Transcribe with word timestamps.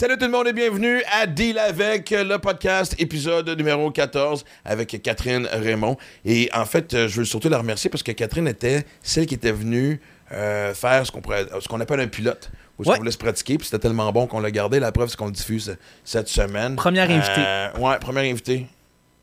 Salut 0.00 0.16
tout 0.16 0.24
le 0.24 0.30
monde 0.30 0.48
et 0.48 0.54
bienvenue 0.54 1.02
à 1.12 1.26
Deal 1.26 1.58
avec 1.58 2.08
le 2.08 2.38
podcast, 2.38 2.94
épisode 2.98 3.50
numéro 3.50 3.90
14 3.90 4.46
avec 4.64 5.02
Catherine 5.02 5.46
Raymond. 5.52 5.98
Et 6.24 6.48
en 6.54 6.64
fait, 6.64 6.94
euh, 6.94 7.06
je 7.06 7.18
veux 7.18 7.26
surtout 7.26 7.50
la 7.50 7.58
remercier 7.58 7.90
parce 7.90 8.02
que 8.02 8.10
Catherine 8.12 8.48
était 8.48 8.86
celle 9.02 9.26
qui 9.26 9.34
était 9.34 9.52
venue 9.52 10.00
euh, 10.32 10.72
faire 10.72 11.04
ce 11.04 11.10
qu'on 11.12 11.80
appelle 11.80 12.00
un 12.00 12.06
pilote. 12.06 12.50
Où 12.78 12.84
Ouais. 12.84 12.94
on 12.94 12.96
voulait 12.96 13.10
se 13.10 13.18
pratiquer, 13.18 13.58
puis 13.58 13.66
c'était 13.66 13.88
tellement 13.88 14.10
bon 14.10 14.26
qu'on 14.26 14.40
l'a 14.40 14.50
gardé. 14.50 14.80
La 14.80 14.90
preuve, 14.90 15.10
c'est 15.10 15.18
qu'on 15.18 15.26
le 15.26 15.32
diffuse 15.32 15.76
cette 16.02 16.28
semaine. 16.28 16.76
Première 16.76 17.10
invitée. 17.10 17.32
Euh, 17.36 17.68
ouais, 17.78 17.98
première 17.98 18.24
invitée. 18.24 18.68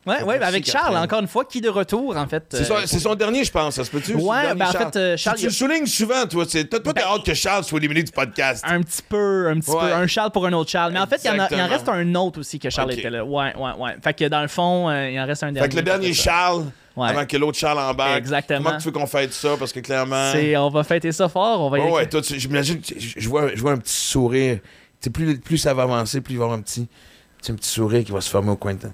Ouais, 0.08 0.22
ouais, 0.22 0.42
avec 0.42 0.64
Charles, 0.68 0.96
encore 0.96 1.20
une 1.20 1.28
fois, 1.28 1.44
qui 1.44 1.60
de 1.60 1.68
retour, 1.68 2.16
en 2.16 2.26
fait. 2.26 2.44
C'est 2.50 2.70
euh, 2.70 2.86
son, 2.86 2.98
son 2.98 3.14
dernier, 3.14 3.44
je 3.44 3.50
pense, 3.52 3.74
ça 3.74 3.84
se 3.84 3.90
peut-tu? 3.90 4.14
Ouais, 4.14 4.54
ben, 4.54 4.66
en 4.68 4.72
fait, 4.72 4.96
euh, 4.96 5.16
Charles, 5.16 5.36
Tu, 5.36 5.42
tu 5.42 5.46
le 5.48 5.52
soulignes 5.52 5.86
souvent, 5.86 6.26
toi. 6.26 6.46
Toi, 6.46 6.64
toi, 6.64 6.80
t'as 6.82 6.92
Ben, 6.92 7.02
hâte 7.06 7.24
que 7.26 7.34
Charles 7.34 7.64
soit 7.64 7.78
éliminé 7.78 8.02
du 8.02 8.10
podcast. 8.12 8.64
Un 8.66 8.80
petit 8.82 9.02
peu, 9.08 9.48
un 9.48 9.60
petit 9.60 9.70
Ouais. 9.70 9.76
peu. 9.80 9.92
Un 9.92 10.06
Charles 10.06 10.30
pour 10.32 10.46
un 10.46 10.52
autre 10.54 10.70
Charles. 10.70 10.92
Mais 10.92 10.98
en 11.00 11.06
fait, 11.06 11.20
il 11.24 11.26
y, 11.26 11.30
en 11.30 11.38
a- 11.38 11.48
il 11.50 11.60
en 11.60 11.68
reste 11.68 11.88
un 11.88 12.14
autre 12.14 12.40
aussi 12.40 12.58
que 12.58 12.70
Charles 12.70 12.92
était 12.92 13.10
là. 13.10 13.24
Ouais, 13.24 13.54
ouais, 13.56 13.70
ouais. 13.78 13.96
Fait 14.02 14.14
que 14.14 14.24
dans 14.28 14.42
le 14.42 14.48
fond, 14.48 14.88
euh, 14.88 15.10
il 15.10 15.18
en 15.20 15.26
reste 15.26 15.42
un 15.42 15.52
dernier. 15.52 15.68
Fait 15.68 15.72
que 15.72 15.76
le 15.76 15.82
dernier. 15.82 16.12
Charles, 16.14 16.64
Ouais. 16.96 17.08
avant 17.10 17.26
que 17.26 17.36
l'autre 17.36 17.56
Charles 17.58 17.78
embarque. 17.78 18.18
Exactement. 18.18 18.64
Comment 18.64 18.78
tu 18.78 18.84
veux 18.86 18.92
qu'on 18.92 19.06
fête 19.06 19.32
ça? 19.32 19.50
Parce 19.58 19.72
que 19.72 19.80
clairement. 19.80 20.32
On 20.56 20.68
va 20.70 20.82
fêter 20.84 21.12
ça 21.12 21.28
fort. 21.28 21.60
On 21.60 21.70
va 21.70 21.78
y 21.78 21.82
aller. 21.82 21.90
ouais, 21.92 22.08
toi, 22.08 22.20
j'imagine, 22.24 22.80
je 23.16 23.28
vois, 23.28 23.54
je 23.54 23.60
vois 23.60 23.72
un 23.72 23.78
petit 23.78 23.94
sourire. 23.94 24.58
Plus, 25.12 25.38
plus 25.38 25.58
ça 25.58 25.74
va 25.74 25.84
avancer, 25.84 26.20
plus 26.20 26.34
il 26.34 26.38
va 26.38 26.42
y 26.42 26.46
avoir 26.46 26.58
un 26.58 26.62
petit, 26.62 26.88
un 27.48 27.54
petit 27.54 27.68
sourire 27.70 28.02
qui 28.04 28.10
va 28.10 28.20
se 28.20 28.28
former 28.28 28.50
au 28.50 28.56
coin 28.56 28.74
de 28.74 28.80
ta- 28.80 28.88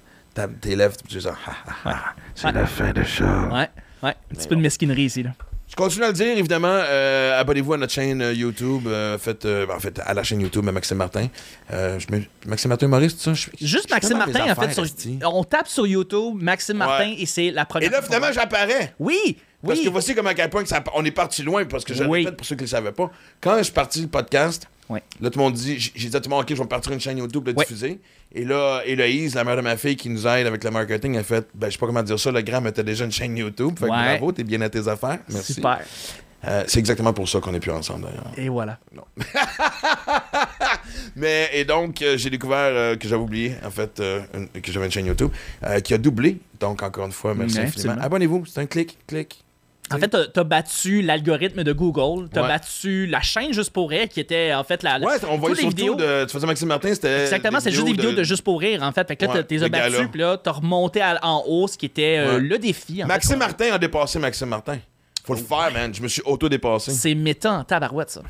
tes 0.61 0.75
lèvres. 0.75 0.95
Tu 1.07 1.19
ça, 1.21 1.31
ha, 1.45 1.51
ha, 1.85 1.89
ha, 1.89 2.03
c'est 2.35 2.47
Ouais. 2.47 2.53
la 2.53 2.65
fin 2.65 2.91
de 2.91 3.03
Charles. 3.03 3.51
Ouais, 3.51 3.69
ouais. 4.03 4.09
Un 4.09 4.11
petit 4.29 4.41
Mais 4.41 4.47
peu 4.47 4.55
de 4.55 4.61
mesquinerie 4.61 5.03
ici, 5.03 5.23
là. 5.23 5.31
Je 5.67 5.75
continue 5.75 6.03
à 6.03 6.07
le 6.09 6.13
dire, 6.13 6.37
évidemment. 6.37 6.67
euh, 6.69 7.39
Abonnez-vous 7.39 7.73
à 7.73 7.77
notre 7.77 7.91
chaîne 7.91 8.21
euh, 8.21 8.33
YouTube. 8.33 8.83
euh, 8.87 9.17
faites, 9.17 9.45
euh, 9.45 9.65
en 9.75 9.79
fait, 9.79 9.99
à 10.05 10.13
la 10.13 10.21
chaîne 10.23 10.39
YouTube 10.39 10.63
de 10.63 10.69
Maxime 10.71 10.97
Martin. 10.97 11.27
Euh, 11.73 11.97
je 11.99 12.05
mets- 12.11 12.29
Maxime 12.45 12.69
Martin 12.69 12.85
humoriste, 12.85 13.19
ça? 13.19 13.33
Je- 13.33 13.47
Juste 13.59 13.87
je 13.89 13.93
Maxime 13.93 14.17
Martin, 14.19 14.51
en 14.51 14.55
fait, 14.55 14.73
sur- 14.73 14.85
on 15.33 15.43
tape 15.43 15.67
sur 15.67 15.87
YouTube 15.87 16.35
Maxime 16.39 16.77
Martin 16.77 17.15
et 17.17 17.25
c'est 17.25 17.49
la 17.49 17.65
première 17.65 17.89
Et 17.89 17.91
là, 17.91 18.01
finalement, 18.03 18.31
j'apparais. 18.31 18.93
Oui, 18.99 19.37
Parce 19.65 19.79
oui. 19.79 19.85
que 19.85 19.89
voici 19.89 20.13
comment 20.13 20.29
à 20.29 20.33
quel 20.35 20.51
point 20.51 20.61
que 20.61 20.69
ça- 20.69 20.83
on 20.93 21.03
est 21.03 21.09
parti 21.11 21.41
loin, 21.41 21.65
parce 21.65 21.83
que 21.83 21.95
je 21.95 22.03
le 22.03 22.09
Oui. 22.09 22.19
répète 22.19 22.37
pour 22.37 22.45
ceux 22.45 22.55
qui 22.55 22.61
ne 22.61 22.67
le 22.67 22.71
savaient 22.71 22.91
pas. 22.91 23.09
Quand 23.41 23.57
je 23.57 23.63
suis 23.63 23.73
parti 23.73 24.01
le 24.01 24.07
podcast, 24.07 24.67
Ouais. 24.87 25.01
là, 25.19 25.29
tout 25.31 25.39
le 25.39 25.45
monde 25.45 25.53
dit, 25.55 25.79
j'ai 25.79 26.09
dit 26.09 26.15
à 26.15 26.19
tout 26.21 26.29
le 26.29 26.35
monde, 26.35 26.43
OK, 26.43 26.49
je 26.49 26.55
vais 26.55 26.63
me 26.63 26.67
partir 26.69 26.91
une 26.91 26.99
chaîne 26.99 27.17
YouTube 27.17 27.43
de 27.43 27.51
Ouais. 27.53 27.63
diffuser. 27.63 27.99
Et 28.33 28.45
là, 28.45 28.81
Héloïse, 28.85 29.33
la 29.35 29.43
mère 29.43 29.55
de 29.55 29.61
ma 29.61 29.77
fille 29.77 29.95
qui 29.95 30.09
nous 30.09 30.27
aide 30.27 30.45
avec 30.45 30.63
le 30.63 30.69
marketing, 30.71 31.17
a 31.17 31.23
fait, 31.23 31.47
ben, 31.55 31.67
je 31.67 31.73
sais 31.73 31.77
pas 31.79 31.87
comment 31.87 32.03
dire 32.03 32.19
ça, 32.19 32.31
le 32.31 32.41
grand 32.41 32.61
mettait 32.61 32.83
déjà 32.83 33.05
une 33.05 33.11
chaîne 33.11 33.35
YouTube. 33.35 33.79
Fait 33.79 33.85
que 33.87 33.91
Ouais. 33.91 34.17
bravo, 34.17 34.31
t'es 34.31 34.43
bien 34.43 34.61
à 34.61 34.69
tes 34.69 34.87
affaires. 34.87 35.19
Merci. 35.29 35.53
Super. 35.53 35.79
Euh, 36.47 36.63
c'est 36.67 36.77
exactement 36.77 37.11
pour 37.13 37.27
ça 37.27 37.39
qu'on 37.39 37.51
n'est 37.53 37.59
plus 37.59 37.71
ensemble, 37.71 38.03
d'ailleurs. 38.05 38.31
Et 38.37 38.49
voilà. 38.49 38.77
Mais, 41.15 41.49
et 41.53 41.65
donc, 41.65 42.01
euh, 42.01 42.17
j'ai 42.17 42.29
découvert 42.29 42.57
euh, 42.73 42.95
que 42.95 43.07
j'avais 43.07 43.21
oublié, 43.21 43.55
en 43.65 43.71
fait, 43.71 43.99
une- 44.33 44.61
que 44.61 44.71
j'avais 44.71 44.85
une 44.85 44.91
chaîne 44.91 45.05
YouTube 45.05 45.31
qui 45.83 45.93
a 45.93 45.97
doublé. 45.97 46.37
Donc, 46.59 46.83
encore 46.83 47.05
une 47.05 47.11
fois, 47.11 47.33
merci 47.33 47.59
infiniment. 47.59 47.95
Abonnez-vous, 48.01 48.45
c'est 48.45 48.59
un 48.61 48.65
clic, 48.65 48.97
clic. 49.07 49.43
En 49.93 49.99
fait, 49.99 50.07
t'as- 50.07 50.27
t'as 50.27 50.43
battu 50.43 51.01
l'algorithme 51.03 51.63
de 51.63 51.71
Google, 51.71 52.27
t'as 52.33 52.41
Ouais. 52.41 52.47
battu 52.47 53.05
la 53.05 53.21
chaîne 53.21 53.53
Juste 53.53 53.69
pour 53.71 53.89
rire, 53.91 54.09
qui 54.09 54.19
était 54.19 54.53
en 54.53 54.63
fait 54.63 54.81
la. 54.81 54.97
la- 54.97 55.05
Ouais, 55.05 55.13
on 55.29 55.37
voyait 55.37 55.55
surtout 55.55 55.69
vidéos. 55.75 55.95
de. 55.95 56.25
Tu 56.25 56.31
faisais 56.31 56.47
Maxime 56.47 56.67
Martin, 56.67 56.93
c'était. 56.93 57.21
Exactement, 57.21 57.59
c'est 57.59 57.71
juste 57.71 57.85
des 57.85 57.91
vidéos 57.91 58.11
de... 58.13 58.23
Juste 58.23 58.41
pour 58.43 58.59
rire, 58.59 58.81
en 58.81 58.91
fait. 58.91 59.07
Fait 59.07 59.15
que 59.15 59.25
là, 59.25 59.31
Ouais, 59.33 59.43
t'es 59.43 59.69
battu, 59.69 60.07
puis 60.07 60.21
là, 60.21 60.37
t'as 60.37 60.51
remonté 60.51 61.01
à- 61.01 61.19
en 61.23 61.43
haut, 61.47 61.67
ce 61.67 61.77
qui 61.77 61.85
était 61.85 62.17
euh, 62.17 62.33
Ouais. 62.35 62.39
le 62.41 62.57
défi. 62.57 63.03
en 63.03 63.07
Maxime 63.07 63.37
Martin 63.37 63.73
a 63.73 63.77
dépassé 63.77 64.17
Maxime 64.17 64.49
Martin. 64.49 64.77
Faut 65.23 65.33
le 65.35 65.39
faire, 65.41 65.71
man. 65.71 65.93
Je 65.93 66.01
me 66.01 66.07
suis 66.07 66.21
auto-dépassé. 66.25 66.91
C'est 66.91 67.13
méta 67.15 67.51
en 67.53 67.63
tabarouette, 67.63 68.09
ça. 68.09 68.21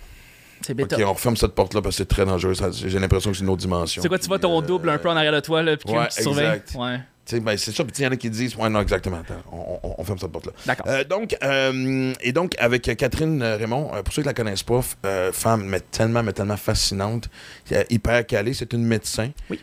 C'est. 0.61 0.79
Ok, 0.81 0.93
on 1.05 1.13
referme 1.13 1.37
cette 1.37 1.53
porte-là 1.55 1.81
parce 1.81 1.95
que 1.95 2.03
c'est 2.03 2.07
très 2.07 2.25
dangereux. 2.25 2.53
J'ai 2.73 2.99
l'impression 2.99 3.31
que 3.31 3.37
c'est 3.37 3.43
une 3.43 3.49
autre 3.49 3.61
dimension. 3.61 4.01
C'est 4.01 4.07
quoi, 4.07 4.17
tu 4.19 4.27
vois 4.27 4.39
ton 4.39 4.61
double 4.61 4.89
euh, 4.89 4.93
un 4.93 4.97
peu 4.97 5.09
en 5.09 5.15
arrière 5.15 5.33
de 5.33 5.39
toi, 5.41 5.61
là, 5.63 5.75
puis 5.77 5.93
ouais, 5.93 6.07
qui 6.07 6.21
surveille? 6.21 6.45
exact. 6.47 6.75
Ouais. 6.75 6.99
Ben, 7.33 7.57
c'est 7.57 7.71
ça, 7.71 7.83
puis 7.83 7.93
il 7.99 8.03
y 8.03 8.07
en 8.07 8.11
a 8.11 8.15
qui 8.15 8.29
disent, 8.29 8.55
ouais, 8.55 8.69
non, 8.69 8.81
exactement. 8.81 9.17
Attends, 9.17 9.41
on, 9.51 9.79
on- 9.83 9.95
on 9.97 10.03
ferme 10.03 10.19
cette 10.19 10.31
porte-là. 10.31 10.51
D'accord. 10.65 10.85
Euh, 10.87 11.03
donc, 11.03 11.35
euh, 11.43 12.13
et 12.21 12.31
donc, 12.31 12.53
avec 12.59 12.83
Catherine 12.97 13.41
euh, 13.41 13.57
Raymond, 13.57 13.91
pour 14.03 14.13
ceux 14.13 14.21
qui 14.21 14.27
la 14.27 14.33
connaissent 14.33 14.63
pas, 14.63 14.81
euh, 15.05 15.31
femme, 15.31 15.65
mais 15.65 15.79
tellement, 15.79 16.21
mais 16.23 16.33
tellement 16.33 16.57
fascinante, 16.57 17.29
hyper 17.89 18.25
calée, 18.27 18.53
c'est 18.53 18.71
une 18.73 18.83
médecin, 18.85 19.31
Oui. 19.49 19.59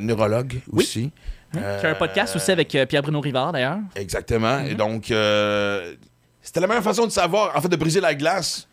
neurologue 0.00 0.60
Oui. 0.72 0.84
aussi. 0.84 1.10
Euh, 1.56 1.78
J'ai 1.82 1.88
un 1.88 1.94
podcast 1.94 2.36
aussi 2.36 2.50
avec 2.52 2.72
euh, 2.74 2.86
Pierre-Bruno 2.86 3.20
Rivard, 3.20 3.52
d'ailleurs. 3.52 3.78
Exactement. 3.96 4.60
Et 4.60 4.74
donc, 4.74 5.10
euh, 5.10 5.94
c'était 6.42 6.60
la 6.60 6.66
meilleure 6.68 6.82
façon 6.84 7.06
de 7.06 7.10
savoir, 7.10 7.56
en 7.56 7.60
fait, 7.60 7.68
de 7.68 7.76
briser 7.76 8.00
la 8.00 8.14
glace 8.14 8.68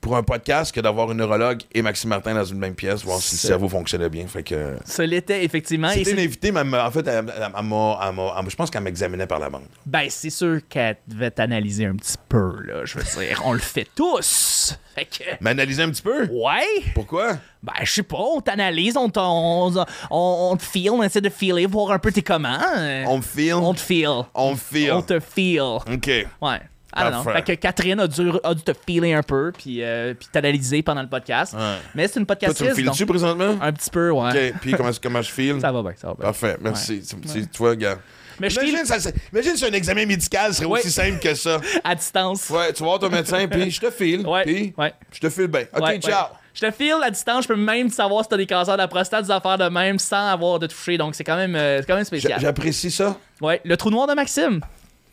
pour 0.00 0.16
un 0.16 0.22
podcast 0.22 0.72
que 0.72 0.80
d'avoir 0.80 1.10
un 1.10 1.14
neurologue 1.14 1.62
et 1.72 1.82
Maxime 1.82 2.10
Martin 2.10 2.34
dans 2.34 2.44
une 2.44 2.58
même 2.58 2.74
pièce, 2.74 3.02
voir 3.02 3.18
si 3.18 3.34
le 3.34 3.38
cerveau 3.40 3.68
fonctionnait 3.68 4.08
bien. 4.08 4.26
Fait 4.28 4.42
que. 4.44 4.76
Ce 4.84 5.02
l'était, 5.02 5.44
effectivement. 5.44 5.88
C'était 5.90 6.12
une 6.12 6.20
invitée, 6.20 6.52
mais 6.52 6.60
en 6.78 6.90
fait, 6.90 7.06
elle, 7.08 7.24
elle- 7.36 7.42
elle 7.54 8.50
je 8.50 8.56
pense 8.56 8.70
qu'elle 8.70 8.82
m'examinait 8.82 9.26
par 9.26 9.38
la 9.40 9.50
bande. 9.50 9.64
Ben, 9.84 10.06
c'est 10.08 10.30
sûr 10.30 10.60
qu'elle 10.68 10.96
devait 11.08 11.30
t'analyser 11.30 11.86
un 11.86 11.96
petit 11.96 12.14
peu, 12.28 12.62
là. 12.64 12.84
Je 12.84 12.98
veux 12.98 13.04
dire, 13.24 13.42
on 13.44 13.52
le 13.52 13.58
fait 13.58 13.88
tous. 13.94 14.78
Fait 14.94 15.04
que. 15.06 15.24
M'analyser 15.40 15.82
un 15.82 15.90
petit 15.90 16.02
peu? 16.02 16.26
Ouais! 16.30 16.82
Pourquoi? 16.94 17.32
Ben, 17.62 17.72
je 17.82 17.90
sais 17.90 18.02
pas, 18.02 18.16
on 18.18 18.40
t'analyse, 18.40 18.96
on, 18.96 19.10
on, 19.16 19.72
on, 20.10 20.48
on 20.52 20.56
te 20.56 20.62
feel, 20.62 20.90
on 20.90 21.02
essaie 21.02 21.20
de 21.20 21.28
feeler, 21.28 21.66
voir 21.66 21.90
un 21.90 21.98
peu 21.98 22.12
t'es 22.12 22.22
comment. 22.22 22.58
On 23.06 23.16
me 23.18 23.22
feel. 23.22 23.54
On 23.54 23.74
te 23.74 23.80
feel. 23.80 24.08
On 24.34 24.52
me 24.52 24.56
feel. 24.56 24.92
On 24.92 25.02
te 25.02 25.18
feel. 25.20 25.60
OK. 25.60 26.10
Ouais. 26.40 26.60
Ah 26.96 27.10
non, 27.10 27.22
Parfait. 27.24 27.42
Fait 27.44 27.56
que 27.56 27.60
Catherine 27.60 28.00
a 28.00 28.06
dû, 28.08 28.30
a 28.42 28.54
dû 28.54 28.62
te 28.62 28.72
feeler 28.86 29.12
un 29.12 29.22
peu, 29.22 29.52
puis, 29.56 29.82
euh, 29.82 30.14
puis 30.14 30.28
t'analyser 30.32 30.82
pendant 30.82 31.02
le 31.02 31.08
podcast. 31.08 31.52
Ouais. 31.54 31.60
Mais 31.94 32.08
c'est 32.08 32.18
une 32.20 32.26
Toi, 32.26 32.36
tu 32.36 32.44
me 32.46 32.48
podcastiste, 32.48 32.74
files 32.74 32.84
donc 32.86 32.94
dessus 32.94 33.06
présentement? 33.06 33.56
un 33.60 33.72
petit 33.72 33.90
peu, 33.90 34.10
ouais. 34.10 34.50
OK. 34.52 34.58
Puis 34.60 34.72
comment, 34.72 34.90
comment 35.02 35.22
je 35.22 35.30
file? 35.30 35.56
Ça 35.60 35.70
va 35.72 35.82
bien, 35.82 35.92
ça 35.96 36.08
va 36.08 36.14
bien. 36.14 36.22
Parfait. 36.24 36.56
Merci. 36.60 37.02
C'est- 37.04 37.56
vois, 37.58 37.76
gars. 37.76 37.96
Mais 38.38 38.50
je 38.50 38.60
Imagine, 38.60 38.84
ça, 38.84 39.10
imagine 39.32 39.56
si 39.56 39.64
un 39.64 39.72
examen 39.72 40.04
médical 40.04 40.52
serait 40.52 40.66
Ouais. 40.66 40.80
aussi 40.80 40.90
simple 40.90 41.18
que 41.20 41.34
ça. 41.34 41.58
à 41.84 41.94
distance. 41.94 42.50
Ouais, 42.50 42.70
tu 42.72 42.80
vas 42.82 42.88
voir 42.90 42.98
ton 42.98 43.08
médecin, 43.08 43.46
puis 43.48 43.70
je 43.70 43.80
te 43.80 43.90
file. 43.90 44.26
Ouais, 44.26 44.42
Puis 44.44 44.74
ouais. 44.76 44.92
je 45.10 45.20
te 45.20 45.30
file 45.30 45.46
bien. 45.46 45.64
OK, 45.74 45.82
Ouais, 45.82 45.98
ciao. 46.00 46.26
Je 46.52 46.60
te 46.66 46.70
file 46.70 46.96
à 47.04 47.10
distance, 47.10 47.44
je 47.44 47.48
peux 47.48 47.56
même 47.56 47.90
savoir 47.90 48.22
si 48.24 48.30
t'as 48.30 48.36
des 48.38 48.46
cancers 48.46 48.74
de 48.76 48.82
la 48.82 48.88
prostate, 48.88 49.24
des 49.24 49.30
affaires 49.30 49.58
de 49.58 49.68
même, 49.68 49.98
sans 49.98 50.26
avoir 50.28 50.58
de 50.58 50.66
toucher. 50.66 50.96
Donc 50.98 51.14
c'est 51.14 51.24
quand 51.24 51.36
même, 51.36 51.54
euh, 51.54 51.80
c'est 51.80 51.86
quand 51.86 51.96
même 51.96 52.04
spécial. 52.04 52.38
J'apprécie 52.40 52.90
ça. 52.90 53.16
Ouais, 53.42 53.60
le 53.64 53.76
trou 53.76 53.90
noir 53.90 54.06
de 54.06 54.14
Maxime. 54.14 54.60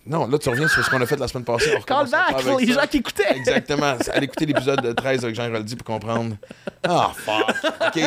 Non, 0.05 0.27
là, 0.27 0.37
tu 0.37 0.49
reviens 0.49 0.67
sur 0.67 0.83
ce 0.83 0.89
qu'on 0.89 0.99
a 1.01 1.05
fait 1.05 1.15
la 1.17 1.27
semaine 1.29 1.45
passée. 1.45 1.71
On 1.77 1.81
Call 1.83 2.09
back 2.09 2.35
les 2.59 2.67
ça. 2.73 2.81
gens 2.81 2.87
qui 2.87 2.97
écoutaient. 2.97 3.35
Exactement. 3.37 3.95
Allez 4.11 4.25
écouter 4.25 4.45
l'épisode 4.45 4.95
13 4.95 5.23
avec 5.23 5.35
Jean 5.35 5.49
Roldi 5.49 5.75
pour 5.77 5.85
comprendre. 5.85 6.35
Ah, 6.83 7.11
fuck. 7.15 7.55
OK. 7.87 8.03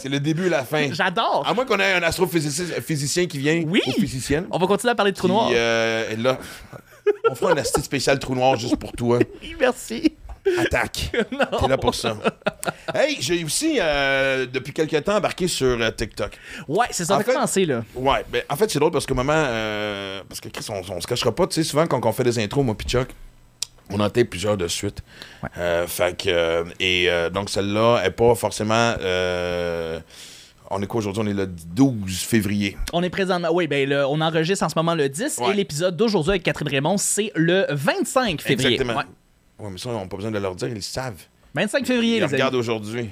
C'est 0.00 0.08
le 0.08 0.20
début 0.20 0.46
et 0.46 0.50
la 0.50 0.64
fin. 0.64 0.88
J'adore. 0.92 1.44
À 1.46 1.52
moins 1.52 1.66
qu'on 1.66 1.78
ait 1.80 1.92
un 1.92 2.02
astrophysicien 2.02 2.80
physicien 2.80 3.26
qui 3.26 3.38
vient. 3.38 3.62
Oui. 3.66 3.82
Ou 3.86 3.92
physicienne. 3.92 4.46
On 4.50 4.58
va 4.58 4.66
continuer 4.66 4.92
à 4.92 4.94
parler 4.94 5.12
de 5.12 5.16
trou 5.18 5.28
noir. 5.28 5.48
Puis, 5.48 5.56
euh, 5.58 6.10
et 6.12 6.16
là, 6.16 6.38
on 7.30 7.34
fera 7.34 7.52
un 7.52 7.56
asti 7.58 7.82
spécial 7.82 8.18
trou 8.18 8.34
noir 8.34 8.56
juste 8.56 8.76
pour 8.76 8.92
toi. 8.92 9.18
Oui, 9.42 9.54
merci. 9.60 10.14
Attaque. 10.58 11.10
T'es 11.60 11.68
là 11.68 11.76
pour 11.78 11.94
ça. 11.94 12.16
Hey, 12.94 13.16
j'ai 13.20 13.44
aussi, 13.44 13.78
euh, 13.80 14.46
depuis 14.46 14.72
quelques 14.72 15.02
temps, 15.04 15.16
embarqué 15.16 15.48
sur 15.48 15.80
euh, 15.80 15.90
TikTok. 15.90 16.38
Ouais, 16.68 16.86
c'est 16.90 17.04
ça 17.04 17.16
En 17.16 17.20
fait 17.20 17.32
commencer, 17.32 17.64
là. 17.66 17.82
Ouais, 17.94 18.24
ben, 18.30 18.42
en 18.48 18.56
fait, 18.56 18.70
c'est 18.70 18.78
drôle 18.78 18.92
parce 18.92 19.06
que 19.06 19.14
maman. 19.14 19.32
euh, 19.34 20.22
parce 20.28 20.40
que 20.40 20.48
Chris, 20.48 20.66
on, 20.70 20.82
on 20.92 21.00
se 21.00 21.06
cachera 21.06 21.34
pas, 21.34 21.46
tu 21.46 21.54
sais, 21.54 21.62
souvent 21.64 21.86
quand 21.86 22.04
on 22.04 22.12
fait 22.12 22.24
des 22.24 22.38
intros, 22.38 22.64
moi 22.64 22.74
pis 22.76 22.86
Chuck, 22.86 23.08
on 23.90 24.00
en 24.00 24.08
tape 24.10 24.28
plusieurs 24.30 24.56
de 24.56 24.66
suite. 24.68 25.02
Ouais. 25.42 25.48
Euh, 25.58 25.86
fait 25.86 26.16
que. 26.16 26.64
et 26.80 27.08
donc, 27.32 27.50
celle-là 27.50 28.02
est 28.04 28.10
pas 28.10 28.34
forcément. 28.34 28.94
on 30.70 30.82
est 30.82 30.86
quoi 30.86 30.98
aujourd'hui? 30.98 31.22
On 31.24 31.26
est 31.28 31.34
le 31.34 31.46
12 31.46 32.18
février. 32.22 32.76
On 32.92 33.02
est 33.02 33.10
présentement. 33.10 33.48
Oui, 33.52 33.66
ben, 33.68 33.88
le- 33.88 34.04
on 34.06 34.20
enregistre 34.20 34.64
en 34.64 34.68
ce 34.68 34.74
moment 34.76 34.94
le 34.94 35.08
10 35.08 35.38
Ouais. 35.38 35.50
et 35.50 35.54
l'épisode 35.54 35.96
d'aujourd'hui 35.96 36.30
avec 36.30 36.42
Catherine 36.42 36.68
Raymond, 36.68 36.96
c'est 36.98 37.30
le 37.36 37.66
25 37.70 38.40
février. 38.42 38.72
Exactement. 38.74 38.98
Ouais. 38.98 39.04
Ouais, 39.58 39.70
mais 39.70 39.78
ça, 39.78 39.88
on 39.90 40.00
n'a 40.00 40.06
pas 40.06 40.16
besoin 40.16 40.30
de 40.30 40.38
leur 40.38 40.54
dire, 40.54 40.68
ils 40.68 40.74
le 40.74 40.80
savent. 40.80 41.22
25 41.54 41.86
février, 41.86 42.16
Ils 42.16 42.20
les 42.20 42.26
regardent 42.26 42.54
aujourd'hui. 42.56 43.08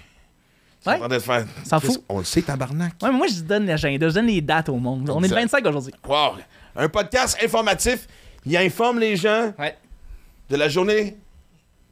Ouais. 0.87 0.95
en 0.97 0.99
train 0.99 1.09
de 1.09 1.19
se 1.19 1.25
faire. 1.25 1.47
S'en 1.65 1.79
Chris, 1.81 1.89
fout. 1.95 2.05
On 2.11 2.19
le 2.19 2.25
sait, 2.25 2.43
tabarnak. 2.43 2.93
Ouais, 3.03 3.11
mais 3.11 3.17
moi, 3.17 3.27
je 3.27 3.41
donne 3.41 3.65
l'agenda, 3.67 4.07
je 4.11 4.15
donne 4.15 4.27
les 4.27 4.43
dates 4.43 4.69
au 4.69 4.77
monde. 4.77 5.09
On 5.09 5.19
est 5.21 5.29
le 5.29 5.35
Exact. 5.39 5.41
25 5.63 5.67
aujourd'hui. 5.67 5.95
Wow. 6.07 6.33
Un 6.77 6.89
podcast 6.91 7.39
informatif. 7.43 8.07
Il 8.45 8.55
informe 8.59 8.99
les 8.99 9.17
gens 9.17 9.55
Ouais. 9.59 9.75
de 10.51 10.57
la 10.57 10.69
journée 10.69 11.17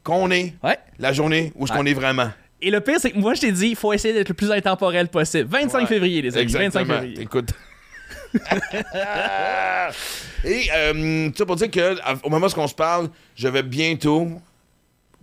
qu'on 0.03 0.29
est, 0.29 0.53
Ouais. 0.61 0.77
la 0.99 1.11
journée 1.11 1.51
où 1.55 1.63
Ouais. 1.65 1.69
qu'on 1.71 1.85
est 1.87 1.93
vraiment. 1.95 2.29
Et 2.61 2.69
le 2.69 2.81
pire, 2.81 2.97
c'est 2.99 3.09
que 3.09 3.17
moi, 3.17 3.33
je 3.33 3.41
t'ai 3.41 3.51
dit, 3.51 3.69
il 3.69 3.75
faut 3.75 3.91
essayer 3.93 4.13
d'être 4.13 4.29
le 4.29 4.35
plus 4.35 4.51
intemporel 4.51 5.07
possible. 5.07 5.49
25 5.49 5.79
Ouais. 5.79 5.85
février, 5.87 6.21
les 6.21 6.37
amis. 6.37 6.45
25 6.51 6.61
Exactement. 6.81 6.93
février. 6.99 7.19
Écoute. 7.21 7.49
Et 10.45 10.67
euh, 10.75 11.29
ça 11.35 11.45
pour 11.45 11.55
dire 11.55 11.71
que 11.71 11.95
au 12.25 12.29
moment 12.29 12.47
où 12.47 12.59
on 12.59 12.67
se 12.67 12.75
parle, 12.75 13.09
je 13.35 13.47
vais 13.47 13.63
bientôt. 13.63 14.29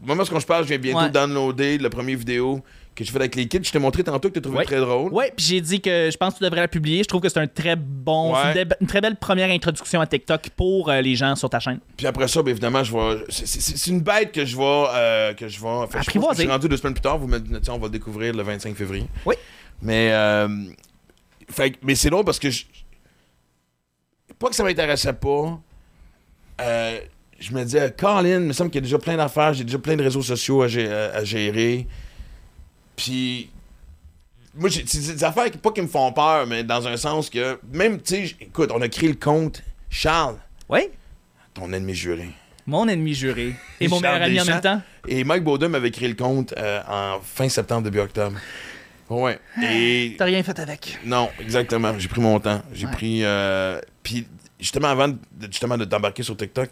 Au 0.03 0.07
moment 0.07 0.23
où 0.23 0.35
on 0.35 0.41
se 0.41 0.47
parle, 0.47 0.65
je 0.65 0.71
vais 0.71 0.79
bientôt 0.79 1.01
Ouais. 1.03 1.11
downloader 1.11 1.79
la 1.79 1.91
première 1.91 2.17
vidéo 2.17 2.63
que 2.97 3.05
je 3.05 3.11
fais 3.11 3.19
avec 3.19 3.35
les 3.35 3.47
kids. 3.47 3.61
Je 3.63 3.71
t'ai 3.71 3.79
montré 3.79 4.03
tantôt 4.03 4.29
que 4.29 4.35
tu 4.35 4.41
trouvé 4.41 4.59
Ouais. 4.59 4.65
très 4.65 4.81
drôle. 4.81 5.13
Ouais, 5.13 5.33
puis 5.37 5.45
j'ai 5.47 5.61
dit 5.61 5.81
que 5.81 6.09
je 6.11 6.17
pense 6.17 6.33
que 6.35 6.39
tu 6.39 6.45
devrais 6.45 6.61
la 6.63 6.69
publier. 6.69 7.03
Je 7.03 7.09
trouve 7.09 7.21
que 7.21 7.29
c'est 7.29 7.39
un 7.39 7.47
très 7.47 7.77
bon, 7.77 8.33
Ouais. 8.35 8.41
c'est 8.55 8.63
une, 8.63 8.69
une 8.81 8.87
très 8.87 9.01
belle 9.01 9.17
première 9.17 9.51
introduction 9.51 10.01
à 10.01 10.07
TikTok 10.07 10.51
pour 10.57 10.89
euh, 10.91 11.01
les 11.01 11.15
gens 11.17 11.35
sur 11.37 11.49
ta 11.51 11.61
chaîne. 11.61 11.81
Puis 11.97 12.07
après 12.07 12.29
ça, 12.29 12.43
ben, 12.43 12.51
évidemment, 12.51 12.83
je 12.83 12.93
vais. 12.93 13.25
c'est- 13.29 13.47
C'est 13.47 13.77
c'est 13.77 13.91
une 13.91 14.01
bête 14.01 14.33
que 14.33 14.45
je 14.45 14.57
vais. 14.57 14.63
euh, 14.95 15.35
que 15.35 15.49
je 15.49 15.61
vais. 15.61 15.67
Fait, 15.67 15.67
je 15.67 15.67
pense 15.67 15.87
que 15.91 15.97
je 15.97 15.99
Apprivoiser. 16.01 16.43
suis 16.45 16.51
rendu 16.51 16.69
deux 16.69 16.77
semaines 16.79 16.95
plus 16.95 17.03
tard. 17.03 17.19
Vous 17.19 17.27
me, 17.29 17.39
sais, 17.39 17.71
on 17.71 17.79
va 17.79 17.87
le 17.87 17.93
découvrir 17.93 18.35
le 18.35 18.43
25 18.43 18.75
février. 18.75 19.07
Oui. 19.27 19.35
Mais. 19.83 20.11
euh, 20.13 20.49
fait, 21.51 21.73
que- 21.73 21.79
mais 21.83 21.95
c'est 21.95 22.11
long 22.11 22.25
parce 22.25 22.39
que 22.39 22.51
je. 22.51 22.65
Pas 24.39 24.49
que 24.49 24.55
ça 24.57 24.65
m'intéressait 24.65 25.13
pas. 25.13 25.59
euh, 26.63 27.01
je 27.41 27.53
me 27.53 27.65
disais, 27.65 27.93
Colin, 27.99 28.41
il 28.41 28.47
me 28.47 28.53
semble 28.53 28.71
qu'il 28.71 28.79
y 28.81 28.85
a 28.85 28.87
déjà 28.87 28.99
plein 28.99 29.17
d'affaires, 29.17 29.55
j'ai 29.55 29.65
déjà 29.65 29.79
plein 29.79 29.97
de 29.97 30.03
réseaux 30.03 30.23
sociaux 30.23 30.63
à, 30.63 30.67
gé- 30.69 30.91
à- 30.91 31.17
à 31.17 31.25
gérer. 31.25 31.87
Puis. 32.97 33.51
Moi, 34.55 34.69
j'ai 34.69 34.85
c'est 34.85 35.15
des 35.15 35.25
affaires 35.25 35.49
qui, 35.51 35.59
pas 35.59 35.71
qui 35.71 35.81
me 35.81 35.87
font 35.87 36.13
peur, 36.13 36.45
mais 36.47 36.65
dans 36.65 36.87
un 36.87 36.97
sens 36.97 37.31
que. 37.31 37.59
Même, 37.73 38.01
tu 38.03 38.27
sais, 38.29 38.37
écoute, 38.41 38.71
on 38.75 38.81
a 38.83 38.89
créé 38.89 39.09
le 39.09 39.15
compte 39.15 39.63
Charles, 39.89 40.37
Oui, 40.69 40.81
ton 41.55 41.73
ennemi 41.73 41.95
juré. 41.95 42.29
mon 42.67 42.87
ennemi 42.89 43.15
juré. 43.15 43.55
Et 43.81 43.87
mon 43.89 44.01
meilleur 44.01 44.21
ami 44.23 44.41
en 44.41 44.45
même 44.45 44.61
temps. 44.61 44.83
Et 45.09 45.23
Mike 45.25 45.45
Baudin 45.45 45.69
m'avait 45.69 45.91
créé 45.93 46.09
le 46.09 46.15
compte 46.15 46.53
euh, 46.59 46.81
en 46.89 47.21
fin 47.23 47.49
septembre, 47.49 47.83
début 47.85 48.01
octobre. 48.01 48.37
Ouais. 49.09 49.39
Et. 49.63 50.15
T'as 50.19 50.25
rien 50.27 50.43
fait 50.43 50.59
avec. 50.59 50.99
Non, 51.05 51.29
exactement. 51.41 51.97
J'ai 51.99 52.09
pris 52.09 52.21
mon 52.21 52.39
temps. 52.41 52.61
J'ai 52.73 52.87
Ouais. 52.87 52.93
pris. 52.93 53.21
euh, 53.25 53.81
Puis, 54.03 54.27
justement, 54.59 54.89
avant 54.89 55.09
de, 55.09 55.17
justement, 55.49 55.79
de 55.79 55.85
t'embarquer 55.85 56.23
sur 56.25 56.37
TikTok, 56.37 56.71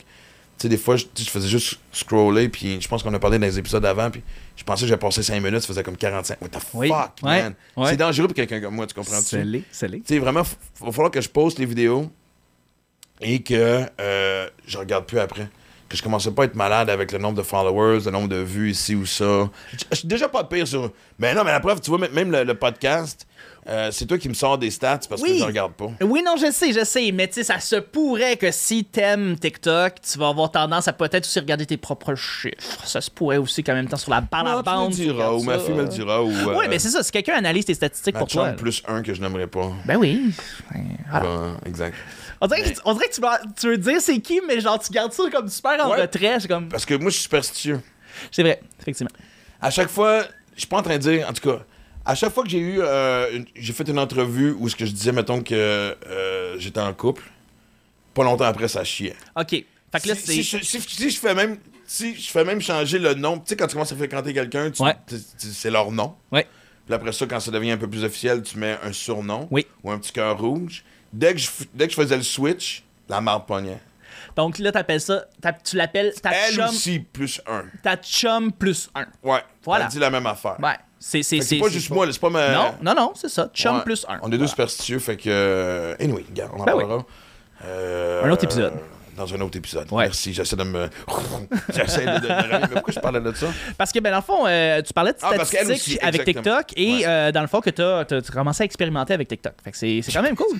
sais, 0.62 0.68
des 0.68 0.76
fois, 0.76 0.96
je, 0.96 1.04
faisais 1.24 1.48
juste 1.48 1.78
scroller, 1.92 2.48
puis 2.48 2.80
je 2.80 2.88
pense 2.88 3.02
qu'on 3.02 3.12
a 3.14 3.18
parlé 3.18 3.38
dans 3.38 3.46
les 3.46 3.58
épisodes 3.58 3.84
avant, 3.84 4.10
puis 4.10 4.22
je 4.56 4.64
pensais 4.64 4.82
que 4.82 4.88
j'avais 4.88 4.98
passé 5.00 5.22
5 5.22 5.40
minutes, 5.42 5.60
ça 5.60 5.66
faisait 5.68 5.82
comme 5.82 5.96
45. 5.96 6.40
What 6.40 6.48
the 6.48 6.58
fuck, 6.60 7.22
man? 7.22 7.54
Ouais. 7.76 7.90
C'est 7.90 7.96
dangereux 7.96 8.26
pour 8.26 8.34
quelqu'un 8.34 8.60
comme 8.60 8.74
moi, 8.74 8.86
tu 8.86 8.94
comprends-tu? 8.94 9.24
Scellé, 9.24 9.64
scellé. 9.70 10.00
Tu 10.00 10.14
sais, 10.14 10.18
vraiment, 10.18 10.42
il 10.80 10.86
va 10.86 10.92
falloir 10.92 11.10
que 11.10 11.20
je 11.20 11.28
poste 11.28 11.58
les 11.58 11.66
vidéos 11.66 12.10
et 13.20 13.42
que 13.42 13.86
euh, 14.00 14.48
je 14.66 14.78
regarde 14.78 15.06
plus 15.06 15.18
après. 15.18 15.48
Que 15.88 15.96
je 15.96 16.02
commence 16.02 16.28
pas 16.34 16.42
à 16.42 16.44
être 16.44 16.54
malade 16.54 16.90
avec 16.90 17.12
le 17.12 17.18
nombre 17.18 17.38
de 17.38 17.42
followers, 17.42 18.00
le 18.04 18.10
nombre 18.10 18.28
de 18.28 18.36
vues 18.36 18.70
ici 18.72 18.94
ou 18.94 19.06
ça. 19.06 19.48
Je 19.90 19.96
suis 19.96 20.08
déjà 20.08 20.28
pas 20.28 20.44
pire 20.44 20.68
sur. 20.68 20.92
Mais 21.18 21.34
non, 21.34 21.44
mais 21.44 21.50
la 21.50 21.60
preuve, 21.60 21.80
tu 21.80 21.88
vois, 21.90 21.98
même- 21.98 22.12
même 22.12 22.30
le, 22.30 22.44
le 22.44 22.54
podcast, 22.54 23.26
euh, 23.68 23.90
c'est 23.90 24.06
toi 24.06 24.16
qui 24.18 24.28
me 24.28 24.34
sors 24.34 24.56
des 24.58 24.70
stats 24.70 25.00
parce 25.08 25.20
Oui. 25.22 25.32
que 25.34 25.38
je 25.38 25.44
regarde 25.44 25.72
pas. 25.74 25.90
Oui, 26.00 26.22
non, 26.24 26.36
je 26.36 26.50
sais, 26.50 26.72
je 26.72 26.84
sais, 26.84 27.10
mais 27.12 27.26
tu 27.28 27.34
sais, 27.34 27.44
ça 27.44 27.60
se 27.60 27.76
pourrait 27.76 28.36
que 28.36 28.50
si 28.50 28.84
t'aimes 28.84 29.38
TikTok, 29.38 29.94
tu 30.00 30.18
vas 30.18 30.28
avoir 30.28 30.50
tendance 30.50 30.88
à 30.88 30.92
peut-être 30.92 31.24
aussi 31.26 31.38
regarder 31.38 31.66
tes 31.66 31.76
propres 31.76 32.14
chiffres. 32.14 32.86
Ça 32.86 33.00
se 33.00 33.10
pourrait 33.10 33.36
aussi 33.36 33.62
qu'en 33.62 33.74
même 33.74 33.88
temps 33.88 33.96
sur 33.96 34.10
la 34.10 34.20
tu 34.22 34.26
me 34.36 34.62
bande. 34.62 34.90
le 34.90 34.94
diras, 34.96 35.32
ou 35.32 35.42
ma 35.42 35.58
fille 35.58 35.74
me 35.74 35.82
le 35.82 35.88
dira, 35.88 36.22
ou. 36.22 36.28
Oui, 36.56 36.66
mais 36.68 36.78
c'est 36.78 36.88
ça, 36.90 37.02
si 37.02 37.10
quelqu'un 37.12 37.34
analyse 37.34 37.64
tes 37.66 37.74
statistiques 37.74 38.14
Ma 38.14 38.20
pour 38.20 38.28
toi. 38.28 38.48
plus 38.52 38.82
un 38.88 39.02
que 39.02 39.12
je 39.14 39.20
n'aimerais 39.20 39.46
pas. 39.46 39.70
Ben 39.84 39.96
oui. 39.96 40.32
Ben, 40.72 40.84
voilà. 41.10 41.26
Bon, 41.26 41.56
exact. 41.66 41.94
On 42.40 42.46
dirait 42.46 42.62
que, 42.62 42.68
tu- 42.68 42.80
on 42.84 42.92
dirait 42.94 43.08
que 43.08 43.14
tu, 43.14 43.20
veux, 43.20 43.28
tu 43.60 43.66
veux 43.68 43.76
dire 43.78 44.00
c'est 44.00 44.18
qui, 44.20 44.40
mais 44.46 44.60
genre 44.60 44.78
tu 44.78 44.92
gardes 44.92 45.12
ça 45.12 45.24
comme 45.30 45.48
super 45.48 45.84
en 45.84 45.90
Ouais. 45.90 46.02
retrait. 46.02 46.38
Comme. 46.48 46.68
Parce 46.68 46.86
que 46.86 46.94
moi, 46.94 47.10
je 47.10 47.14
suis 47.14 47.24
superstitieux. 47.24 47.80
C'est 48.30 48.42
vrai, 48.42 48.60
effectivement. 48.80 49.10
à 49.60 49.70
chaque 49.70 49.88
fois, 49.88 50.22
je 50.54 50.60
suis 50.60 50.68
pas 50.68 50.78
en 50.78 50.82
train 50.82 50.94
de 50.98 51.02
dire, 51.02 51.28
en 51.28 51.32
tout 51.32 51.48
cas, 51.50 51.64
à 52.08 52.14
chaque 52.14 52.32
fois 52.32 52.42
que 52.42 52.48
j'ai 52.50 52.58
eu, 52.58 52.78
euh, 52.80 53.40
j'ai 53.54 53.72
fait 53.72 53.86
une 53.88 53.98
entrevue 53.98 54.52
où 54.58 54.68
ce 54.68 54.74
que 54.76 54.86
je 54.86 54.92
disais, 54.92 55.12
mettons 55.12 55.42
que 55.42 55.54
euh, 55.54 56.58
j'étais 56.58 56.80
en 56.80 56.92
couple, 56.94 57.22
pas 58.14 58.24
longtemps 58.24 58.44
après, 58.46 58.66
ça 58.68 58.82
chiait. 58.82 59.14
OK. 59.36 59.50
Fait 59.50 59.64
que 60.02 60.08
là, 60.08 60.14
si, 60.14 60.20
c'est. 60.26 60.32
si 60.32 60.42
je, 60.42 60.64
si- 60.64 60.80
si 60.80 61.10
je 61.10 61.18
fais 61.20 61.34
même, 61.34 61.58
si 61.86 62.14
je 62.16 62.30
fais 62.30 62.44
même 62.44 62.60
changer 62.60 62.98
le 62.98 63.14
nom, 63.14 63.38
tu 63.38 63.44
sais, 63.46 63.56
quand 63.56 63.66
tu 63.66 63.74
commences 63.74 63.92
à 63.92 63.96
fréquenter 63.96 64.32
quelqu'un, 64.34 64.70
Ouais. 64.80 64.94
c'est 65.38 65.70
leur 65.70 65.90
nom. 65.92 66.14
Ouais. 66.32 66.46
Puis 66.86 66.94
après 66.94 67.12
ça, 67.12 67.26
quand 67.26 67.40
ça 67.40 67.50
devient 67.50 67.72
un 67.72 67.76
peu 67.78 67.88
plus 67.88 68.04
officiel, 68.04 68.42
tu 68.42 68.58
mets 68.58 68.78
un 68.82 68.92
surnom 68.92 69.46
Oui. 69.50 69.66
ou 69.84 69.90
un 69.90 69.98
petit 69.98 70.12
cœur 70.12 70.38
rouge. 70.38 70.84
Dès 71.12 71.32
que, 71.34 71.38
je, 71.40 71.50
dès 71.74 71.86
que 71.86 71.92
je 71.92 72.00
faisais 72.00 72.16
le 72.16 72.22
switch, 72.22 72.82
la 73.08 73.20
marde 73.20 73.46
pognait. 73.46 73.80
Donc 74.36 74.58
là, 74.58 74.72
t'appelles 74.72 75.00
ça. 75.00 75.24
Tu 75.64 75.76
l'appelles 75.76 76.12
ta 76.22 76.30
Elle 76.32 76.54
chum, 76.54 76.64
aussi, 76.66 76.98
plus 77.00 77.40
un. 77.46 77.64
ta 77.82 77.96
chum 77.96 78.52
plus 78.52 78.88
un. 78.94 79.06
Ouais. 79.22 79.40
Voilà. 79.64 79.84
Elle 79.86 79.90
dit 79.90 79.98
la 79.98 80.10
même 80.10 80.26
affaire. 80.26 80.56
Ouais. 80.60 80.76
C'est 81.00 81.22
c'est- 81.22 81.58
pas 81.58 81.68
juste 81.68 81.90
moi, 81.90 82.06
c'est 82.10 82.20
pas 82.20 82.30
ma. 82.30 82.52
Non, 82.52 82.74
non, 82.82 82.94
non, 82.94 83.12
c'est 83.14 83.28
ça. 83.28 83.50
Chum 83.54 83.76
Ouais. 83.76 83.82
plus 83.82 84.04
un. 84.08 84.18
On 84.22 84.26
est 84.28 84.30
deux 84.32 84.36
Voilà. 84.38 84.48
superstitieux, 84.48 84.98
fait 84.98 85.16
que. 85.16 85.28
euh, 85.28 85.94
Anyway, 86.00 86.24
regarde, 86.28 86.52
on 86.56 86.60
en 86.60 86.64
Ben 86.64 86.74
oui. 86.74 86.80
parlera. 86.82 87.06
Euh, 87.64 88.24
Un 88.24 88.30
autre 88.30 88.44
épisode. 88.44 88.72
Dans 89.16 89.34
un 89.34 89.40
autre 89.40 89.58
épisode. 89.58 89.90
Ouais. 89.92 90.04
Merci, 90.04 90.32
j'essaie 90.32 90.54
de 90.54 90.62
me. 90.62 90.88
j'essaie 91.74 92.04
de, 92.06 92.20
de, 92.20 92.26
de 92.28 92.60
Mais 92.62 92.68
pourquoi 92.68 92.92
je 92.94 93.00
parlais 93.00 93.20
de 93.20 93.32
ça? 93.32 93.46
Parce 93.76 93.90
que, 93.90 93.98
ben, 93.98 94.10
dans 94.10 94.18
le 94.18 94.22
fond, 94.22 94.46
euh, 94.46 94.80
tu 94.82 94.92
parlais 94.92 95.12
de 95.12 95.18
Ah, 95.22 95.32
statistiques 95.44 95.70
aussi, 95.72 95.98
avec. 96.00 96.24
TikTok 96.24 96.66
et 96.76 97.04
Ouais. 97.06 97.32
dans 97.32 97.40
le 97.40 97.48
fond, 97.48 97.60
que 97.60 97.70
t'as 97.70 98.00
as, 98.02 98.30
commencé 98.32 98.62
à 98.62 98.64
expérimenter 98.66 99.14
avec 99.14 99.26
TikTok. 99.26 99.54
Fait 99.64 99.72
que 99.72 99.76
c'est 99.76 100.02
quand 100.12 100.22
même 100.22 100.36
cool. 100.36 100.58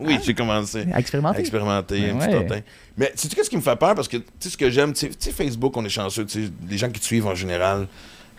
Oui, 0.00 0.18
j'ai 0.24 0.34
commencé. 0.34 0.86
À 0.92 0.98
expérimenter. 0.98 1.38
À 1.38 1.40
expérimenter 1.40 2.00
Ben 2.00 2.16
un 2.22 2.26
petit 2.42 2.52
ouais. 2.52 2.64
Mais 2.96 3.12
sais-tu 3.14 3.36
qu'est-ce 3.36 3.50
qui 3.50 3.56
me 3.56 3.62
fait 3.62 3.76
peur? 3.76 3.94
Parce 3.94 4.08
que, 4.08 4.16
tu 4.16 4.24
sais, 4.40 4.48
ce 4.50 4.56
que 4.56 4.70
j'aime, 4.70 4.92
tu 4.94 5.00
sais- 5.00 5.08
tu 5.10 5.16
sais, 5.18 5.30
Facebook, 5.30 5.76
on 5.76 5.84
est 5.84 5.90
chanceux, 5.90 6.24
tu 6.24 6.46
sais, 6.46 6.50
les 6.68 6.78
gens 6.78 6.88
qui 6.90 6.98
te 7.00 7.04
suivent 7.04 7.26
en 7.26 7.34
général, 7.34 7.86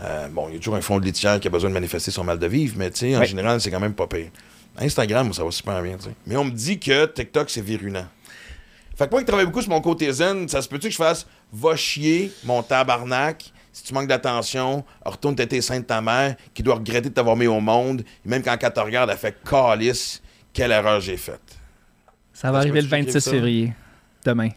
euh, 0.03 0.27
bon, 0.29 0.47
il 0.49 0.53
y 0.53 0.55
a 0.55 0.59
toujours 0.59 0.75
un 0.75 0.81
fond 0.81 0.99
de 0.99 1.05
litière 1.05 1.39
qui 1.39 1.47
a 1.47 1.51
besoin 1.51 1.69
de 1.69 1.73
manifester 1.73 2.11
son 2.11 2.23
mal 2.23 2.39
de 2.39 2.47
vivre, 2.47 2.75
mais 2.77 2.89
tu 2.91 2.99
sais, 2.99 3.15
en 3.15 3.23
général, 3.23 3.61
c'est 3.61 3.71
quand 3.71 3.79
même 3.79 3.93
pas 3.93 4.07
pire. 4.07 4.29
Instagram, 4.77 5.27
moi, 5.27 5.35
ça 5.35 5.43
va 5.43 5.51
super 5.51 5.81
bien, 5.81 5.97
tu 5.97 6.05
sais. 6.05 6.15
Mais 6.25 6.35
on 6.37 6.45
me 6.45 6.51
dit 6.51 6.79
que 6.79 7.05
TikTok, 7.05 7.49
c'est 7.49 7.61
virulent. 7.61 8.05
Fait 8.95 9.05
que 9.05 9.11
moi 9.11 9.21
qui 9.21 9.25
travaille 9.25 9.45
beaucoup 9.45 9.61
sur 9.61 9.71
mon 9.71 9.81
côté 9.81 10.11
zen, 10.11 10.47
ça 10.47 10.61
se 10.61 10.69
peut-tu 10.69 10.87
que 10.87 10.93
je 10.93 10.97
fasse 10.97 11.25
va 11.51 11.75
chier 11.75 12.31
mon 12.43 12.63
tabarnak 12.63 13.51
si 13.73 13.83
tu 13.83 13.93
manques 13.93 14.07
d'attention, 14.07 14.83
retourne 15.05 15.35
têter 15.35 15.61
sein 15.61 15.79
de 15.79 15.85
ta 15.85 16.01
mère 16.01 16.35
qui 16.53 16.63
doit 16.63 16.75
regretter 16.75 17.09
de 17.09 17.13
t'avoir 17.13 17.35
mis 17.35 17.47
au 17.47 17.59
monde, 17.59 18.01
et 18.01 18.29
même 18.29 18.43
quand 18.43 18.57
elle 18.59 18.73
te 18.73 18.79
regarde, 18.79 19.09
elle 19.09 19.17
fait 19.17 19.37
calice, 19.43 20.21
quelle 20.53 20.71
erreur 20.71 20.99
j'ai 20.99 21.17
faite. 21.17 21.57
Ça 22.33 22.51
va 22.51 22.59
arriver 22.59 22.81
le 22.81 22.87
tu 22.87 22.95
écrives 22.95 23.05
26 23.13 23.21
ça? 23.21 23.31
février. 23.31 23.73
Demain. 24.25 24.49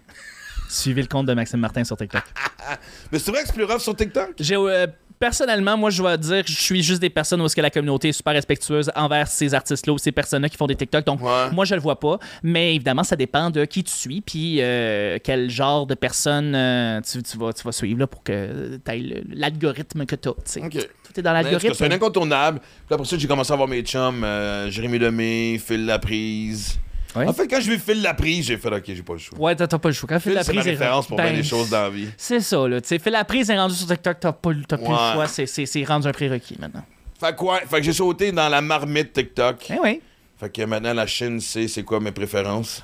Suivez 0.68 1.02
le 1.02 1.08
compte 1.08 1.26
de 1.26 1.34
Maxime 1.34 1.60
Martin 1.60 1.84
sur 1.84 1.96
TikTok. 1.96 2.22
Mais 3.12 3.18
c'est 3.18 3.30
vrai 3.30 3.42
que 3.42 3.46
c'est 3.46 3.54
plus 3.54 3.64
rough 3.64 3.80
sur 3.80 3.94
TikTok? 3.94 4.32
J'ai, 4.40 4.56
euh, 4.56 4.86
personnellement, 5.24 5.78
moi, 5.78 5.88
je 5.88 6.02
dois 6.02 6.18
dire 6.18 6.44
que 6.44 6.50
je 6.50 6.60
suis 6.60 6.82
juste 6.82 7.00
des 7.00 7.08
personnes 7.08 7.40
où 7.40 7.46
est-ce 7.46 7.56
que 7.56 7.62
la 7.62 7.70
communauté 7.70 8.08
est 8.10 8.12
super 8.12 8.34
respectueuse 8.34 8.90
envers 8.94 9.26
ces 9.26 9.54
artistes-là 9.54 9.94
ou 9.94 9.96
ces 9.96 10.12
personnes-là 10.12 10.50
qui 10.50 10.58
font 10.58 10.66
des 10.66 10.76
TikTok. 10.76 11.06
Donc, 11.06 11.22
Ouais. 11.22 11.50
moi, 11.50 11.64
je 11.64 11.74
le 11.74 11.80
vois 11.80 11.98
pas. 11.98 12.18
Mais 12.42 12.74
évidemment, 12.74 13.04
ça 13.04 13.16
dépend 13.16 13.48
de 13.48 13.64
qui 13.64 13.82
tu 13.82 13.90
suis 13.94 14.20
puis 14.20 14.58
euh, 14.60 15.16
quel 15.24 15.48
genre 15.48 15.86
de 15.86 15.94
personne 15.94 16.54
euh, 16.54 17.00
tu, 17.00 17.22
tu 17.22 17.38
vas, 17.38 17.54
tu 17.54 17.62
vas 17.62 17.72
suivre 17.72 18.00
là, 18.00 18.06
pour 18.06 18.22
que 18.22 18.78
tu 18.84 18.90
aies 18.92 19.24
l'algorithme 19.32 20.04
que 20.04 20.14
tu 20.14 20.28
as. 20.28 20.32
Tout 20.34 21.20
est 21.20 21.22
dans 21.22 21.32
l'algorithme. 21.32 21.72
C'est 21.72 21.86
un 21.86 21.92
incontournable. 21.92 22.60
Puis 22.60 22.94
après 22.94 23.06
ça, 23.06 23.16
j'ai 23.16 23.26
commencé 23.26 23.50
à 23.50 23.56
voir 23.56 23.66
mes 23.68 23.80
chums, 23.80 24.24
euh, 24.24 24.68
Jérémy 24.68 24.98
Lemay, 24.98 25.58
Phil 25.58 25.86
Laprise. 25.86 26.78
Ouais. 27.16 27.26
En 27.26 27.32
fait, 27.32 27.46
quand 27.48 27.60
je 27.60 27.70
vais 27.70 27.78
Phil 27.78 28.02
Laprise, 28.02 28.46
j'ai 28.46 28.56
fait 28.56 28.68
OK, 28.74 28.82
j'ai 28.86 29.02
pas 29.02 29.12
le 29.12 29.18
choix. 29.18 29.38
Ouais, 29.38 29.54
t'as 29.54 29.66
pas 29.66 29.88
le 29.88 29.94
choix. 29.94 30.08
Quand 30.08 30.20
Phil, 30.20 30.32
Phil 30.32 30.40
c'est 30.42 30.52
ma 30.52 30.56
Laprise 30.56 30.66
est- 30.66 30.70
référence 30.78 31.06
pour 31.06 31.16
ben, 31.16 31.24
bien 31.24 31.32
des 31.34 31.42
choses 31.42 31.70
dans 31.70 31.82
la 31.82 31.90
vie. 31.90 32.08
C'est 32.16 32.40
ça, 32.40 32.66
là. 32.68 32.80
Tu 32.80 32.88
sais, 32.88 32.98
Phil 32.98 33.12
Laprise 33.12 33.50
est 33.50 33.58
rendu 33.58 33.74
sur 33.74 33.86
TikTok, 33.86 34.18
t'as 34.20 34.32
pas, 34.32 34.50
plus 34.50 34.56
Ouais. 34.58 34.64
le 34.78 34.86
choix. 34.86 35.26
C'est- 35.28 35.46
C'est 35.46 35.66
c'est 35.66 35.84
rendu 35.84 36.08
un 36.08 36.12
prérequis 36.12 36.56
maintenant. 36.60 36.84
Fait 37.20 37.34
quoi? 37.36 37.60
Fait 37.60 37.76
que 37.78 37.82
j'ai 37.82 37.92
sauté 37.92 38.32
dans 38.32 38.48
la 38.48 38.60
marmite 38.60 39.12
TikTok. 39.12 39.66
Eh 39.70 39.78
oui. 39.82 40.00
Fait 40.38 40.50
que 40.50 40.62
maintenant, 40.62 40.92
la 40.94 41.06
Chine 41.06 41.40
sait 41.40 41.68
c'est 41.68 41.84
quoi 41.84 42.00
mes 42.00 42.10
préférences. 42.12 42.82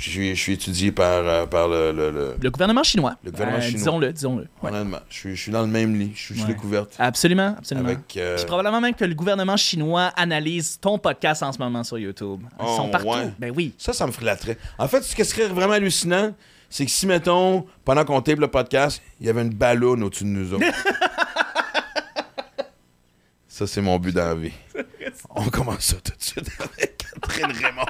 Je 0.00 0.10
suis, 0.10 0.36
je 0.36 0.40
suis 0.40 0.52
étudié 0.52 0.92
par, 0.92 1.26
euh, 1.26 1.44
par 1.46 1.66
le, 1.66 1.90
le- 1.90 2.10
le- 2.12 2.36
Le 2.40 2.50
gouvernement 2.50 2.84
chinois. 2.84 3.16
Le 3.24 3.32
gouvernement 3.32 3.58
Euh, 3.58 3.62
chinois. 3.62 3.78
Disons-le, 3.78 4.12
disons-le. 4.12 4.46
Ouais. 4.62 4.70
Honnêtement, 4.70 5.00
je 5.10 5.14
suis, 5.16 5.34
je 5.36 5.42
suis 5.42 5.50
dans 5.50 5.62
le 5.62 5.66
même 5.66 5.98
lit. 5.98 6.12
Je 6.14 6.34
suis 6.34 6.42
Ouais. 6.44 6.54
couvertes. 6.54 6.94
Absolument, 7.00 7.56
absolument. 7.58 7.88
Avec. 7.88 8.16
euh, 8.16 8.36
Puis 8.36 8.46
probablement 8.46 8.80
même 8.80 8.94
que 8.94 9.04
le 9.04 9.14
gouvernement 9.14 9.56
chinois 9.56 10.12
analyse 10.16 10.78
ton 10.80 10.98
podcast 10.98 11.42
en 11.42 11.50
ce 11.52 11.58
moment 11.58 11.82
sur 11.82 11.98
YouTube. 11.98 12.42
Ils 12.60 12.64
Oh, 12.64 12.76
sont 12.76 12.88
partout. 12.90 13.08
ouais. 13.08 13.32
Ben 13.40 13.52
oui. 13.56 13.74
Ça, 13.76 13.92
ça 13.92 14.06
me 14.06 14.12
ferait 14.12 14.26
l'attrait. 14.26 14.56
En 14.78 14.86
fait, 14.86 15.02
ce 15.02 15.16
qui 15.16 15.24
serait 15.24 15.48
vraiment 15.48 15.72
hallucinant, 15.74 16.32
c'est 16.70 16.84
que 16.84 16.90
si, 16.92 17.06
mettons, 17.08 17.66
pendant 17.84 18.04
qu'on 18.04 18.20
tape 18.22 18.38
le 18.38 18.46
podcast, 18.48 19.02
il 19.20 19.26
y 19.26 19.30
avait 19.30 19.42
une 19.42 19.52
ballonne 19.54 20.04
au-dessus 20.04 20.22
de 20.24 20.28
nous 20.28 20.54
autres. 20.54 20.64
ça, 23.48 23.66
c'est 23.66 23.80
mon 23.80 23.98
but 23.98 24.14
dans 24.14 24.26
la 24.26 24.34
vie. 24.36 24.52
On 25.34 25.44
commence 25.44 25.80
ça 25.80 25.96
tout 25.96 26.12
de 26.16 26.22
suite 26.22 26.48
avec 26.58 26.98
Catherine 26.98 27.52
Raymond. 27.52 27.86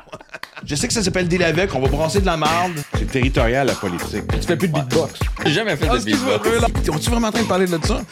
Je 0.64 0.75
sais 0.75 0.88
que 0.88 0.94
ça 0.94 1.02
s'appelle 1.02 1.28
Deal 1.28 1.42
avec, 1.42 1.75
on 1.75 1.80
va 1.80 1.88
brasser 1.88 2.20
de 2.20 2.26
la 2.26 2.37
marde. 2.37 2.72
C'est 2.98 3.10
territorial, 3.10 3.66
la 3.66 3.75
politique. 3.75 4.25
Tu 4.32 4.46
fais 4.46 4.56
plus 4.56 4.68
de 4.68 4.75
beatbox. 4.75 5.20
J'ai 5.46 5.52
jamais 5.52 5.76
fait 5.76 5.88
de 5.88 5.98
beatbox. 5.98 6.88
On-tu 6.90 7.10
vraiment 7.10 7.28
en 7.28 7.32
train 7.32 7.42
de 7.42 7.48
parler 7.48 7.66
de 7.66 7.78
ça? 7.84 8.02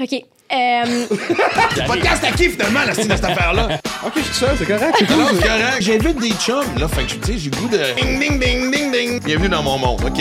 OK. 0.00 0.24
Euh, 0.52 1.06
Podcast 1.86 2.22
à 2.22 2.30
qui, 2.30 2.50
finalement, 2.50 2.84
la 2.84 2.94
style 2.94 3.08
de 3.08 3.16
cette 3.16 3.24
affaire-là? 3.24 3.80
Ok, 4.04 4.12
je 4.16 4.22
suis 4.22 4.34
seul, 4.34 4.56
c'est 4.56 4.66
correct. 4.66 4.94
c'est 4.98 5.06
cool. 5.06 5.16
Non, 5.16 5.28
c'est 5.32 5.46
correct. 5.46 5.76
J'invite 5.80 6.20
des 6.20 6.30
chums, 6.32 6.78
là, 6.78 6.86
fait 6.86 7.04
que, 7.04 7.14
tu 7.14 7.32
sais, 7.32 7.38
j'ai 7.38 7.50
le 7.50 7.56
goût 7.56 7.68
de... 7.68 7.78
Ding, 8.00 8.20
ding, 8.20 8.38
ding, 8.38 8.70
ding, 8.70 8.92
ding. 8.92 9.20
Bienvenue 9.24 9.48
dans 9.48 9.62
mon 9.64 9.78
monde, 9.78 10.04
OK. 10.04 10.20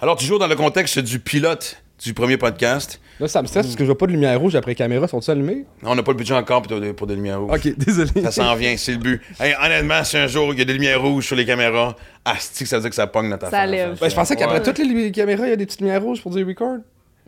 Alors, 0.00 0.16
toujours 0.16 0.38
dans 0.38 0.46
le 0.46 0.56
contexte 0.56 0.98
du 1.00 1.18
pilote 1.18 1.82
du 2.02 2.14
premier 2.14 2.38
podcast. 2.38 3.00
Là, 3.20 3.26
ça 3.28 3.42
me 3.42 3.46
stresse 3.48 3.66
parce 3.66 3.74
que 3.76 3.82
je 3.82 3.86
vois 3.86 3.98
pas 3.98 4.06
de 4.06 4.12
lumière 4.12 4.38
rouge 4.38 4.54
après 4.54 4.74
caméra. 4.74 5.08
Sont-ils 5.08 5.30
allumés? 5.32 5.64
On 5.82 5.94
n'a 5.94 6.02
pas 6.02 6.12
le 6.12 6.16
budget 6.18 6.34
encore 6.34 6.62
pour, 6.62 6.80
des- 6.80 6.92
pour 6.92 7.06
des 7.06 7.16
lumières 7.16 7.40
rouges. 7.40 7.50
Ok, 7.66 7.74
désolé. 7.76 8.10
Ça 8.22 8.30
s'en 8.30 8.54
vient, 8.54 8.76
c'est 8.76 8.92
le 8.92 8.98
but. 8.98 9.20
Hey, 9.40 9.54
honnêtement, 9.62 10.04
si 10.04 10.16
un 10.16 10.26
jour 10.28 10.52
il 10.52 10.58
y 10.58 10.62
a 10.62 10.64
des 10.64 10.72
lumières 10.72 11.02
rouges 11.02 11.26
sur 11.26 11.34
les 11.36 11.44
caméras, 11.44 11.96
asti 12.24 12.64
que 12.64 12.70
ça 12.70 12.76
veut 12.76 12.82
dire 12.82 12.90
que 12.90 12.96
ça 12.96 13.06
pogne 13.08 13.28
notre 13.28 13.48
Ça 13.50 13.56
affaire. 13.58 13.66
lève. 13.66 13.98
Ben, 14.00 14.08
je 14.08 14.14
pensais 14.14 14.36
qu'après 14.36 14.58
Ouais. 14.58 14.62
toutes 14.62 14.78
les 14.78 15.10
caméras, 15.12 15.46
il 15.46 15.50
y 15.50 15.52
a 15.52 15.56
des 15.56 15.66
petites 15.66 15.80
lumières 15.80 16.02
rouges 16.02 16.22
pour 16.22 16.30
dire 16.30 16.46
record. 16.46 16.76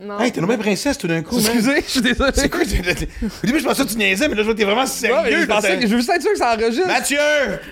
Non. 0.03 0.19
Hey, 0.19 0.31
t'es 0.31 0.39
une 0.41 0.57
princesse 0.57 0.97
tout 0.97 1.05
d'un 1.07 1.21
coup, 1.21 1.35
man. 1.35 1.43
Excusez, 1.45 1.75
je 1.85 1.91
suis 1.91 2.01
désolé. 2.01 2.31
C'est 2.33 2.49
quoi? 2.49 2.61
t'es- 2.61 2.81
t'es- 2.95 3.07
Au 3.23 3.45
début, 3.45 3.59
je 3.59 3.65
pensais 3.65 3.83
que 3.83 3.89
tu 3.89 3.97
niaisais, 3.97 4.27
mais 4.29 4.33
là, 4.33 4.39
je 4.41 4.45
vois 4.45 4.53
que 4.55 4.57
t'es 4.59 4.65
vraiment 4.65 4.81
Ouais, 4.81 4.87
mais 4.87 5.07
sérieux. 5.29 5.41
je 5.41 5.45
pensais 5.45 5.75
que 5.77 5.81
je 5.85 5.91
veux 5.91 5.97
juste 5.97 6.09
être 6.09 6.21
sûr 6.23 6.31
que 6.31 6.37
ça 6.39 6.55
enregistre. 6.55 6.87
Mathieu! 6.87 7.19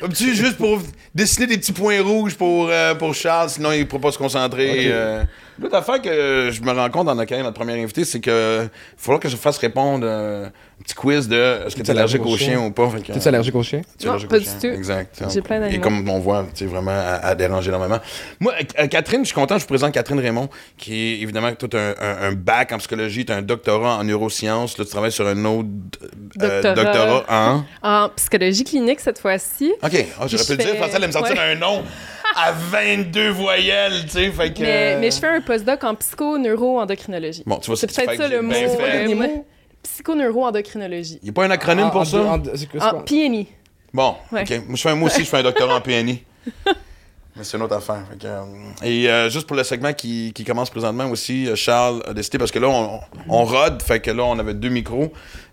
Un 0.03 0.07
petit 0.09 0.35
juste 0.35 0.57
pour 0.57 0.79
dessiner 1.15 1.47
des 1.47 1.57
petits 1.57 1.71
points 1.71 1.99
rouges 2.03 2.35
pour, 2.35 2.67
euh, 2.69 2.93
pour 2.93 3.15
Charles, 3.15 3.49
sinon 3.49 3.71
il 3.71 3.79
ne 3.79 3.83
pourra 3.85 4.01
pas 4.01 4.11
se 4.11 4.19
concentrer. 4.19 4.69
Ok. 4.69 4.85
euh. 4.91 5.23
L'autre 5.61 5.75
affaire 5.75 6.01
que 6.01 6.49
je 6.51 6.61
me 6.61 6.71
rends 6.71 6.89
compte 6.89 7.07
notre 7.07 7.23
carrière, 7.25 7.43
notre 7.45 7.57
première 7.57 7.75
invité, 7.75 8.05
c'est 8.05 8.19
que 8.19 8.63
il 8.63 8.69
faudra 8.97 9.19
que 9.19 9.27
je 9.29 9.35
fasse 9.35 9.57
répondre 9.57 10.05
euh, 10.07 10.45
un 10.47 10.83
petit 10.83 10.95
quiz 10.95 11.27
de 11.27 11.35
est-ce 11.67 11.75
que 11.75 11.81
tu 11.81 11.87
es 11.87 11.91
allergique 11.91 12.25
aux 12.25 12.37
chiens 12.37 12.59
ou 12.61 12.71
pas? 12.71 12.89
T'es-tu 13.05 13.27
allergique 13.27 13.55
aux 13.55 13.63
chiens? 13.63 13.81
tu 13.99 14.07
Non, 14.07 14.17
pas 14.19 14.39
du 14.39 14.45
tout. 14.45 14.67
Exact. 14.67 15.21
J'ai 15.33 15.41
plein 15.41 15.57
Et 15.57 15.59
d'animaux. 15.59 15.83
comme 15.83 16.07
on 16.09 16.19
voit, 16.19 16.45
c'est 16.53 16.65
vraiment 16.65 16.91
à, 16.91 17.15
à 17.25 17.35
déranger 17.35 17.69
énormément. 17.69 17.99
Moi, 18.39 18.53
euh, 18.79 18.87
Catherine, 18.87 19.21
je 19.21 19.27
suis 19.27 19.35
content, 19.35 19.55
je 19.57 19.63
vous 19.63 19.67
présente 19.67 19.93
Catherine 19.93 20.19
Raymond, 20.19 20.49
qui 20.77 20.93
est 20.93 21.19
évidemment 21.21 21.51
tout 21.53 21.69
un, 21.73 21.93
un- 21.99 22.29
un 22.29 22.31
bac 22.31 22.71
en 22.71 22.77
psychologie, 22.77 23.25
tu 23.25 23.33
as 23.33 23.35
un 23.35 23.41
doctorat 23.41 23.97
en 23.97 24.03
neurosciences, 24.03 24.77
là, 24.77 24.85
tu 24.85 24.91
travailles 24.91 25.11
sur 25.11 25.27
un 25.27 25.43
autre 25.45 25.67
euh, 26.41 26.61
Doctorat. 26.61 26.75
doctorat 26.75 27.25
en. 27.29 27.63
En 28.05 28.09
psychologie 28.15 28.63
clinique 28.63 28.99
cette 29.01 29.19
fois-ci. 29.19 29.73
OK, 29.83 30.05
ah, 30.19 30.25
j'aurais 30.27 30.43
je 30.43 30.43
pu 30.45 30.51
le 30.51 30.57
dire, 30.57 30.67
je 30.75 30.79
pensais 30.79 30.91
qu'elle 30.91 30.95
allait 30.97 31.07
me 31.07 31.11
sortir 31.11 31.35
ouais. 31.35 31.41
un 31.51 31.55
nom 31.55 31.83
à 32.36 32.51
22 32.51 33.29
voyelles, 33.29 34.03
tu 34.05 34.09
sais, 34.12 34.31
fait 34.31 34.53
que... 34.53 34.62
Mais, 34.62 34.98
mais 35.00 35.12
je 35.12 35.17
fais 35.19 35.27
un 35.27 35.41
postdoc 35.41 35.83
en 35.83 35.95
psycho-neuro-endocrinologie. 35.95 37.43
Bon, 37.45 37.57
tu 37.57 37.67
vois, 37.67 37.75
C'est 37.77 37.88
peut-être 37.88 38.12
que 38.12 38.17
ça 38.17 38.27
le 38.27 38.41
mot. 38.41 38.53
euh? 38.53 39.27
Psycho-neuro-endocrinologie. 39.83 41.19
Il 41.21 41.25
n'y 41.25 41.29
a 41.29 41.33
pas 41.33 41.45
un 41.45 41.51
acronyme 41.51 41.86
En- 41.88 41.89
pour 41.91 42.01
en 42.01 42.05
ça? 42.05 42.17
en? 42.24 42.39
PNI. 43.03 43.48
Bon, 43.93 44.15
Ouais. 44.31 44.41
OK. 44.43 44.50
Moi, 44.67 44.75
je 44.75 44.81
fais 44.81 44.89
un- 44.89 44.95
moi 44.95 45.09
aussi, 45.09 45.24
je 45.24 45.29
fais 45.29 45.38
un 45.38 45.43
doctorat 45.43 45.75
en 45.75 45.81
PNI. 45.81 46.24
Mais 47.39 47.46
c'est 47.46 47.55
une 47.58 47.63
autre 47.63 47.75
affaire. 47.77 48.03
fait 48.12 48.17
que, 48.19 48.27
euh, 48.27 48.43
et 48.84 49.10
euh, 49.10 49.29
juste 49.29 49.48
pour 49.48 49.55
le 49.55 49.63
segment 49.63 49.93
qui, 49.93 50.34
qui 50.36 50.43
commence 50.43 50.69
présentement 50.69 51.10
aussi, 51.10 51.48
euh, 51.48 51.55
Charles 51.55 52.03
a 52.05 52.13
décidé, 52.13 52.38
parce 52.38 52.51
que 52.51 52.60
là, 52.60 52.67
on, 52.67 53.00
on 53.29 53.46
rode, 53.46 53.81
fait 53.81 54.01
que 54.01 54.12
là, 54.12 54.24
on 54.25 54.38
avait 54.38 54.53
deux 54.53 54.67
micros. 54.69 55.12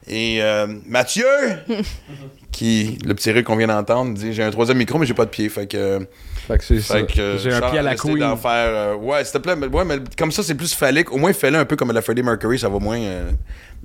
Et 0.08 0.42
euh, 0.42 0.66
Mathieu, 0.86 1.24
qui, 2.52 2.98
le 3.04 3.14
petit 3.14 3.30
rire 3.30 3.44
qu'on 3.44 3.56
vient 3.56 3.66
d'entendre, 3.66 4.14
dit 4.14 4.32
J'ai 4.32 4.42
un 4.42 4.50
troisième 4.50 4.78
micro, 4.78 4.98
mais 4.98 5.06
j'ai 5.06 5.14
pas 5.14 5.24
de 5.24 5.30
pied. 5.30 5.48
Fait 5.48 5.66
que. 5.66 6.06
Fait 6.46 6.58
que 6.58 6.64
c'est 6.64 6.80
ça. 6.80 6.94
Fait 6.94 7.06
que, 7.06 7.20
euh, 7.20 7.38
J'ai 7.38 7.52
un 7.52 7.60
pied 7.60 7.78
à 7.78 7.82
la 7.82 7.96
couille. 7.96 8.20
faire. 8.20 8.36
euh, 8.44 8.94
ouais, 8.94 9.24
s'il 9.24 9.32
te 9.34 9.38
plaît. 9.38 9.56
Mais, 9.56 9.66
ouais, 9.66 9.84
mais 9.84 9.98
comme 10.16 10.30
ça, 10.30 10.42
c'est 10.44 10.54
plus 10.54 10.74
phallique. 10.74 11.12
Au 11.12 11.16
moins, 11.18 11.32
fais-le 11.32 11.58
un 11.58 11.64
peu 11.64 11.74
comme 11.76 11.90
la 11.92 12.02
Freddie 12.02 12.22
Mercury, 12.22 12.58
ça 12.58 12.68
va 12.68 12.78
moins 12.78 12.98
euh, 12.98 13.30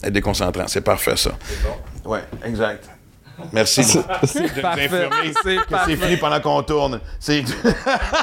être 0.03 0.13
déconcentrant. 0.13 0.67
C'est 0.67 0.81
parfait, 0.81 1.17
ça. 1.17 1.31
Ouais, 2.05 2.21
exact. 2.45 2.87
Merci. 3.51 3.81
de 3.81 3.87
nous 5.27 5.33
C'est 5.43 5.55
que 5.57 5.75
c'est 5.85 5.95
fini 5.95 6.17
pendant 6.17 6.39
qu'on 6.39 6.61
tourne. 6.63 6.99
C'est. 7.19 7.43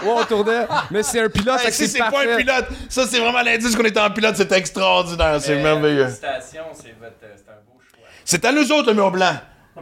Ouais, 0.03 0.15
on 0.17 0.25
tournait. 0.25 0.67
Mais 0.91 1.03
c'est 1.03 1.21
un 1.21 1.29
pilote, 1.29 1.61
Hey, 1.65 1.73
si 1.73 1.87
c'est 1.87 1.99
c'est 1.99 1.99
pas 1.99 2.23
un 2.23 2.37
pilote, 2.37 2.67
ça 2.89 3.07
c'est 3.07 3.19
vraiment 3.19 3.43
l'indice 3.43 3.75
qu'on 3.77 3.85
est 3.85 3.97
en 3.99 4.11
pilote, 4.11 4.35
c'est 4.37 4.51
extraordinaire, 4.53 5.41
c'est 5.41 5.57
merveilleux. 5.61 6.05
Félicitations, 6.05 6.63
c'est 6.73 6.95
votre- 7.01 7.15
c'est 7.21 7.51
un 7.51 7.55
beau 7.67 7.81
choix. 7.91 8.07
C'est 8.25 8.45
à 8.45 8.53
nous 8.53 8.71
autres 8.73 8.89
le 8.89 8.95
mur 8.95 9.11
blanc. 9.11 9.35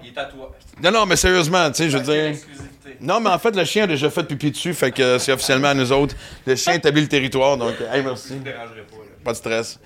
Il 0.03 0.09
est 0.09 0.19
à 0.19 0.25
toi. 0.25 0.53
Non, 0.83 0.91
non, 0.91 1.07
mais 1.07 1.17
sérieusement, 1.17 1.71
tu 1.71 1.77
sais, 1.85 1.91
je 1.91 1.97
veux 1.99 2.05
dire. 2.05 2.27
exclusivité. 2.27 2.97
Non, 3.01 3.21
mais 3.21 3.31
en 3.31 3.39
fait, 3.39 3.55
le 3.57 3.65
chien 3.65 3.85
a 3.85 3.87
déjà 3.87 4.11
fait 4.11 4.25
pipi 4.25 4.51
dessus, 4.51 4.75
fait 4.75 4.91
que 4.93 5.03
euh, 5.03 5.19
c'est 5.19 5.33
officiellement 5.33 5.69
à 5.69 5.75
nous 5.75 5.91
autres. 5.93 6.15
Le 6.47 6.55
chien 6.57 6.75
établit 6.75 7.03
le 7.03 7.09
territoire, 7.09 7.57
donc, 7.57 7.75
hey, 7.93 8.03
merci. 8.03 8.29
Je 8.31 8.35
ne 8.35 8.39
dérangerai 8.41 8.83
pas. 8.83 8.97
là. 8.97 9.03
Pas 9.25 9.33
de 9.33 9.37
stress. 9.37 9.79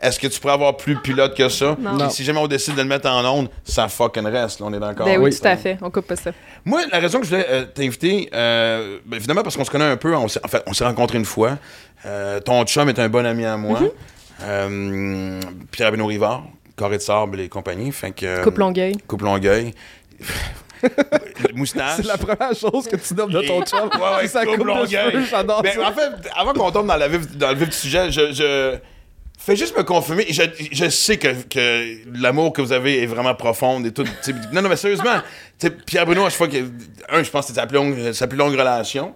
Est-ce 0.00 0.18
que 0.18 0.26
tu 0.26 0.40
pourrais 0.40 0.54
avoir 0.54 0.76
plus 0.76 0.96
pilote 0.96 1.36
que 1.36 1.48
ça? 1.48 1.76
Non. 1.78 2.08
Si 2.08 2.24
jamais 2.24 2.38
on 2.38 2.46
décide 2.46 2.74
de 2.74 2.82
le 2.82 2.88
mettre 2.88 3.08
en 3.08 3.24
onde, 3.24 3.48
ça 3.64 3.88
fucking 3.88 4.26
reste, 4.26 4.60
là, 4.60 4.66
on 4.68 4.72
est 4.72 4.80
d'accord? 4.80 5.04
Ben 5.04 5.20
oui, 5.20 5.36
tout 5.36 5.46
à 5.46 5.56
fait. 5.56 5.76
On 5.82 5.90
coupe 5.90 6.06
pas 6.06 6.16
ça. 6.16 6.30
Moi, 6.64 6.82
la 6.90 6.98
raison 6.98 7.18
que 7.20 7.26
je 7.26 7.30
voulais 7.30 7.46
euh, 7.50 7.64
t'inviter, 7.66 8.30
euh, 8.32 8.98
ben, 9.04 9.16
évidemment 9.16 9.42
parce 9.42 9.56
qu'on 9.56 9.64
se 9.64 9.70
connaît 9.70 9.84
un 9.84 9.96
peu, 9.96 10.14
on 10.16 10.26
s'est, 10.28 10.40
en 10.42 10.48
fait, 10.48 10.62
on 10.66 10.72
s'est 10.72 10.84
rencontrés 10.84 11.18
une 11.18 11.24
fois. 11.26 11.58
Euh, 12.06 12.40
ton 12.40 12.64
chum 12.64 12.88
est 12.88 12.98
un 12.98 13.08
bon 13.08 13.26
ami 13.26 13.44
à 13.44 13.56
moi. 13.56 13.80
Mm-hmm. 13.80 13.90
Euh, 14.42 15.40
Pierre 15.70 15.92
Benoît 15.92 16.08
Rivard, 16.08 16.44
Carré 16.76 16.96
de 16.96 17.02
Sable 17.02 17.40
et 17.40 17.48
compagnie. 17.48 17.92
Fait 17.92 18.12
que, 18.12 18.24
euh, 18.24 18.42
Coupe 18.42 18.58
Longueuil. 18.58 18.96
Coupe 19.06 19.22
Longueuil. 19.22 19.74
Moustache. 21.54 21.96
C'est 21.96 22.06
la 22.06 22.16
première 22.16 22.54
chose 22.54 22.88
que 22.88 22.96
tu 22.96 23.12
donnes 23.12 23.32
de 23.32 23.42
ton 23.42 23.62
chum. 23.64 23.90
Ouais, 23.94 24.22
ouais, 24.22 24.28
sa 24.28 24.46
coupe 24.46 24.56
coupe 24.56 24.66
Longueuil. 24.66 24.88
cheveux, 24.88 25.24
j'adore 25.30 25.62
Ben, 25.62 25.74
ça. 25.74 25.88
en 25.88 25.92
fait, 25.92 26.30
avant 26.34 26.54
qu'on 26.54 26.70
tombe 26.70 26.86
dans, 26.86 26.96
la 26.96 27.08
vif, 27.08 27.36
dans 27.36 27.50
le 27.50 27.56
vif 27.56 27.68
du 27.68 27.76
sujet, 27.76 28.10
je, 28.10 28.32
je 28.32 28.78
fais 29.40 29.56
juste 29.56 29.76
me 29.76 29.82
confirmer. 29.82 30.26
Je, 30.30 30.42
je 30.70 30.88
sais 30.88 31.16
que, 31.18 31.28
que 31.48 31.96
l'amour 32.14 32.52
que 32.52 32.62
vous 32.62 32.72
avez 32.72 33.02
est 33.02 33.06
vraiment 33.06 33.34
profond 33.34 33.82
et 33.84 33.92
tout. 33.92 34.04
non, 34.52 34.62
non, 34.62 34.68
mais 34.68 34.76
sérieusement, 34.76 35.20
Pierre 35.86 36.06
Bruno, 36.06 36.24
à 36.24 36.30
chaque 36.30 36.38
fois 36.38 36.48
que. 36.48 36.58
Un, 37.08 37.22
je 37.22 37.30
pense 37.30 37.46
que 37.46 37.52
c'est 37.52 37.60
sa 37.60 37.66
plus 37.66 37.76
longue, 37.76 38.12
sa 38.12 38.26
plus 38.26 38.38
longue 38.38 38.52
relation. 38.52 39.14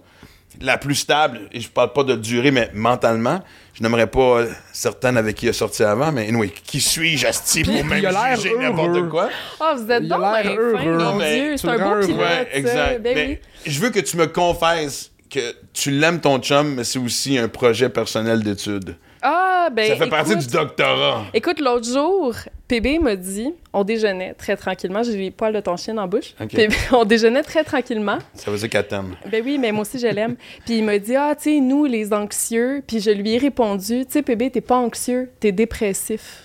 La 0.61 0.77
plus 0.77 0.95
stable, 0.95 1.49
et 1.51 1.59
je 1.59 1.67
parle 1.67 1.91
pas 1.91 2.05
de 2.05 2.15
durée, 2.15 2.49
mais 2.49 2.69
mentalement. 2.73 3.41
Je 3.73 3.83
n'aimerais 3.83 4.07
pas 4.07 4.45
certaines 4.71 5.17
avec 5.17 5.35
qui 5.35 5.47
il 5.47 5.49
a 5.49 5.53
sorti 5.53 5.83
avant, 5.83 6.13
mais 6.13 6.29
anyway, 6.29 6.47
qui 6.47 6.79
suis-je, 6.79 7.27
Asti, 7.27 7.63
pour 7.63 7.73
Puis 7.73 7.83
même 7.83 8.35
juger 8.37 8.55
n'importe 8.57 9.09
quoi? 9.09 9.29
Ah, 9.59 9.75
vous 9.75 9.91
êtes 9.91 10.07
donc 10.07 10.21
bien 10.21 10.55
heureux. 10.55 10.97
mon 10.97 11.15
mais 11.15 11.35
Dieu. 11.35 11.51
tu 11.51 11.57
C'est 11.57 11.67
un 11.67 11.77
beau 11.77 12.05
pilote. 12.05 12.19
Ouais, 12.21 12.47
exact. 12.53 13.01
Ben 13.01 13.15
mais 13.15 13.27
oui. 13.27 13.39
je 13.69 13.79
veux 13.81 13.89
que 13.89 13.99
tu 13.99 14.15
me 14.15 14.27
confesses 14.27 15.11
que 15.29 15.55
tu 15.73 15.91
l'aimes 15.91 16.21
ton 16.21 16.39
chum, 16.39 16.75
mais 16.75 16.85
c'est 16.85 16.99
aussi 16.99 17.37
un 17.37 17.49
projet 17.49 17.89
personnel 17.89 18.41
d'études. 18.41 18.95
Ah, 19.27 19.69
ben. 19.71 19.87
Ça 19.87 19.95
fait 19.95 20.09
partie 20.09 20.35
du 20.35 20.45
doctorat. 20.45 21.25
Écoute, 21.33 21.59
l'autre 21.59 21.91
jour, 21.91 22.35
PB 22.67 22.99
m'a 23.01 23.15
dit, 23.15 23.51
on 23.73 23.83
déjeunait 23.83 24.35
très 24.35 24.55
tranquillement. 24.55 25.01
J'ai 25.01 25.17
les 25.17 25.31
poils 25.31 25.51
de 25.51 25.59
ton 25.61 25.75
chien 25.77 25.95
dans 25.95 26.03
la 26.03 26.07
bouche. 26.07 26.35
Ok. 26.39 26.49
PB, 26.49 26.73
on 26.91 27.05
déjeunait 27.05 27.41
très 27.41 27.63
tranquillement. 27.63 28.19
Ça 28.35 28.51
veut 28.51 28.57
dire 28.59 28.69
qu'elle 28.69 28.87
t'aime. 28.87 29.15
Ben 29.31 29.41
oui, 29.43 29.57
mais 29.57 29.71
moi 29.71 29.81
aussi, 29.81 29.97
je 29.97 30.05
l'aime. 30.05 30.35
Puis 30.65 30.77
il 30.77 30.83
m'a 30.83 30.99
dit, 30.99 31.15
ah, 31.15 31.33
tu 31.35 31.55
sais, 31.55 31.59
nous, 31.59 31.85
les 31.85 32.13
anxieux. 32.13 32.83
Puis 32.85 32.99
je 32.99 33.09
lui 33.09 33.33
ai 33.33 33.39
répondu, 33.39 34.05
tu 34.05 34.11
sais, 34.11 34.21
PB, 34.21 34.51
t'es 34.51 34.61
pas 34.61 34.77
anxieux, 34.77 35.31
t'es 35.39 35.51
dépressif. 35.51 36.44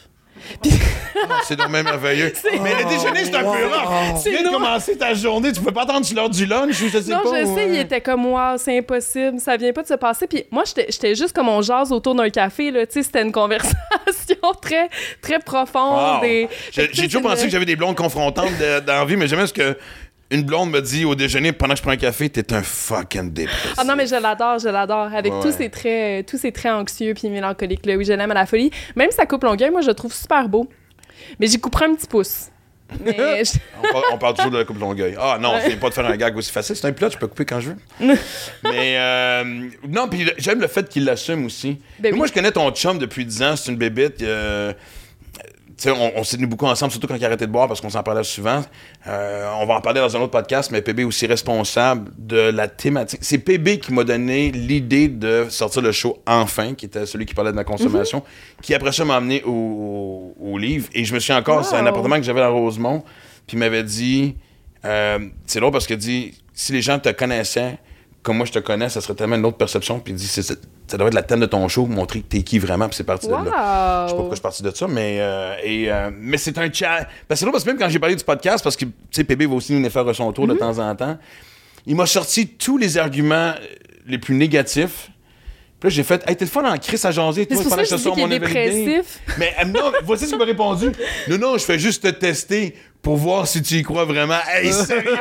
C'est 1.44 1.56
donc 1.56 1.68
même 1.70 1.84
merveilleux. 1.84 2.32
Mais 2.62 2.74
le 2.82 2.88
déjeuner, 2.88 3.24
c'est 3.24 3.34
un 3.34 3.42
peu 3.42 3.48
rough. 3.66 4.22
Tu 4.22 4.30
viens 4.30 4.42
de 4.42 4.48
commencer 4.50 4.96
ta 4.96 5.14
journée, 5.14 5.52
tu 5.52 5.60
peux 5.60 5.72
pas 5.72 5.82
attendre 5.82 6.06
l'heure 6.14 6.30
du 6.30 6.46
lunch 6.46 6.74
je 6.80 6.98
sais 7.00 7.10
non, 7.12 7.20
pas. 7.22 7.40
je 7.40 7.46
ou, 7.46 7.54
sais, 7.56 7.66
il 7.68 7.76
euh, 7.76 7.80
était 7.82 8.00
comme, 8.00 8.26
wow, 8.26 8.56
c'est 8.56 8.78
impossible, 8.78 9.38
ça 9.40 9.56
vient 9.56 9.72
pas 9.72 9.82
de 9.82 9.88
se 9.88 9.94
passer. 9.94 10.26
Puis 10.26 10.44
moi, 10.50 10.64
j'étais 10.66 11.14
juste 11.14 11.32
comme 11.32 11.48
on 11.48 11.62
jase 11.62 11.92
autour 11.92 12.14
d'un 12.14 12.30
café, 12.30 12.70
là, 12.70 12.86
tu 12.86 12.94
sais, 12.94 13.02
c'était 13.02 13.22
une 13.22 13.32
conversation 13.32 13.74
très, 14.62 14.88
très 15.20 15.38
profonde. 15.38 16.20
wow. 16.20 16.24
et- 16.24 16.48
J'ai 16.72 16.88
toujours 17.06 17.22
pensé 17.22 17.42
une- 17.42 17.46
que 17.48 17.52
j'avais 17.52 17.64
des 17.64 17.76
blondes 17.76 17.96
confrontantes 17.96 18.56
de- 18.58 18.80
dans 18.80 18.94
la 18.94 19.04
vie, 19.04 19.16
mais 19.16 19.28
jamais 19.28 19.46
ce 19.46 19.52
que 19.52 19.76
une 20.30 20.42
blonde 20.42 20.70
me 20.70 20.80
dit 20.80 21.04
au 21.04 21.14
déjeuner 21.14 21.52
pendant 21.52 21.74
que 21.74 21.78
je 21.78 21.82
prends 21.82 21.92
un 21.92 21.96
café, 21.96 22.28
t'es 22.28 22.52
un 22.52 22.62
fucking 22.62 23.32
dépressif. 23.32 23.74
Ah 23.78 23.84
non, 23.84 23.96
mais 23.96 24.06
je 24.06 24.14
l'adore, 24.14 24.58
je 24.58 24.68
l'adore. 24.68 25.12
Avec 25.14 25.32
Ouais, 25.32 25.40
tous 25.42 25.52
ces 25.52 25.68
traits, 25.70 26.26
tous 26.28 26.38
ces 26.38 26.52
traits 26.52 26.72
anxieux 26.72 27.14
puis 27.14 27.28
mélancoliques, 27.28 27.84
là, 27.86 27.96
oui, 27.96 28.04
je 28.04 28.12
l'aime 28.12 28.30
à 28.30 28.34
la 28.34 28.46
folie. 28.46 28.70
Même 28.96 29.10
sa 29.10 29.26
coupe 29.26 29.42
longueuil, 29.44 29.70
moi, 29.70 29.80
je 29.80 29.88
le 29.88 29.94
trouve 29.94 30.12
super 30.14 30.48
beau. 30.48 30.68
Mais 31.38 31.46
j'y 31.46 31.60
couperai 31.60 31.86
un 31.86 31.94
petit 31.94 32.06
pouce. 32.06 32.46
Mais 33.04 33.14
je- 33.44 33.58
On 33.78 33.92
parle, 33.92 34.04
on 34.12 34.18
parle 34.18 34.34
toujours 34.34 34.50
de 34.50 34.58
la 34.58 34.64
coupe 34.64 34.80
Longueuil. 34.80 35.14
Ah 35.18 35.38
non, 35.40 35.52
c'est 35.62 35.76
pas 35.78 35.88
de 35.90 35.94
faire 35.94 36.06
un 36.06 36.16
gag 36.16 36.36
aussi 36.36 36.50
facile. 36.50 36.74
C'est 36.74 36.86
un 36.88 36.92
pilote, 36.92 37.12
je 37.12 37.18
peux 37.18 37.28
couper 37.28 37.44
quand 37.44 37.60
je 37.60 37.68
veux. 37.70 37.76
Mais 38.64 38.96
euh, 38.98 39.44
non, 39.88 40.08
puis 40.08 40.28
j'aime 40.38 40.60
le 40.60 40.66
fait 40.66 40.88
qu'il 40.88 41.04
l'assume 41.04 41.44
aussi. 41.46 41.78
Ben 42.00 42.14
Moi, 42.16 42.26
je 42.26 42.32
connais 42.32 42.50
ton 42.50 42.68
chum 42.72 42.98
depuis 42.98 43.24
10 43.24 43.42
ans, 43.42 43.54
c'est 43.56 43.70
une 43.70 43.78
bébite. 43.78 44.22
euh, 44.22 44.72
on, 45.86 46.12
on 46.16 46.24
s'est 46.24 46.36
tenu 46.36 46.46
beaucoup 46.46 46.66
ensemble, 46.66 46.90
surtout 46.92 47.06
quand 47.06 47.14
il 47.14 47.24
a 47.24 47.26
arrêté 47.26 47.46
de 47.46 47.52
boire, 47.52 47.68
parce 47.68 47.80
qu'on 47.80 47.88
s'en 47.90 48.02
parlait 48.02 48.24
souvent. 48.24 48.62
Euh, 49.06 49.50
on 49.60 49.66
va 49.66 49.74
en 49.74 49.80
parler 49.80 50.00
dans 50.00 50.14
un 50.16 50.20
autre 50.20 50.30
podcast, 50.32 50.70
mais 50.70 50.82
PB 50.82 51.00
est 51.00 51.04
aussi 51.04 51.26
responsable 51.26 52.10
de 52.18 52.36
la 52.50 52.68
thématique. 52.68 53.20
C'est 53.22 53.38
PB 53.38 53.78
qui 53.80 53.92
m'a 53.94 54.04
donné 54.04 54.50
l'idée 54.50 55.08
de 55.08 55.46
sortir 55.48 55.82
le 55.82 55.92
show 55.92 56.18
Enfin, 56.26 56.74
qui 56.74 56.86
était 56.86 57.06
celui 57.06 57.24
qui 57.26 57.34
parlait 57.34 57.52
de 57.52 57.56
la 57.56 57.64
consommation, 57.64 58.18
Mhm. 58.18 58.62
qui 58.62 58.74
après 58.74 58.92
ça 58.92 59.04
m'a 59.04 59.16
amené 59.16 59.42
au, 59.44 60.58
livre. 60.58 60.88
Et 60.92 61.04
je 61.04 61.14
me 61.14 61.20
suis 61.20 61.32
encore, 61.32 61.64
c'est 61.64 61.76
un 61.76 61.86
appartement 61.86 62.16
que 62.16 62.22
j'avais 62.22 62.42
à 62.42 62.48
Rosemont, 62.48 63.02
puis 63.46 63.56
il 63.56 63.60
m'avait 63.60 63.84
dit, 63.84 64.36
euh, 64.84 65.18
c'est 65.46 65.60
drôle 65.60 65.72
parce 65.72 65.86
qu'il 65.86 65.96
dit, 65.96 66.34
si 66.52 66.72
les 66.72 66.82
gens 66.82 66.98
te 66.98 67.08
connaissaient 67.10 67.78
comme 68.22 68.36
moi 68.36 68.44
je 68.46 68.52
te 68.52 68.58
connais, 68.58 68.90
ça 68.90 69.00
serait 69.00 69.14
tellement 69.14 69.36
une 69.36 69.46
autre 69.46 69.56
perception. 69.56 69.98
Puis 70.00 70.12
il 70.12 70.16
dit, 70.16 70.26
c'est- 70.26 70.60
ça 70.90 70.96
devrait 70.96 71.08
être 71.08 71.14
la 71.14 71.22
thème 71.22 71.40
de 71.40 71.46
ton 71.46 71.68
show, 71.68 71.86
montrer 71.86 72.20
que 72.20 72.26
t'es 72.26 72.42
qui 72.42 72.58
vraiment, 72.58 72.88
puis 72.88 72.96
c'est 72.96 73.04
parti 73.04 73.26
de 73.26 73.32
là. 73.32 73.38
Je 73.44 73.48
sais 73.48 73.52
pas 73.52 74.06
pourquoi 74.16 74.30
je 74.30 74.34
suis 74.34 74.42
parti 74.42 74.62
de 74.62 74.70
ça, 74.70 74.88
mais, 74.88 75.18
euh, 75.20 75.54
et, 75.62 75.90
euh, 75.90 76.10
mais 76.18 76.36
c'est 76.36 76.58
un 76.58 76.72
chat. 76.72 76.88
Parce 76.96 77.06
que 77.28 77.36
c'est 77.36 77.44
drôle 77.44 77.52
parce 77.52 77.64
que 77.64 77.70
même 77.70 77.78
quand 77.78 77.88
j'ai 77.88 77.98
parlé 77.98 78.16
du 78.16 78.24
podcast, 78.24 78.64
parce 78.64 78.76
que 78.76 78.84
tu 78.84 78.92
sais, 79.12 79.24
PB 79.24 79.46
va 79.46 79.54
aussi 79.54 79.74
venir 79.74 79.90
faire 79.90 80.14
son 80.14 80.32
tour 80.32 80.48
de 80.48 80.54
temps 80.54 80.78
en 80.78 80.94
temps, 80.96 81.16
il 81.86 81.94
m'a 81.94 82.06
sorti 82.06 82.48
tous 82.48 82.76
les 82.76 82.98
arguments 82.98 83.34
euh, 83.34 83.54
les 84.06 84.18
plus 84.18 84.34
négatifs. 84.34 85.10
Puis 85.78 85.88
là, 85.88 85.94
j'ai 85.94 86.02
fait, 86.02 86.22
hey, 86.28 86.36
t'es 86.36 86.44
le 86.44 86.50
fun 86.50 86.64
en 86.64 86.76
crise 86.76 87.04
à 87.06 87.10
jaser, 87.10 87.46
Mais 87.48 87.56
toi, 87.56 87.64
pendant 87.70 87.82
que 87.82 87.88
je 87.88 87.96
sors 87.96 88.16
mon 88.16 88.28
dépressif. 88.28 89.20
Mais 89.38 89.54
euh, 89.60 89.64
non, 89.64 89.92
voici 90.04 90.24
ce 90.24 90.30
qu'il 90.30 90.38
m'a 90.38 90.44
répondu. 90.44 90.92
Non, 91.28 91.38
non, 91.38 91.58
je 91.58 91.64
fais 91.64 91.78
juste 91.78 92.02
te 92.02 92.08
tester 92.08 92.74
pour 93.00 93.16
voir 93.16 93.46
si 93.46 93.62
tu 93.62 93.76
y 93.76 93.82
crois 93.82 94.04
vraiment. 94.04 94.38
Hey, 94.52 94.72
sérieux. 94.72 95.16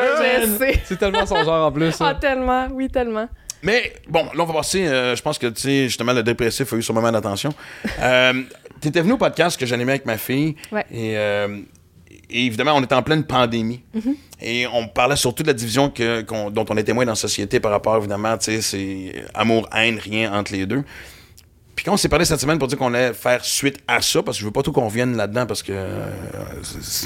C'est 0.84 1.00
tellement 1.00 1.26
son 1.26 1.44
genre 1.44 1.68
en 1.68 1.72
plus. 1.72 1.88
Ah, 1.88 1.92
ça. 1.92 2.16
tellement, 2.16 2.68
oui, 2.74 2.90
tellement. 2.90 3.30
Mais 3.64 3.94
bon, 4.08 4.26
là, 4.34 4.44
on 4.44 4.46
va 4.46 4.54
passer. 4.54 4.88
euh, 4.88 5.16
je 5.16 5.22
pense 5.22 5.38
que, 5.38 5.48
tu 5.48 5.62
sais, 5.62 5.84
justement, 5.86 6.14
le 6.14 6.24
dépressif 6.24 6.72
a 6.72 6.76
eu 6.78 6.82
son 6.84 6.94
moment 6.94 7.12
d'attention. 7.12 7.54
Euh, 8.00 8.44
T'étais 8.82 9.02
venu 9.02 9.14
au 9.14 9.18
podcast 9.18 9.60
que 9.60 9.66
j'animais 9.66 9.92
avec 9.94 10.06
ma 10.06 10.18
fille. 10.18 10.56
Ouais. 10.72 10.86
Et, 10.92 11.18
euh, 11.18 11.60
et 12.30 12.46
évidemment, 12.46 12.74
on 12.76 12.84
était 12.84 12.96
en 12.96 13.04
pleine 13.04 13.24
pandémie. 13.26 13.82
Et 14.42 14.66
on 14.68 14.88
parlait 14.88 15.18
surtout 15.18 15.44
de 15.44 15.48
la 15.50 15.54
division 15.54 15.90
que, 15.90 16.22
dont 16.50 16.66
on 16.70 16.78
est 16.78 16.84
témoin 16.86 17.04
dans 17.04 17.12
la 17.12 17.16
société 17.16 17.60
par 17.60 17.72
rapport, 17.72 17.98
évidemment, 17.98 18.38
tu 18.38 18.46
sais, 18.46 18.62
c'est 18.62 19.26
amour-haine, 19.34 20.00
rien 20.00 20.32
entre 20.34 20.54
les 20.54 20.66
deux. 20.66 20.84
Puis 21.80 21.86
quand 21.86 21.94
on 21.94 21.98
s'est 21.98 22.10
parlé 22.10 22.26
cette 22.26 22.42
semaine 22.42 22.60
pour 22.60 22.68
dire 22.68 22.78
qu'on 22.78 22.94
allait 22.94 23.14
faire 23.14 23.46
suite 23.46 23.78
à 23.88 24.02
ça, 24.02 24.22
parce 24.22 24.36
que 24.36 24.42
je 24.42 24.46
veux 24.46 24.52
pas 24.52 24.64
tout 24.64 24.74
qu'on 24.74 24.88
revienne 24.88 25.16
là-dedans, 25.16 25.46
parce 25.46 25.64
que 25.64 25.72
euh, 25.72 26.12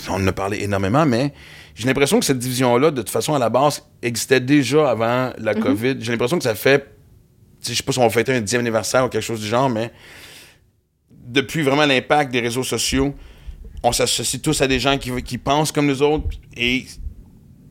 on 0.09 0.13
en 0.13 0.25
a 0.25 0.31
parlé 0.31 0.63
énormément, 0.63 1.05
mais 1.05 1.31
j'ai 1.75 1.85
l'impression 1.85 2.19
que 2.19 2.25
cette 2.25 2.39
division-là, 2.39 2.89
de 2.89 3.03
toute 3.03 3.11
façon, 3.11 3.35
à 3.35 3.37
la 3.37 3.51
base, 3.51 3.83
existait 4.01 4.39
déjà 4.39 4.89
avant 4.89 5.31
la 5.37 5.53
COVID. 5.53 5.97
J'ai 5.99 6.11
l'impression 6.11 6.39
que 6.39 6.43
ça 6.43 6.55
fait, 6.55 6.91
je 7.61 7.71
sais 7.71 7.83
pas 7.83 7.91
si 7.91 7.99
on 7.99 8.01
va 8.01 8.09
fêter 8.09 8.33
un 8.33 8.41
10e 8.41 8.57
anniversaire 8.57 9.05
ou 9.05 9.09
quelque 9.09 9.21
chose 9.21 9.41
du 9.41 9.47
genre, 9.47 9.69
mais 9.69 9.91
depuis 11.11 11.61
vraiment 11.61 11.85
l'impact 11.85 12.31
des 12.31 12.39
réseaux 12.39 12.63
sociaux, 12.63 13.13
on 13.83 13.91
s'associe 13.91 14.41
tous 14.41 14.59
à 14.59 14.65
des 14.65 14.79
gens 14.79 14.97
qui, 14.97 15.11
qui 15.21 15.37
pensent 15.37 15.71
comme 15.71 15.85
nous 15.85 16.01
autres, 16.01 16.29
et 16.57 16.87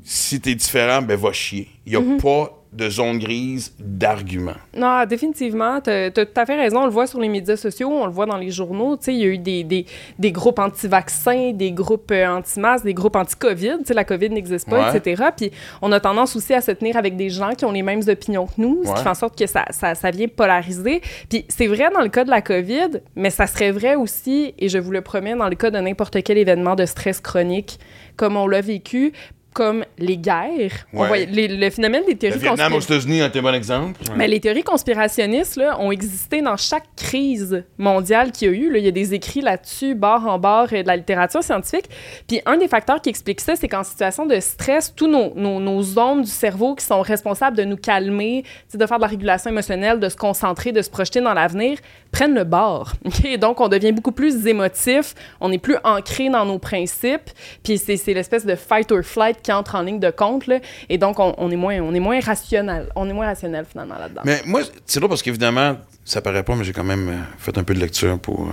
si 0.04 0.40
t'es 0.40 0.54
différent, 0.54 1.02
ben 1.02 1.18
va 1.18 1.32
chier. 1.32 1.68
Il 1.84 1.94
y 1.94 1.96
a 1.96 2.02
pas 2.22 2.61
de 2.72 2.88
zone 2.88 3.18
grise 3.18 3.74
d'argument. 3.78 4.54
Non, 4.74 5.04
définitivement. 5.04 5.80
Tu 5.82 5.90
as, 5.90 6.10
tout 6.10 6.26
à 6.36 6.46
fait 6.46 6.56
raison. 6.56 6.80
On 6.80 6.84
le 6.86 6.90
voit 6.90 7.06
sur 7.06 7.20
les 7.20 7.28
médias 7.28 7.56
sociaux, 7.56 7.90
on 7.90 8.06
le 8.06 8.12
voit 8.12 8.24
dans 8.24 8.38
les 8.38 8.50
journaux. 8.50 8.96
Tu 8.96 9.04
sais, 9.04 9.14
il 9.14 9.20
y 9.20 9.24
a 9.24 9.26
eu 9.26 9.36
des, 9.38 9.62
des, 9.62 9.84
des 10.18 10.32
groupes 10.32 10.58
anti-vaccins, 10.58 11.52
des 11.52 11.70
groupes 11.72 12.10
euh, 12.12 12.26
anti-masques, 12.28 12.84
des 12.84 12.94
groupes 12.94 13.16
anti-COVID. 13.16 13.78
Tu 13.80 13.84
sais, 13.86 13.94
la 13.94 14.04
COVID 14.04 14.30
n'existe 14.30 14.70
pas, 14.70 14.90
Ouais. 14.90 14.96
etc. 14.96 15.24
Puis 15.36 15.50
on 15.82 15.92
a 15.92 16.00
tendance 16.00 16.34
aussi 16.34 16.54
à 16.54 16.60
se 16.62 16.70
tenir 16.70 16.96
avec 16.96 17.16
des 17.16 17.28
gens 17.28 17.50
qui 17.50 17.64
ont 17.66 17.72
les 17.72 17.82
mêmes 17.82 18.02
opinions 18.08 18.46
que 18.46 18.52
nous, 18.56 18.80
ce 18.84 18.88
Ouais. 18.88 18.94
qui 18.96 19.02
fait 19.02 19.08
en 19.10 19.14
sorte 19.14 19.38
que 19.38 19.46
ça, 19.46 19.64
ça, 19.70 19.94
ça 19.94 20.10
vient 20.10 20.28
polariser. 20.28 21.02
Puis 21.28 21.44
c'est 21.48 21.66
vrai 21.66 21.90
dans 21.92 22.00
le 22.00 22.08
cas 22.08 22.24
de 22.24 22.30
la 22.30 22.40
COVID, 22.40 23.00
mais 23.16 23.30
ça 23.30 23.46
serait 23.46 23.70
vrai 23.70 23.96
aussi, 23.96 24.54
et 24.58 24.68
je 24.70 24.78
vous 24.78 24.92
le 24.92 25.02
promets, 25.02 25.34
dans 25.36 25.48
le 25.48 25.56
cas 25.56 25.70
de 25.70 25.78
n'importe 25.78 26.22
quel 26.22 26.38
événement 26.38 26.74
de 26.74 26.86
stress 26.86 27.20
chronique, 27.20 27.78
comme 28.16 28.36
on 28.36 28.46
l'a 28.46 28.60
vécu, 28.62 29.12
comme 29.52 29.84
les 29.98 30.16
guerres. 30.16 30.86
On 30.92 31.04
voit- 31.06 31.18
les- 31.18 31.48
le 31.48 31.70
phénomène 31.70 32.04
des 32.06 32.16
théories 32.16 32.38
Vietnam 32.38 32.72
aux 32.74 32.80
États-Unis 32.80 33.20
un 33.22 33.28
bon 33.28 33.54
exemple. 33.54 34.00
mais 34.16 34.26
les 34.28 34.40
théories 34.40 34.62
conspirationnistes 34.62 35.56
là, 35.56 35.78
ont 35.80 35.90
existé 35.92 36.40
dans 36.42 36.56
chaque 36.56 36.84
crise 36.96 37.64
mondiale 37.78 38.32
qu'il 38.32 38.48
y 38.48 38.50
a 38.50 38.54
eu. 38.54 38.70
Là. 38.72 38.78
Il 38.78 38.84
y 38.84 38.88
a 38.88 38.92
des 38.92 39.14
écrits 39.14 39.40
là-dessus, 39.40 39.94
barre 39.94 40.26
en 40.26 40.38
barre, 40.38 40.68
euh, 40.72 40.82
de 40.82 40.86
la 40.86 40.96
littérature 40.96 41.42
scientifique. 41.42 41.86
Puis 42.26 42.40
un 42.46 42.56
des 42.56 42.68
facteurs 42.68 43.00
qui 43.00 43.08
explique 43.10 43.40
ça, 43.40 43.56
c'est 43.56 43.68
qu'en 43.68 43.82
situation 43.84 44.26
de 44.26 44.38
stress, 44.40 44.92
tous 44.94 45.06
nos, 45.08 45.32
nos, 45.34 45.60
nos 45.60 45.82
zones 45.82 46.22
du 46.22 46.30
cerveau 46.30 46.74
qui 46.74 46.84
sont 46.84 47.00
responsables 47.02 47.56
de 47.56 47.64
nous 47.64 47.76
calmer, 47.76 48.44
de 48.72 48.86
faire 48.86 48.96
de 48.98 49.02
la 49.02 49.08
régulation 49.08 49.50
émotionnelle, 49.50 50.00
de 50.00 50.08
se 50.08 50.16
concentrer, 50.16 50.72
de 50.72 50.82
se 50.82 50.90
projeter 50.90 51.20
dans 51.20 51.34
l'avenir, 51.34 51.78
prennent 52.10 52.34
le 52.34 52.44
bord. 52.44 52.92
OK? 53.04 53.24
Et 53.24 53.38
donc, 53.38 53.60
on 53.60 53.68
devient 53.68 53.92
beaucoup 53.92 54.12
plus 54.12 54.46
émotif, 54.46 55.14
on 55.40 55.50
est 55.52 55.58
plus 55.58 55.76
ancré 55.84 56.28
dans 56.28 56.44
nos 56.44 56.58
principes, 56.58 57.30
puis 57.62 57.78
c'est 57.78 58.14
l'espèce 58.14 58.46
de 58.46 58.54
fight 58.54 58.90
or 58.92 59.02
flight 59.02 59.41
qui 59.42 59.52
entre 59.52 59.74
en 59.74 59.82
ligne 59.82 60.00
de 60.00 60.10
compte. 60.10 60.46
Là. 60.46 60.60
Et 60.88 60.98
donc, 60.98 61.18
on, 61.18 61.34
on 61.38 61.50
est 61.50 61.56
moins, 61.56 61.78
on 61.80 61.94
est 61.94 62.00
moins 62.00 62.20
rationnel. 62.20 62.88
On 62.96 63.08
est 63.08 63.12
moins 63.12 63.26
rationnel, 63.26 63.64
finalement, 63.64 63.98
là-dedans. 63.98 64.22
Mais 64.24 64.42
moi, 64.46 64.62
c'est 64.86 65.00
drôle 65.00 65.10
parce 65.10 65.22
qu'évidemment, 65.22 65.76
ça 66.04 66.20
paraît 66.20 66.42
pas, 66.42 66.54
mais 66.54 66.64
j'ai 66.64 66.72
quand 66.72 66.84
même 66.84 67.08
euh, 67.08 67.16
fait 67.38 67.56
un 67.58 67.64
peu 67.64 67.74
de 67.74 67.80
lecture 67.80 68.18
pour 68.18 68.48
euh, 68.48 68.52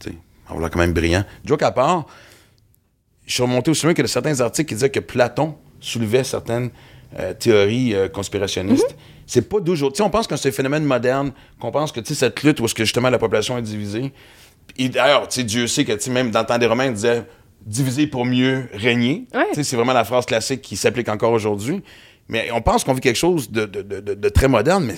sais, 0.00 0.14
avoir 0.46 0.60
l'air 0.60 0.70
quand 0.70 0.78
même 0.78 0.92
brillant. 0.92 1.24
Joke 1.44 1.62
à 1.62 1.70
part, 1.70 2.06
je 3.26 3.32
suis 3.34 3.42
remonté 3.42 3.70
aussi 3.70 3.84
loin 3.84 3.94
que 3.94 4.02
de 4.02 4.06
certains 4.06 4.40
articles 4.40 4.68
qui 4.68 4.74
disaient 4.74 4.90
que 4.90 5.00
Platon 5.00 5.56
soulevait 5.80 6.24
certaines 6.24 6.70
euh, 7.18 7.34
théories 7.34 7.94
euh, 7.94 8.08
conspirationnistes. 8.08 8.96
C'est 9.26 9.48
pas 9.48 9.60
d'aujourd'hui. 9.60 9.94
Tu 9.94 9.98
sais, 9.98 10.02
on 10.02 10.10
pense 10.10 10.26
que 10.26 10.36
c'est 10.36 10.48
un 10.48 10.52
phénomène 10.52 10.84
moderne, 10.84 11.32
qu'on 11.60 11.70
pense 11.70 11.90
que 11.92 12.00
tu 12.00 12.08
sais, 12.08 12.14
cette 12.14 12.42
lutte 12.42 12.60
où 12.60 12.64
est-ce 12.64 12.74
que 12.74 12.84
justement 12.84 13.10
la 13.10 13.18
population 13.18 13.58
est 13.58 13.62
divisée. 13.62 14.12
D'ailleurs, 14.78 15.26
Dieu 15.28 15.66
sait 15.66 15.84
que 15.84 16.10
même 16.10 16.30
dans 16.30 16.40
le 16.40 16.46
temps 16.46 16.58
des 16.58 16.66
Romains, 16.66 16.86
il 16.86 16.92
disait 16.92 17.24
diviser 17.66 18.06
pour 18.06 18.24
mieux 18.24 18.68
régner. 18.72 19.26
Ouais. 19.34 19.62
C'est 19.62 19.76
vraiment 19.76 19.92
la 19.92 20.04
phrase 20.04 20.24
classique 20.24 20.62
qui 20.62 20.76
s'applique 20.76 21.08
encore 21.08 21.32
aujourd'hui. 21.32 21.82
Mais 22.28 22.50
on 22.52 22.62
pense 22.62 22.82
qu'on 22.84 22.94
vit 22.94 23.00
quelque 23.00 23.16
chose 23.18 23.50
de, 23.50 23.66
de- 23.66 23.82
de- 23.82 24.00
de- 24.00 24.14
de 24.14 24.28
très 24.28 24.48
moderne, 24.48 24.84
mais 24.86 24.96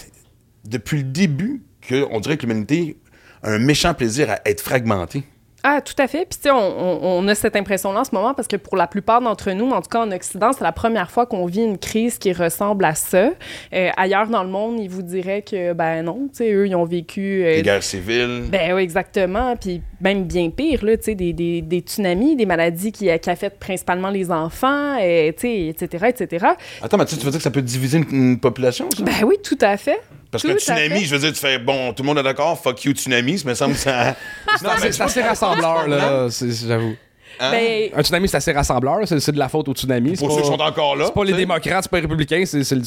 depuis 0.65 0.99
le 0.99 1.05
début, 1.05 1.63
que 1.81 2.07
on 2.11 2.21
dirait 2.21 2.37
que 2.37 2.43
l'humanité 2.43 2.97
a 3.43 3.51
un 3.51 3.59
méchant 3.59 3.95
plaisir 3.95 4.31
à 4.31 4.41
être 4.47 4.61
fragmentée. 4.61 5.25
Ah, 5.71 5.83
tout 5.83 5.93
à 5.99 6.07
fait. 6.09 6.21
Puis, 6.29 6.39
tu 6.39 6.45
sais, 6.45 6.51
on, 6.51 6.57
on- 6.57 6.99
on 7.19 7.29
a 7.29 7.35
cette 7.35 7.55
impression-là 7.55 8.01
en 8.01 8.05
ce 8.05 8.15
moment 8.15 8.33
parce 8.33 8.49
que 8.49 8.57
pour 8.57 8.75
la 8.77 8.87
plupart 8.87 9.21
d'entre 9.21 9.51
nous, 9.51 9.69
en 9.71 9.83
tout 9.83 9.91
cas 9.91 10.01
en 10.01 10.11
Occident, 10.13 10.51
c'est 10.55 10.65
la 10.65 10.73
première 10.73 11.11
fois 11.11 11.27
qu'on 11.27 11.45
vit 11.45 11.63
une 11.63 11.77
crise 11.77 12.17
qui 12.19 12.33
ressemble 12.33 12.87
à 12.87 12.95
ça. 12.95 13.33
Euh, 13.75 13.91
ailleurs 13.99 14.29
dans 14.29 14.43
le 14.45 14.49
monde, 14.49 14.81
ils 14.81 14.89
vous 14.89 15.03
diraient 15.03 15.43
que, 15.43 15.75
ben 15.75 16.03
non, 16.03 16.29
tu 16.33 16.39
sais, 16.39 16.53
eux, 16.53 16.67
ils 16.67 16.75
ont 16.75 16.85
vécu. 16.87 17.45
euh, 17.45 17.57
Les 17.57 17.63
guerres 17.63 17.83
civiles. 17.83 18.45
Ben 18.51 18.73
oui, 18.73 18.83
exactement. 18.83 19.57
Puis 19.57 19.83
même 20.01 20.25
bien 20.25 20.49
pire, 20.49 20.83
là, 20.85 20.97
tu 20.97 21.03
sais, 21.05 21.15
des, 21.15 21.35
des, 21.35 21.61
des 21.61 21.81
tsunamis, 21.81 22.35
des 22.37 22.47
maladies 22.47 22.91
qui, 22.93 23.11
qui 23.19 23.31
affectent 23.31 23.59
principalement 23.59 24.09
les 24.09 24.31
enfants, 24.31 24.97
euh, 25.01 25.33
tu 25.33 25.41
sais, 25.41 25.67
etc., 25.67 26.07
etc. 26.09 26.47
Attends, 26.81 26.97
Mathieu, 26.97 27.19
tu 27.19 27.25
veux 27.27 27.31
dire 27.31 27.41
que 27.41 27.45
ça 27.45 27.51
peut 27.51 27.61
diviser 27.61 27.99
une, 27.99 28.07
une 28.31 28.41
population, 28.41 28.89
ça? 28.97 29.03
Ben 29.05 29.27
oui, 29.27 29.37
tout 29.43 29.59
à 29.61 29.77
fait. 29.77 30.01
Parce 30.31 30.43
tout 30.45 30.51
à 30.51 30.57
tsunami, 30.57 31.05
je 31.05 31.15
veux 31.15 31.21
dire, 31.21 31.33
tu 31.33 31.39
fais, 31.41 31.59
bon, 31.59 31.93
tout 31.95 32.03
le 32.03 32.07
monde 32.09 32.19
est 32.19 32.23
d'accord, 32.23 32.61
fuck 32.61 32.85
you, 32.85 32.93
tsunami, 32.93 33.39
ça 33.39 33.49
me 33.49 33.55
semble 33.55 33.73
que 33.75 33.81
ça... 33.81 34.09
non, 34.63 34.71
C'est 34.79 34.93
c'est 34.93 35.03
assez 35.03 35.23
rassembleur, 35.23 35.89
là, 35.89 36.27
c'est- 36.31 36.67
j'avoue. 36.69 36.95
Hein? 37.41 37.51
Ben, 37.53 37.91
Un 37.95 38.03
tsunami, 38.03 38.29
c'est 38.29 38.37
assez 38.39 38.53
rassembleur, 38.53 38.99
c'est 39.07 39.31
de 39.33 39.39
la 39.39 39.49
faute 39.49 39.69
au 39.69 39.73
tsunami. 39.73 40.17
Pour 40.17 40.33
ceux 40.33 40.41
qui 40.43 40.47
sont 40.49 40.61
encore 40.61 40.97
là. 40.97 41.07
C'est 41.07 41.15
pas 41.15 41.25
les 41.25 41.33
démocrates, 41.35 41.85
c'est 41.85 41.91
pas 41.91 41.99
les 41.99 42.03
républicains, 42.03 42.43
c'est 42.45 42.65
c'est 42.65 42.75
le 42.75 42.83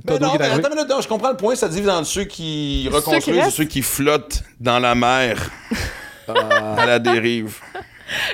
tonneau 0.00 0.18
non, 0.18 0.30
qui 0.30 0.36
est 0.36 0.38
mais 0.38 0.44
arrivé. 0.46 0.64
attends 0.66 0.94
non, 0.96 1.00
je 1.02 1.08
comprends 1.08 1.30
le 1.30 1.36
point, 1.36 1.54
ça 1.54 1.68
divise 1.68 1.86
dans 1.86 2.02
ceux 2.02 2.24
qui 2.24 2.82
Ceux 2.84 2.90
qui 2.90 2.96
reconstruisent 2.96 3.46
et 3.46 3.50
ceux 3.50 3.64
qui 3.64 3.82
flottent 3.82 4.42
dans 4.58 4.78
la 4.78 4.94
mer 4.94 5.50
à 6.28 6.86
la 6.86 6.98
dérive. 6.98 7.56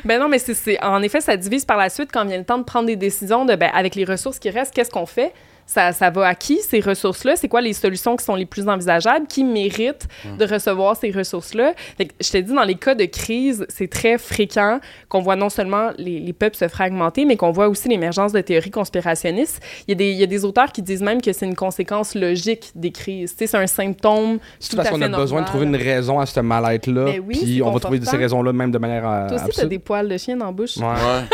Ben 0.04 0.20
non, 0.20 0.28
mais 0.28 0.38
c'est- 0.38 0.54
c'est 0.54 0.82
en 0.82 1.02
effet, 1.02 1.20
ça 1.20 1.36
divise 1.36 1.64
par 1.64 1.76
la 1.76 1.88
suite 1.90 2.10
quand 2.12 2.24
vient 2.24 2.38
le 2.38 2.44
temps 2.44 2.58
de 2.58 2.64
prendre 2.64 2.86
des 2.86 2.96
décisions 2.96 3.44
de 3.44 3.54
ben, 3.54 3.70
avec 3.74 3.94
les 3.94 4.04
ressources 4.04 4.38
qui 4.38 4.50
restent, 4.50 4.72
qu'est-ce 4.74 4.90
qu'on 4.90 5.06
fait? 5.06 5.32
Ça, 5.68 5.92
ça 5.92 6.08
va 6.08 6.26
à 6.26 6.34
qui 6.34 6.58
ces 6.62 6.80
ressources-là? 6.80 7.36
C'est 7.36 7.46
quoi 7.46 7.60
les 7.60 7.74
solutions 7.74 8.16
qui 8.16 8.24
sont 8.24 8.34
les 8.34 8.46
plus 8.46 8.66
envisageables? 8.68 9.26
Qui 9.26 9.44
méritent 9.44 10.08
de 10.38 10.44
recevoir 10.46 10.96
ces 10.96 11.10
ressources-là? 11.10 11.74
Je 11.98 12.30
te 12.30 12.38
dis, 12.38 12.54
dans 12.54 12.64
les 12.64 12.74
cas 12.74 12.94
de 12.94 13.04
crise, 13.04 13.66
c'est 13.68 13.88
très 13.88 14.16
fréquent 14.16 14.80
qu'on 15.10 15.20
voit 15.20 15.36
non 15.36 15.50
seulement 15.50 15.90
les, 15.98 16.20
les 16.20 16.32
peuples 16.32 16.56
se 16.56 16.68
fragmenter, 16.68 17.26
mais 17.26 17.36
qu'on 17.36 17.50
voit 17.52 17.68
aussi 17.68 17.88
l'émergence 17.88 18.32
de 18.32 18.40
théories 18.40 18.70
conspirationnistes. 18.70 19.62
Il 19.86 19.90
y, 19.90 19.92
a 19.92 19.94
des, 19.96 20.10
il 20.10 20.16
y 20.18 20.22
a 20.22 20.26
des 20.26 20.46
auteurs 20.46 20.72
qui 20.72 20.80
disent 20.80 21.02
même 21.02 21.20
que 21.20 21.32
c'est 21.34 21.46
une 21.46 21.54
conséquence 21.54 22.14
logique 22.14 22.70
des 22.74 22.90
crises. 22.90 23.32
Tu 23.32 23.40
sais, 23.40 23.46
c'est 23.48 23.58
un 23.58 23.66
symptôme 23.66 24.38
C'est 24.58 24.70
tout 24.70 24.76
parce 24.76 24.88
à 24.88 24.92
qu'on 24.92 24.98
fait 24.98 25.04
a 25.04 25.08
besoin 25.08 25.42
de 25.42 25.46
trouver 25.46 25.66
une 25.66 25.76
raison 25.76 26.18
à 26.18 26.24
ce 26.24 26.40
mal-être-là. 26.40 27.04
Ben 27.04 27.22
oui, 27.26 27.38
puis 27.38 27.62
on 27.62 27.72
va 27.72 27.78
trouver 27.78 28.00
ces 28.02 28.16
raisons-là 28.16 28.54
même 28.54 28.70
de 28.70 28.78
manière 28.78 29.06
euh, 29.06 29.28
Toi 29.28 29.36
aussi, 29.48 29.60
t'as 29.60 29.66
des 29.66 29.78
poils 29.78 30.08
de 30.08 30.16
chien 30.16 30.36
dans 30.36 30.46
la 30.46 30.52
bouche. 30.52 30.78
Ouais. 30.78 30.86
Ouais. 30.86 31.24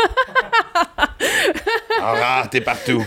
ah, 2.01 2.43
t'es 2.51 2.59
partout. 2.61 3.03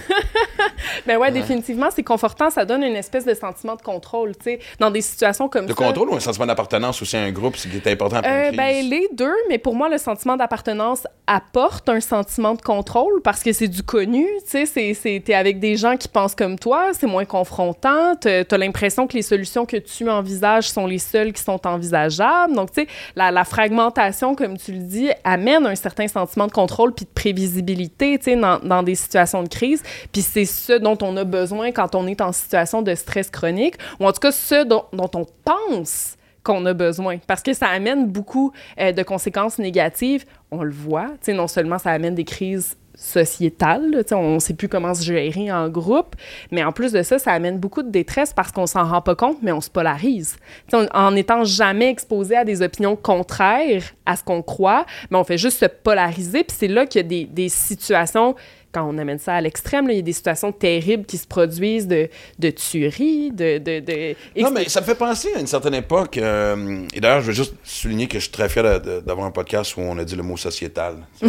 Ben 1.07 1.19
ouais, 1.19 1.31
définitivement, 1.31 1.89
c'est 1.95 2.03
confortant. 2.03 2.51
Ça 2.51 2.65
donne 2.65 2.83
une 2.83 2.97
espèce 2.97 3.25
de 3.25 3.35
sentiment 3.35 3.77
de 3.77 3.83
contrôle, 3.83 4.37
tu 4.37 4.45
sais. 4.45 4.59
Dans 4.79 4.91
des 4.91 5.01
situations 5.01 5.49
comme 5.49 5.67
De 5.67 5.73
ça. 5.73 5.85
contrôle 5.85 6.09
ou 6.11 6.15
un 6.15 6.21
sentiment 6.21 6.47
d'appartenance 6.47 7.01
aussi 7.03 7.17
à 7.17 7.23
un 7.23 7.31
groupe, 7.33 7.57
c'est 7.57 7.69
qui 7.69 7.77
est 7.77 7.87
important 7.93 8.21
Euh, 8.25 8.51
une 8.51 8.57
ben, 8.57 8.89
les 8.89 9.09
deux, 9.13 9.35
mais 9.49 9.59
pour 9.59 9.75
moi, 9.75 9.89
le 9.89 9.99
sentiment 9.99 10.37
d'appartenance 10.37 11.07
apporte 11.27 11.89
un 11.89 12.01
sentiment 12.01 12.55
de 12.55 12.63
contrôle 12.63 13.21
parce 13.23 13.43
que 13.43 13.53
c'est 13.53 13.69
du 13.69 13.83
connu, 13.83 14.27
tu 14.51 14.67
sais, 14.67 15.21
t'es 15.25 15.35
avec 15.35 15.61
des 15.61 15.77
gens 15.77 15.97
qui 15.97 16.09
pensent 16.09 16.35
comme 16.35 16.59
toi, 16.59 16.91
c'est 16.93 17.07
moins 17.07 17.25
confrontant, 17.25 18.15
t'as 18.17 18.45
t'as 18.45 18.57
l'impression 18.59 19.07
que 19.07 19.15
les 19.15 19.23
solutions 19.23 19.67
que 19.67 19.77
tu 19.77 20.09
envisages 20.09 20.71
sont 20.71 20.87
les 20.87 20.99
seules 20.99 21.33
qui 21.33 21.43
sont 21.43 21.67
envisageables, 21.67 22.55
donc, 22.55 22.73
tu 22.73 22.83
sais, 22.83 22.89
la, 23.15 23.31
la 23.31 23.45
fragmentation, 23.45 24.35
comme 24.35 24.57
tu 24.57 24.73
le 24.73 24.79
dis, 24.79 25.11
amène 25.25 25.67
un 25.67 25.75
certain 25.75 26.09
sentiment 26.09 26.47
de 26.47 26.53
contrôle 26.53 26.95
puis 26.95 27.05
de 27.05 27.11
prévisibilité, 27.11 28.19
tu 28.19 28.25
sais, 28.25 28.37
dans, 28.37 28.59
dans 28.61 28.83
des 28.83 28.95
situations 28.95 29.43
de 29.43 29.49
crise, 29.49 29.83
puis 30.13 30.23
c'est 30.23 30.45
ce 30.45 30.73
dont 30.73 30.88
on 31.03 31.17
a 31.17 31.25
besoin 31.25 31.73
quand 31.73 31.95
on 31.95 32.07
est 32.07 32.21
en 32.21 32.33
situation 32.33 32.83
de 32.83 32.95
stress 32.95 33.31
chronique, 33.31 33.77
ou 34.01 34.07
en 34.07 34.13
tout 34.13 34.21
cas 34.21 34.33
ce 34.33 34.65
dont, 34.65 34.85
dont 34.93 35.11
on 35.15 35.27
pense 35.45 36.17
qu'on 36.45 36.65
a 36.67 36.73
besoin 36.73 37.19
parce 37.27 37.43
que 37.43 37.53
ça 37.53 37.67
amène 37.67 38.07
beaucoup 38.07 38.53
euh, 38.81 38.93
de 38.93 39.03
conséquences 39.03 39.59
négatives. 39.59 40.25
On 40.51 40.63
le 40.63 40.71
voit, 40.73 41.07
tu 41.07 41.17
sais, 41.23 41.33
non 41.35 41.47
seulement 41.49 41.79
ça 41.79 41.91
amène 41.91 42.15
des 42.15 42.25
crises 42.25 42.77
sociétales, 42.95 43.91
là, 43.93 44.03
on 44.17 44.35
ne 44.35 44.39
sait 44.41 44.55
plus 44.55 44.69
comment 44.69 44.93
se 44.93 45.05
gérer 45.05 45.53
en 45.53 45.69
groupe, 45.69 46.17
mais 46.51 46.65
en 46.65 46.73
plus 46.73 46.91
de 46.91 47.03
ça, 47.03 47.19
ça 47.21 47.31
amène 47.33 47.59
beaucoup 47.59 47.85
de 47.85 47.91
détresse 47.91 48.33
parce 48.33 48.51
qu'on 48.51 48.67
s'en 48.67 48.85
rend 48.85 49.01
pas 49.03 49.15
compte, 49.15 49.39
mais 49.41 49.53
on 49.53 49.61
se 49.61 49.71
polarise. 49.71 50.37
On- 50.73 50.87
en 50.93 51.13
n'étant 51.13 51.45
jamais 51.45 51.91
exposé 51.91 52.37
à 52.37 52.45
des 52.45 52.61
opinions 52.61 52.97
contraires 52.97 53.85
à 54.05 54.17
ce 54.17 54.25
qu'on 54.25 54.43
croit, 54.43 54.85
mais 55.11 55.17
on 55.19 55.23
fait 55.25 55.39
juste 55.39 55.59
se 55.59 55.67
polariser, 55.67 56.43
puis 56.43 56.57
c'est 56.59 56.67
là 56.69 56.87
qu'il 56.87 57.13
y 57.13 57.23
a 57.23 57.27
des 57.27 57.49
situations 57.49 58.35
quand 58.73 58.85
on 58.89 58.99
amène 58.99 59.19
ça 59.19 59.35
à 59.35 59.41
l'extrême, 59.41 59.89
il 59.91 59.97
y 59.97 59.99
a 59.99 60.03
des 60.03 60.13
situations 60.13 60.53
terribles 60.53 61.05
qui 61.07 61.17
se 61.19 61.27
produisent 61.27 61.87
de, 61.89 62.09
de 62.39 62.51
tueries, 62.51 63.31
de... 63.33 63.59
de, 63.59 63.81
de 63.81 64.15
Non, 64.41 64.51
mais 64.51 64.69
ça 64.69 64.81
me 64.81 64.87
fait 64.87 64.95
penser 64.95 65.29
à 65.35 65.41
une 65.41 65.47
certaine 65.47 65.75
époque. 65.75 66.19
euh, 66.19 66.83
et 66.95 67.01
d'ailleurs, 67.01 67.21
je 67.23 67.27
veux 67.29 67.33
juste 67.33 67.55
souligner 67.65 68.07
que 68.09 68.19
je 68.19 68.25
suis 68.25 68.33
très 68.33 68.49
fier 68.49 68.81
d'avoir 69.03 69.27
un 69.27 69.31
podcast 69.31 69.77
où 69.77 69.81
on 69.81 69.97
a 69.99 70.05
dit 70.05 70.17
le 70.17 70.23
mot 70.23 70.37
sociétal. 70.37 70.97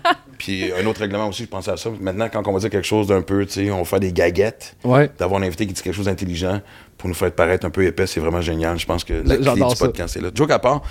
Euh, 0.00 0.12
Puis 0.38 0.72
un 0.72 0.86
autre 0.86 1.00
règlement 1.00 1.28
aussi, 1.28 1.42
je 1.44 1.48
pensais 1.48 1.70
à 1.70 1.76
ça. 1.76 1.90
Maintenant, 2.00 2.28
quand 2.32 2.46
on 2.46 2.52
va 2.52 2.58
dire 2.60 2.70
quelque 2.70 2.86
chose 2.86 3.08
d'un 3.08 3.22
peu, 3.22 3.44
tu 3.44 3.52
sais, 3.66 3.70
on 3.70 3.78
va 3.78 3.84
faire 3.84 4.00
des 4.00 4.12
gaguettes, 4.12 4.76
Ouais. 4.84 5.10
d'avoir 5.18 5.40
un 5.40 5.44
invité 5.44 5.66
qui 5.66 5.72
dit 5.72 5.82
quelque 5.82 5.94
chose 5.94 6.06
d'intelligent 6.06 6.60
pour 6.96 7.08
nous 7.08 7.14
faire 7.14 7.30
paraître 7.32 7.66
un 7.66 7.70
peu 7.70 7.84
épais, 7.84 8.06
c'est 8.06 8.20
vraiment 8.20 8.40
génial. 8.40 8.78
Je 8.78 8.86
pense 8.86 9.04
que 9.04 9.14
la 9.14 9.34
clé 9.36 9.44
J'adore 9.44 9.70
du 9.70 9.76
ça. 9.76 9.86
podcast, 9.86 10.14
c'est 10.14 10.20
là. 10.22 10.30
Joke 10.34 10.50
à 10.52 10.58
part, 10.58 10.82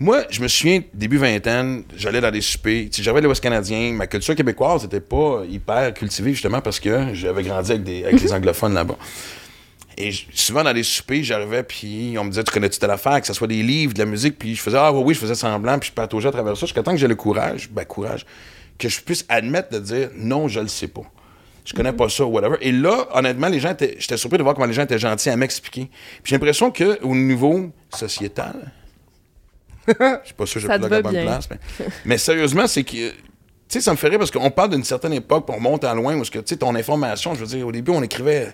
moi, 0.00 0.22
je 0.30 0.40
me 0.40 0.46
souviens, 0.46 0.80
début 0.94 1.16
vingtaine, 1.16 1.82
j'allais 1.96 2.20
dans 2.20 2.30
des 2.30 2.40
soupers. 2.40 2.88
J'avais 2.92 3.20
l'Ouest 3.20 3.42
canadien. 3.42 3.92
Ma 3.92 4.06
culture 4.06 4.36
québécoise 4.36 4.84
n'était 4.84 5.00
pas 5.00 5.42
hyper 5.48 5.92
cultivée, 5.92 6.32
justement, 6.32 6.60
parce 6.60 6.78
que 6.78 7.14
j'avais 7.14 7.42
grandi 7.42 7.72
avec, 7.72 7.82
des, 7.82 8.04
avec 8.04 8.30
anglophones 8.32 8.74
là-bas. 8.74 8.96
Et 9.96 10.12
souvent, 10.32 10.62
dans 10.62 10.72
les 10.72 10.84
soupers, 10.84 11.24
j'arrivais, 11.24 11.64
puis 11.64 12.14
on 12.16 12.22
me 12.22 12.30
disait, 12.30 12.44
tu 12.44 12.52
connais-tu 12.52 12.78
telle 12.78 12.92
affaire, 12.92 13.20
que 13.20 13.26
ce 13.26 13.32
soit 13.32 13.48
des 13.48 13.64
livres, 13.64 13.92
de 13.92 13.98
la 13.98 14.04
musique, 14.04 14.38
puis 14.38 14.54
je 14.54 14.62
faisais, 14.62 14.78
ah 14.78 14.92
oui, 14.92 15.02
oui, 15.04 15.14
je 15.14 15.18
faisais 15.18 15.34
semblant, 15.34 15.76
puis 15.80 15.88
je 15.88 15.94
pataugeais 15.94 16.28
à 16.28 16.32
travers 16.32 16.56
ça, 16.56 16.66
jusqu'à 16.66 16.84
temps 16.84 16.92
que 16.92 16.98
j'ai 16.98 17.08
le 17.08 17.16
courage, 17.16 17.68
ben 17.68 17.84
courage, 17.84 18.24
que 18.78 18.88
je 18.88 19.00
puisse 19.00 19.26
admettre 19.28 19.70
de 19.70 19.80
dire, 19.80 20.10
non, 20.14 20.46
je 20.46 20.60
le 20.60 20.68
sais 20.68 20.86
pas. 20.86 21.02
Je 21.64 21.74
connais 21.74 21.92
pas 21.92 22.08
ça, 22.08 22.24
whatever. 22.24 22.56
Et 22.60 22.70
là, 22.70 23.08
honnêtement, 23.12 23.48
les 23.48 23.58
gens 23.58 23.72
étaient, 23.72 23.96
j'étais 23.98 24.16
surpris 24.16 24.38
de 24.38 24.44
voir 24.44 24.54
comment 24.54 24.68
les 24.68 24.72
gens 24.72 24.84
étaient 24.84 25.00
gentils 25.00 25.30
à 25.30 25.36
m'expliquer. 25.36 25.86
Puis 26.22 26.30
j'ai 26.30 26.36
l'impression 26.36 26.70
qu'au 26.70 27.14
niveau 27.16 27.70
sociétal, 27.90 28.72
je 30.22 30.26
suis 30.26 30.34
pas 30.34 30.46
sûr 30.46 30.54
que 30.60 30.60
je 30.60 30.66
plug 30.66 30.90
la 30.90 31.02
bonne 31.02 31.12
bien. 31.12 31.24
place, 31.24 31.48
mais, 31.50 31.86
mais 32.04 32.18
sérieusement, 32.18 32.66
c'est 32.66 32.84
que, 32.84 33.10
tu 33.10 33.14
sais, 33.68 33.80
ça 33.80 33.90
me 33.92 33.96
ferait 33.96 34.18
parce 34.18 34.30
qu'on 34.30 34.50
parle 34.50 34.70
d'une 34.70 34.84
certaine 34.84 35.12
époque, 35.12 35.46
puis 35.46 35.56
on 35.56 35.60
monte 35.60 35.84
à 35.84 35.94
loin, 35.94 36.14
où 36.16 36.22
que, 36.22 36.38
tu 36.38 36.42
sais, 36.46 36.56
ton 36.56 36.74
information, 36.74 37.34
je 37.34 37.40
veux 37.40 37.46
dire, 37.46 37.66
au 37.66 37.72
début, 37.72 37.90
on 37.92 38.02
écrivait 38.02 38.52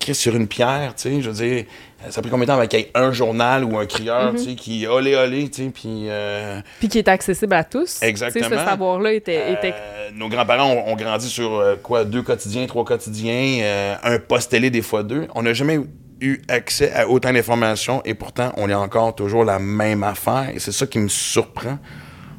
écrit 0.00 0.14
sur 0.14 0.34
une 0.34 0.46
pierre, 0.48 0.94
tu 0.96 1.02
sais, 1.02 1.22
je 1.22 1.28
veux 1.30 1.36
dire, 1.36 1.64
ça 2.08 2.18
a 2.18 2.22
pris 2.22 2.30
combien 2.30 2.46
de 2.46 2.50
temps 2.50 2.56
avec 2.58 2.70
qu'il 2.70 2.86
un 2.94 3.12
journal 3.12 3.64
ou 3.64 3.78
un 3.78 3.84
crieur, 3.86 4.32
Mm-hmm. 4.34 4.36
tu 4.38 4.50
sais, 4.50 4.54
qui 4.54 4.86
olé 4.86 5.14
olé, 5.14 5.50
tu 5.50 5.64
sais, 5.64 5.70
puis... 5.70 6.06
euh, 6.08 6.60
Puis 6.78 6.88
qui 6.88 6.98
est 6.98 7.08
accessible 7.08 7.52
à 7.54 7.64
tous. 7.64 8.02
Exactement. 8.02 8.46
Tu 8.48 8.54
sais, 8.54 8.58
ce 8.60 8.64
savoir-là 8.64 9.12
était, 9.12 9.52
était 9.52 9.74
euh, 9.74 10.10
nos 10.14 10.28
grands-parents 10.28 10.70
ont, 10.72 10.88
ont 10.92 10.96
grandi 10.96 11.28
sur 11.28 11.54
euh, 11.54 11.76
quoi, 11.76 12.04
deux 12.04 12.22
quotidiens, 12.22 12.66
trois 12.66 12.84
quotidiens, 12.84 13.60
euh, 13.62 13.94
un 14.02 14.18
poste 14.18 14.50
télé 14.50 14.70
des 14.70 14.82
fois 14.82 15.02
deux. 15.02 15.26
On 15.34 15.42
n'a 15.42 15.52
jamais 15.52 15.78
eu 16.24 16.42
accès 16.48 16.92
à 16.92 17.08
autant 17.08 17.32
d'informations 17.32 18.02
et 18.04 18.14
pourtant 18.14 18.52
on 18.56 18.68
est 18.68 18.74
encore 18.74 19.14
toujours 19.14 19.44
la 19.44 19.58
même 19.58 20.02
affaire 20.02 20.50
et 20.54 20.58
c'est 20.58 20.72
ça 20.72 20.86
qui 20.86 20.98
me 20.98 21.08
surprend. 21.08 21.78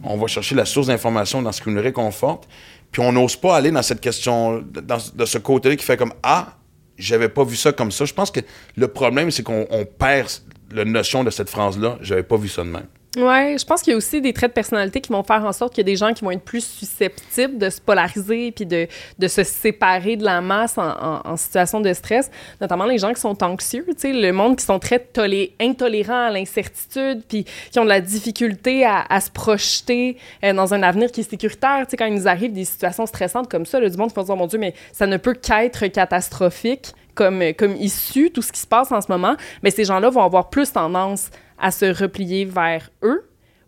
On 0.04 0.17
va 0.17 0.28
chercher 0.28 0.56
la 0.56 0.65
source 0.65 0.88
d'information 0.88 1.41
dans 1.41 1.52
ce 1.52 1.62
qui 1.62 1.69
nous 1.69 1.82
réconforte, 1.82 2.48
puis 2.91 3.02
on 3.02 3.12
n'ose 3.12 3.36
pas 3.36 3.56
aller 3.56 3.71
dans 3.71 3.82
cette 3.82 4.02
question, 4.02 4.62
dans, 4.62 5.26
ce 5.26 5.38
côté-là 5.38 5.76
qui 5.76 5.86
fait 5.86 5.98
comme 5.98 6.13
ah, 6.21 6.58
j'avais 6.98 7.30
pas 7.30 7.43
vu 7.43 7.56
ça 7.56 7.71
comme 7.71 7.91
ça. 7.91 8.06
Je 8.06 8.13
pense 8.13 8.32
que 8.32 8.41
le 8.76 8.88
problème 8.88 9.32
c'est 9.32 9.43
qu'on 9.43 9.65
on 9.69 9.86
perd 9.86 10.30
la 10.71 10.86
notion 10.86 11.24
de 11.24 11.30
cette 11.30 11.50
phrase-là. 11.50 11.98
J'avais 12.02 12.24
pas 12.24 12.38
vu 12.38 12.50
ça 12.50 12.63
de 12.63 12.69
même. 12.69 12.88
Ouais, 13.15 13.56
je 13.58 13.65
pense 13.65 13.82
qu'il 13.82 13.91
y 13.91 13.93
a 13.93 13.97
aussi 13.97 14.19
des 14.19 14.34
traits 14.34 14.51
de 14.51 14.56
personnalité 14.56 14.99
qui 14.99 15.10
vont 15.10 15.23
faire 15.23 15.45
en 15.45 15.54
sorte 15.54 15.73
qu'il 15.73 15.84
y 15.88 15.89
a 15.89 15.91
des 15.91 15.95
gens 15.95 16.13
qui 16.13 16.25
vont 16.25 16.32
être 16.32 16.43
plus 16.43 16.65
susceptibles 16.65 17.58
de 17.58 17.69
se 17.69 17.80
polariser 17.80 18.51
puis 18.51 18.65
de, 18.65 18.88
de 19.17 19.28
se 19.30 19.43
séparer 19.43 20.17
de 20.17 20.25
la 20.25 20.41
masse 20.41 20.78
en, 20.78 20.89
en- 20.89 21.21
en 21.23 21.38
situation 21.38 21.80
de 21.80 21.93
stress, 21.93 22.30
notamment 22.60 22.84
les 22.84 22.97
gens 22.97 23.13
qui 23.13 23.21
sont 23.21 23.41
anxieux, 23.41 23.86
tu 23.88 23.93
sais, 23.97 24.12
le 24.12 24.34
monde 24.34 24.58
qui 24.58 24.65
sont 24.65 24.80
très 24.80 24.99
tolé- 24.99 25.54
intolérants 25.62 26.25
à 26.28 26.30
l'incertitude 26.30 27.23
puis 27.25 27.45
qui 27.71 27.80
ont 27.80 27.86
de 27.86 27.89
la 27.89 28.01
difficulté 28.01 28.84
à, 28.86 29.06
à 29.10 29.21
se 29.21 29.32
projeter 29.32 30.17
euh, 30.43 30.51
dans 30.51 30.73
un 30.73 30.84
avenir 30.84 31.10
qui 31.10 31.21
est 31.21 31.30
sécuritaire, 31.30 31.86
tu 31.86 31.91
sais, 31.91 31.97
quand 31.97 32.08
il 32.08 32.15
nous 32.15 32.28
arrive 32.28 32.51
des 32.51 32.65
situations 32.65 33.06
stressantes 33.06 33.49
comme 33.49 33.65
ça, 33.65 33.80
là, 33.80 33.89
du 33.89 33.95
monde 33.95 34.10
qui 34.10 34.15
va 34.15 34.23
dire, 34.23 34.36
mon 34.36 34.47
Dieu, 34.47 34.60
mais 34.60 34.73
ça 34.91 35.08
ne 35.08 35.15
peut 35.15 35.36
qu'être 35.36 35.88
catastrophique 35.88 36.91
comme, 37.13 37.41
comme 37.58 37.78
issue, 37.78 38.30
tout 38.30 38.41
ce 38.41 38.51
qui 38.51 38.60
se 38.60 38.67
passe 38.67 38.91
en 38.91 38.99
ce 38.99 39.10
moment, 39.10 39.38
mais 39.63 39.71
ces 39.71 39.86
gens-là 39.86 40.10
vont 40.10 40.23
avoir 40.23 40.49
plus 40.49 40.69
tendance 40.73 41.30
à 41.60 41.72
se 41.72 41.86
replier 41.86 42.46
vers 42.46 42.89
eux 43.04 43.28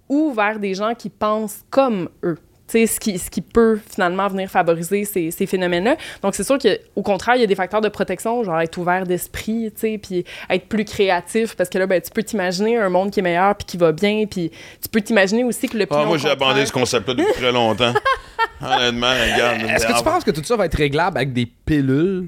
ou 0.09 0.33
vers 0.33 0.59
des 0.59 0.73
gens 0.73 0.93
qui 0.93 1.09
pensent 1.09 1.61
comme 1.69 2.09
eux. 2.23 2.37
Tu 2.67 2.79
sais, 2.79 2.87
ce 2.87 2.99
qui, 2.99 3.17
ce 3.17 3.29
qui 3.29 3.39
peut 3.39 3.79
finalement 3.89 4.27
venir 4.27 4.49
favoriser 4.49 5.05
ces, 5.05 5.31
ces 5.31 5.45
phénomènes-là. 5.45 5.95
Donc, 6.21 6.35
c'est 6.35 6.43
sûr 6.43 6.57
qu'au 6.57 7.01
contraire, 7.01 7.35
il 7.35 7.41
y 7.41 7.43
a 7.45 7.47
des 7.47 7.55
facteurs 7.55 7.79
de 7.79 7.87
protection, 7.87 8.43
genre 8.43 8.59
être 8.59 8.77
ouvert 8.77 9.05
d'esprit, 9.05 9.71
tu 9.73 9.79
sais, 9.79 9.97
puis 9.97 10.25
être 10.49 10.67
plus 10.67 10.83
créatif, 10.83 11.55
parce 11.55 11.69
que 11.69 11.77
là, 11.77 11.87
ben, 11.87 12.01
tu 12.01 12.11
peux 12.11 12.23
t'imaginer 12.23 12.77
un 12.77 12.89
monde 12.89 13.09
qui 13.09 13.21
est 13.21 13.23
meilleur 13.23 13.55
puis 13.55 13.65
qui 13.65 13.77
va 13.77 13.93
bien, 13.93 14.25
puis 14.29 14.51
tu 14.81 14.89
peux 14.89 14.99
t'imaginer 14.99 15.45
aussi 15.45 15.69
que 15.69 15.77
le 15.77 15.85
Ah, 15.89 16.03
moi, 16.03 16.17
j'ai 16.17 16.29
abandonné 16.29 16.65
ce 16.65 16.73
concept-là 16.73 17.13
depuis 17.13 17.33
très 17.35 17.53
longtemps. 17.53 17.93
Honnêtement, 18.61 19.11
regarde. 19.11 19.61
Est-ce 19.61 19.87
que 19.87 19.97
tu 19.97 20.03
penses 20.03 20.25
que 20.25 20.31
tout 20.31 20.43
ça 20.43 20.57
va 20.57 20.65
être 20.65 20.77
réglable 20.77 21.17
avec 21.17 21.31
des 21.31 21.45
pilules? 21.45 22.27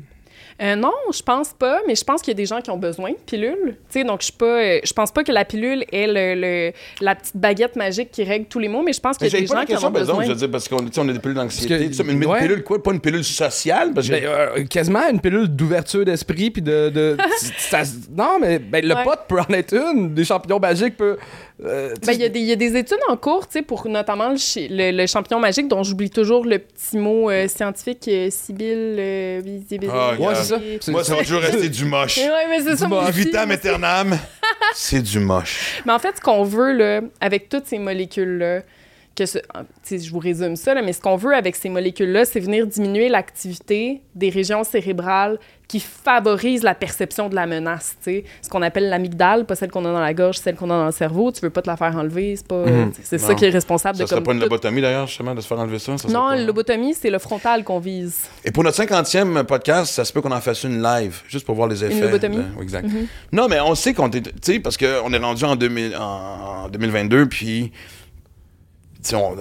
Euh, 0.62 0.76
non, 0.76 0.92
je 1.14 1.22
pense 1.22 1.54
pas, 1.54 1.80
mais 1.88 1.96
je 1.96 2.04
pense 2.04 2.22
qu'il 2.22 2.32
y 2.32 2.36
a 2.36 2.38
des 2.38 2.46
gens 2.46 2.60
qui 2.60 2.70
ont 2.70 2.78
besoin 2.78 3.12
de 3.12 3.18
pilules. 3.26 3.78
Tu 3.90 4.00
sais, 4.00 4.04
donc 4.04 4.20
je 4.20 4.26
suis 4.26 4.34
pas, 4.34 4.46
euh, 4.46 4.80
je 4.84 4.92
pense 4.92 5.10
pas 5.12 5.24
que 5.24 5.32
la 5.32 5.46
pilule 5.46 5.86
est 5.92 6.06
le, 6.08 6.36
le- 6.36 6.72
la 7.00 7.16
petite 7.16 7.38
baguette 7.38 7.78
magique 7.78 8.12
qui 8.12 8.24
règle 8.26 8.46
tous 8.46 8.60
les 8.60 8.68
maux, 8.68 8.82
mais 8.84 8.92
je 8.92 9.00
pense 9.00 9.18
qu'il 9.18 9.28
Mais 9.28 9.32
y 9.32 9.38
a 9.38 9.40
des 9.42 9.48
pas 9.48 9.60
gens 9.62 9.66
qui 9.66 9.72
en 9.72 9.76
ont 9.76 9.78
exemple, 9.80 10.00
besoin. 10.00 10.24
je 10.26 10.30
veux 10.30 10.36
dire, 10.36 10.52
parce 10.52 10.68
qu'on 10.68 10.86
on 10.98 11.10
a 11.10 11.14
des 11.14 11.20
pilules 11.20 11.36
d'anxiété. 11.36 11.90
Mais 12.04 12.12
une 12.14 12.26
ouais. 12.26 12.40
pilule 12.40 12.64
quoi? 12.64 12.84
Pas 12.84 12.92
une 12.92 13.00
pilule 13.00 13.24
sociale? 13.24 13.94
Parce 13.94 14.08
que 14.08 14.12
Ben, 14.14 14.26
euh, 14.26 14.66
quasiment 14.66 15.08
une 15.10 15.22
pilule 15.22 15.48
d'ouverture 15.48 16.04
d'esprit 16.04 16.52
puis 16.52 16.62
de, 16.62 16.90
de 16.90 17.18
ça- 17.58 17.84
non 18.12 18.38
mais 18.42 18.60
ben, 18.60 18.86
le 18.86 18.96
Ouais. 18.96 19.04
pot 19.06 19.16
peut 19.30 19.40
en 19.40 19.54
être 19.54 19.74
une 19.74 20.14
des 20.14 20.26
champignons 20.26 20.60
magiques 20.60 20.98
euh, 21.66 21.94
Ben, 22.06 22.14
il 22.14 22.22
y, 22.22 22.24
a 22.24 22.30
des- 22.30 22.40
il 22.40 22.46
y 22.46 22.52
a 22.52 22.56
des 22.56 22.76
études 22.78 23.00
en 23.10 23.18
cours, 23.18 23.48
tu 23.48 23.54
sais, 23.54 23.62
pour 23.62 23.88
notamment 23.88 24.30
le, 24.30 24.36
le- 24.92 24.98
le 24.98 25.08
champignon 25.08 25.40
magique, 25.40 25.68
dont 25.68 25.84
j'oublie 25.84 26.10
toujours 26.10 26.46
le 26.46 26.60
petit 26.60 26.98
mot 26.98 27.30
euh, 27.30 27.48
scientifique, 27.48 28.08
euh, 28.08 28.30
Sibylle, 28.32 28.96
euh. 28.98 29.42
Ah, 29.92 30.14
ouais 30.20 30.36
c'est 30.36 30.44
ça 30.44 30.60
C'est- 30.82 30.92
moi, 30.92 31.04
ça 31.04 31.16
va 31.16 31.22
toujours 31.24 31.42
rester 31.42 31.70
du 31.70 31.86
moche. 31.86 32.18
Ouais, 32.18 32.48
mais 32.50 32.62
c'est 32.62 32.78
ça, 32.78 32.88
aussi. 32.88 33.12
Vitam 33.12 33.52
aeternam, 33.52 34.18
c'est 34.74 35.02
du 35.02 35.20
moche. 35.20 35.82
Mais 35.86 35.92
en 35.94 36.00
fait, 36.00 36.16
ce 36.18 36.22
qu'on 36.22 36.44
veut, 36.44 36.72
là, 36.74 37.02
avec 37.22 37.50
toutes 37.50 37.66
ces 37.68 37.80
molécules-là, 37.80 38.62
que 39.16 39.26
ce- 39.26 39.40
je 39.90 40.10
vous 40.12 40.20
résume 40.20 40.56
ça, 40.56 40.74
là, 40.74 40.82
mais 40.82 40.94
ce 40.94 41.02
qu'on 41.02 41.18
veut 41.18 41.36
avec 41.36 41.56
ces 41.58 41.68
molécules-là, 41.70 42.24
c'est 42.26 42.40
venir 42.40 42.66
diminuer 42.68 43.10
l'activité 43.10 44.02
des 44.16 44.30
régions 44.30 44.64
cérébrales 44.64 45.40
qui 45.68 45.80
favorisent 45.80 46.64
la 46.64 46.74
perception 46.74 47.30
de 47.30 47.36
la 47.36 47.46
menace. 47.46 47.96
tu 48.04 48.12
sais. 48.12 48.24
Ce 48.42 48.50
qu'on 48.50 48.62
appelle 48.64 48.90
l'amygdale, 48.90 49.46
pas 49.46 49.56
celle 49.56 49.70
qu'on 49.70 49.86
a 49.86 49.92
dans 49.92 50.00
la 50.00 50.14
gorge, 50.16 50.38
celle 50.38 50.56
qu'on 50.56 50.70
a 50.72 50.74
dans 50.80 50.86
le 50.88 50.92
cerveau. 50.92 51.32
Tu 51.32 51.42
veux 51.42 51.50
pas 51.52 51.62
te 51.62 51.70
la 51.70 51.78
faire 51.78 51.96
enlever, 51.96 52.36
c'est 52.38 52.48
pas. 52.48 52.66
Mhm. 52.66 52.92
C'est 53.04 53.18
ça 53.20 53.36
qui 53.36 53.46
est 53.46 53.50
responsable 53.50 53.98
Ça 53.98 54.04
de 54.06 54.10
serait 54.10 54.18
comme. 54.20 54.26
pas 54.26 54.34
une 54.34 54.40
lobotomie, 54.40 54.82
d'ailleurs, 54.82 55.06
justement, 55.06 55.36
de 55.36 55.42
se 55.42 55.48
faire 55.48 55.60
enlever 55.60 55.78
ça? 55.80 55.96
ça 55.98 56.08
Non, 56.08 56.30
pas- 56.30 56.36
la 56.38 56.44
lobotomie, 56.44 56.94
c'est 56.96 57.12
le 57.12 57.20
frontal 57.20 57.64
qu'on 57.64 57.80
vise. 57.80 58.22
Et 58.46 58.52
pour 58.52 58.64
notre 58.64 58.78
50e 58.78 59.44
podcast, 59.44 59.94
ça 59.94 60.06
se 60.06 60.12
peut 60.14 60.22
qu'on 60.22 60.32
en 60.32 60.42
fasse 60.42 60.64
une 60.64 60.82
live, 60.82 61.22
juste 61.28 61.46
pour 61.46 61.54
voir 61.56 61.68
les 61.68 61.84
effets. 61.84 62.02
lobotomie? 62.02 62.38
de- 62.38 62.42
oui, 62.58 62.64
exact. 62.64 62.88
Non, 63.32 63.48
mais 63.48 63.60
on 63.60 63.76
sait 63.76 63.94
qu'on 63.94 64.10
est. 64.10 64.22
Tu 64.22 64.32
sais, 64.42 64.60
parce 64.60 64.78
qu'on 64.78 65.14
est 65.14 65.18
rendu 65.18 65.44
en, 65.44 65.56
2000 65.56 65.96
en, 65.98 66.64
en 66.66 66.70
2022, 66.70 67.28
puis. 67.28 67.72
On, 69.14 69.36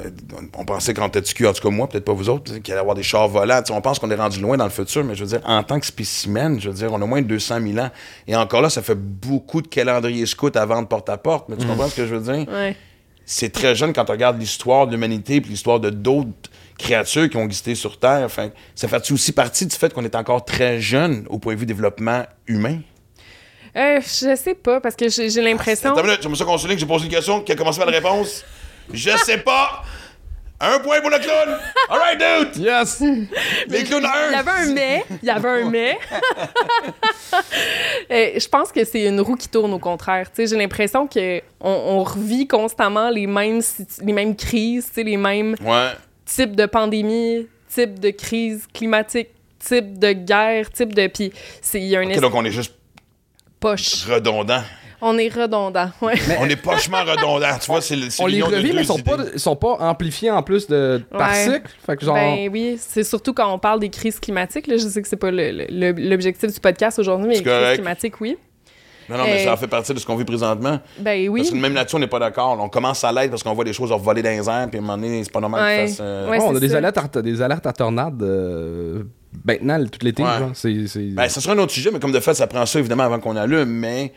on 0.56 0.64
pensait 0.64 0.94
qu'en 0.94 1.08
tête 1.08 1.32
cul, 1.34 1.46
en 1.46 1.52
tout 1.52 1.62
cas 1.62 1.74
moi, 1.74 1.88
peut-être 1.88 2.04
pas 2.04 2.12
vous 2.12 2.28
autres, 2.28 2.58
qu'il 2.58 2.72
allait 2.72 2.80
y 2.80 2.80
avoir 2.80 2.94
des 2.94 3.02
chars 3.02 3.26
volants. 3.26 3.60
On 3.70 3.80
pense 3.80 3.98
qu'on 3.98 4.10
est 4.10 4.14
rendu 4.14 4.40
loin 4.40 4.56
dans 4.56 4.64
le 4.64 4.70
futur, 4.70 5.02
mais 5.04 5.14
je 5.16 5.24
veux 5.24 5.30
dire, 5.30 5.40
en 5.44 5.62
tant 5.64 5.80
que 5.80 5.86
spécimen, 5.86 6.60
je 6.60 6.68
veux 6.68 6.76
dire, 6.76 6.92
on 6.92 7.02
a 7.02 7.06
moins 7.06 7.22
de 7.22 7.26
200 7.26 7.60
000 7.66 7.78
ans. 7.84 7.90
Et 8.28 8.36
encore 8.36 8.62
là, 8.62 8.70
ça 8.70 8.82
fait 8.82 8.94
beaucoup 8.94 9.60
de 9.60 9.66
calendriers 9.66 10.26
scouts 10.26 10.52
à 10.54 10.64
vendre 10.64 10.86
porte 10.86 11.08
à 11.08 11.18
porte. 11.18 11.48
Mais 11.48 11.56
tu 11.56 11.66
comprends 11.66 11.88
ce 11.88 11.96
que 11.96 12.06
je 12.06 12.14
veux 12.14 12.32
dire? 12.32 12.48
Ouais. 12.48 12.76
c'est 13.26 13.52
très 13.52 13.74
jeune 13.74 13.92
quand 13.92 14.08
on 14.08 14.12
regarde 14.12 14.40
l'histoire 14.40 14.86
de 14.86 14.92
l'humanité 14.92 15.40
puis 15.40 15.50
l'histoire 15.50 15.80
de 15.80 15.90
d'autres 15.90 16.30
créatures 16.78 17.28
qui 17.28 17.36
ont 17.36 17.44
existé 17.44 17.74
sur 17.74 17.98
Terre. 17.98 18.22
Enfin, 18.24 18.50
ça 18.74 18.86
fait 18.88 19.10
aussi 19.10 19.32
partie 19.32 19.66
du 19.66 19.74
fait 19.74 19.92
qu'on 19.92 20.04
est 20.04 20.14
encore 20.14 20.44
très 20.44 20.80
jeune 20.80 21.26
au 21.28 21.38
point 21.38 21.54
de 21.54 21.60
vue 21.60 21.66
développement 21.66 22.24
humain? 22.46 22.78
Euh, 23.76 24.00
je 24.00 24.34
sais 24.36 24.54
pas, 24.54 24.80
parce 24.80 24.96
que 24.96 25.08
j'ai 25.08 25.28
j'ai 25.28 25.42
l'impression. 25.42 25.94
Minute, 25.94 26.20
j'aimerais 26.22 26.36
ça 26.36 26.58
souligne 26.58 26.76
que 26.76 26.80
j'ai 26.80 26.86
posé 26.86 27.04
une 27.04 27.10
question, 27.10 27.42
qui 27.42 27.52
a 27.52 27.56
commencé 27.56 27.78
par 27.78 27.90
la 27.90 27.96
réponse? 27.96 28.44
Je 28.92 29.10
sais 29.18 29.38
pas! 29.38 29.82
Un 30.60 30.80
point 30.80 31.00
pour 31.00 31.10
le 31.10 31.18
clown! 31.18 31.56
Alright, 31.88 32.18
dude! 32.54 32.64
yes 32.64 33.00
Les 33.68 33.84
clowns 33.84 34.04
à 34.04 34.26
Il 34.28 34.32
y 34.32 34.34
avait 34.34 34.50
un 34.50 34.72
mais. 34.72 35.04
Il 35.22 35.26
y 35.26 35.30
avait 35.30 35.48
un 35.62 35.70
mais. 35.70 35.98
Euh, 38.10 38.30
je 38.38 38.48
pense 38.48 38.72
que 38.72 38.84
c'est 38.84 39.04
une 39.04 39.20
roue 39.20 39.36
qui 39.36 39.48
tourne 39.48 39.72
au 39.74 39.78
contraire. 39.78 40.30
Tu 40.30 40.36
sais, 40.36 40.46
J'ai 40.46 40.56
l'impression 40.60 41.06
qu'on 41.06 41.40
on 41.60 42.02
revit 42.02 42.48
constamment 42.48 43.10
les 43.10 43.26
mêmes, 43.26 43.60
situ- 43.60 44.02
les 44.02 44.12
mêmes 44.14 44.34
crises, 44.34 44.86
tu 44.88 44.94
sais, 44.94 45.02
les 45.02 45.16
mêmes 45.18 45.54
Ouais. 45.62 45.90
types 46.24 46.56
de 46.56 46.64
pandémies, 46.66 47.46
types 47.68 47.98
de 47.98 48.10
crises 48.10 48.66
climatiques, 48.72 49.28
types 49.58 49.98
de 49.98 50.12
guerres, 50.12 50.70
types 50.70 50.94
de. 50.94 51.06
Puis 51.08 51.32
c'est- 51.60 51.80
il 51.80 51.86
y 51.88 51.96
a 51.96 52.00
un 52.00 52.20
donc 52.20 52.34
on 52.34 52.44
est 52.44 52.50
juste 52.50 52.74
poche. 53.60 54.04
redondant. 54.06 54.62
On 55.00 55.16
est 55.16 55.28
redondant, 55.28 55.90
ouais. 56.02 56.14
On 56.40 56.48
est 56.48 56.56
pochement 56.56 57.02
redondant. 57.04 57.56
Tu 57.60 57.66
vois, 57.70 57.80
c'est 57.80 57.94
on 58.20 58.26
les 58.26 58.34
l'union 58.34 58.48
de 58.50 58.56
revit 58.56 58.68
deux 58.70 58.74
mais 58.76 58.82
ils 58.82 58.86
sont 58.86 58.98
idées. 58.98 59.10
pas 59.10 59.16
ils 59.32 59.38
sont 59.40 59.54
pas 59.56 59.76
amplifiés 59.80 60.30
en 60.30 60.42
plus 60.42 60.66
de 60.66 61.00
par 61.10 61.30
Ouais. 61.30 61.44
cycle 61.44 61.70
fait 61.86 61.96
que 61.96 62.04
genre 62.04 62.14
Ben 62.16 62.48
oui, 62.52 62.76
c'est 62.80 63.04
surtout 63.04 63.32
quand 63.32 63.52
on 63.52 63.58
parle 63.60 63.78
des 63.80 63.90
crises 63.90 64.18
climatiques. 64.18 64.66
Là, 64.66 64.76
je 64.76 64.88
sais 64.88 65.00
que 65.00 65.08
c'est 65.08 65.16
pas 65.16 65.30
l'objectif 65.30 66.52
du 66.52 66.60
podcast 66.60 66.98
aujourd'hui, 66.98 67.28
mais 67.28 67.34
les 67.36 67.42
crises 67.42 67.74
climatiques, 67.74 68.20
oui. 68.20 68.36
Non, 69.10 69.16
non, 69.16 69.24
mais 69.24 69.40
Euh, 69.40 69.44
ça 69.44 69.56
fait 69.56 69.66
partie 69.68 69.94
de 69.94 69.98
ce 69.98 70.04
qu'on 70.04 70.16
vit 70.16 70.24
présentement. 70.26 70.80
Ben 70.98 71.26
oui. 71.30 71.40
Parce 71.40 71.50
que 71.50 71.56
même 71.56 71.72
là-dessus, 71.72 71.96
on 71.96 71.98
n'est 72.00 72.06
pas 72.08 72.18
d'accord. 72.18 72.58
On 72.60 72.68
commence 72.68 73.02
à 73.04 73.10
l'être 73.12 73.30
parce 73.30 73.42
qu'on 73.42 73.54
voit 73.54 73.64
des 73.64 73.72
choses 73.72 73.90
voler 73.90 74.20
dans 74.22 74.28
les 74.28 74.46
airs, 74.50 74.66
puis 74.68 74.78
à 74.78 74.82
un 74.82 74.84
moment 74.84 74.96
donné, 74.98 75.24
c'est 75.24 75.32
pas 75.32 75.40
normal 75.40 75.62
Ouais. 75.64 75.78
qu'ils 75.78 75.88
fassent. 75.94 75.98
euh, 76.02 76.28
Ouais, 76.28 76.38
Ouais, 76.38 76.44
on 76.46 76.54
a 76.54 76.60
des 76.60 76.74
alertes 76.74 76.98
à, 77.16 77.22
des 77.22 77.40
alertes 77.40 77.66
à 77.66 77.72
tornades 77.72 78.22
euh, 78.22 79.04
maintenant 79.46 79.82
tout 79.86 80.00
l'été 80.02 80.22
Ben, 80.22 81.28
ça 81.28 81.40
sera 81.40 81.54
un 81.54 81.58
autre 81.58 81.72
sujet, 81.72 81.90
mais 81.90 82.00
comme 82.00 82.12
de 82.12 82.20
fait, 82.20 82.34
ça 82.34 82.46
prend 82.46 82.66
ça 82.66 82.78
évidemment 82.80 83.04
avant 83.04 83.18
qu'on 83.18 83.36
allume, 83.36 83.64
mais 83.70 84.12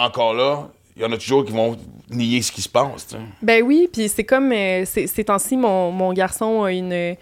encore 0.00 0.34
là, 0.34 0.68
il 0.96 1.02
y 1.02 1.04
en 1.04 1.12
a 1.12 1.16
toujours 1.16 1.44
qui 1.44 1.52
vont. 1.52 1.76
Nier 2.12 2.42
ce 2.42 2.50
qui 2.50 2.60
se 2.60 2.68
passe. 2.68 3.06
Ben 3.40 3.62
oui, 3.62 3.88
puis 3.92 4.08
c'est 4.08 4.24
comme 4.24 4.50
euh, 4.50 4.84
ces 4.84 5.22
temps-ci, 5.24 5.56
mon, 5.56 5.92
mon 5.92 6.12
garçon 6.12 6.64
a 6.64 6.72
une, 6.72 7.14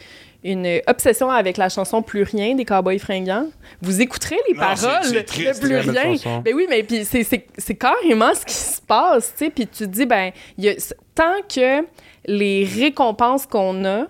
une 0.42 0.80
obsession 0.86 1.28
avec 1.30 1.58
la 1.58 1.68
chanson 1.68 2.00
Plus 2.00 2.22
rien 2.22 2.54
des 2.54 2.64
Cowboys 2.64 2.98
fringants. 2.98 3.48
Vous 3.82 4.00
écouterez 4.00 4.38
les 4.48 4.54
Non, 4.54 4.60
paroles 4.60 5.04
c'est 5.04 5.24
triste, 5.24 5.62
de 5.62 5.66
Plus 5.68 5.90
rien. 5.90 6.40
Ben 6.42 6.54
oui, 6.54 6.64
mais 6.70 6.82
puis 6.84 7.04
c'est- 7.04 7.22
c'est 7.22 7.46
c'est 7.58 7.74
carrément 7.74 8.34
ce 8.34 8.46
qui 8.46 8.54
se 8.54 8.80
passe, 8.80 9.34
tu 9.36 9.44
sais. 9.44 9.50
Puis 9.50 9.66
tu 9.66 9.84
te 9.84 9.90
dis, 9.90 10.06
ben, 10.06 10.32
il 10.56 10.64
y 10.64 10.68
a- 10.70 10.94
tant 11.14 11.36
que 11.46 11.84
les 12.24 12.64
récompenses 12.64 13.44
qu'on 13.44 13.84
a 13.84 14.06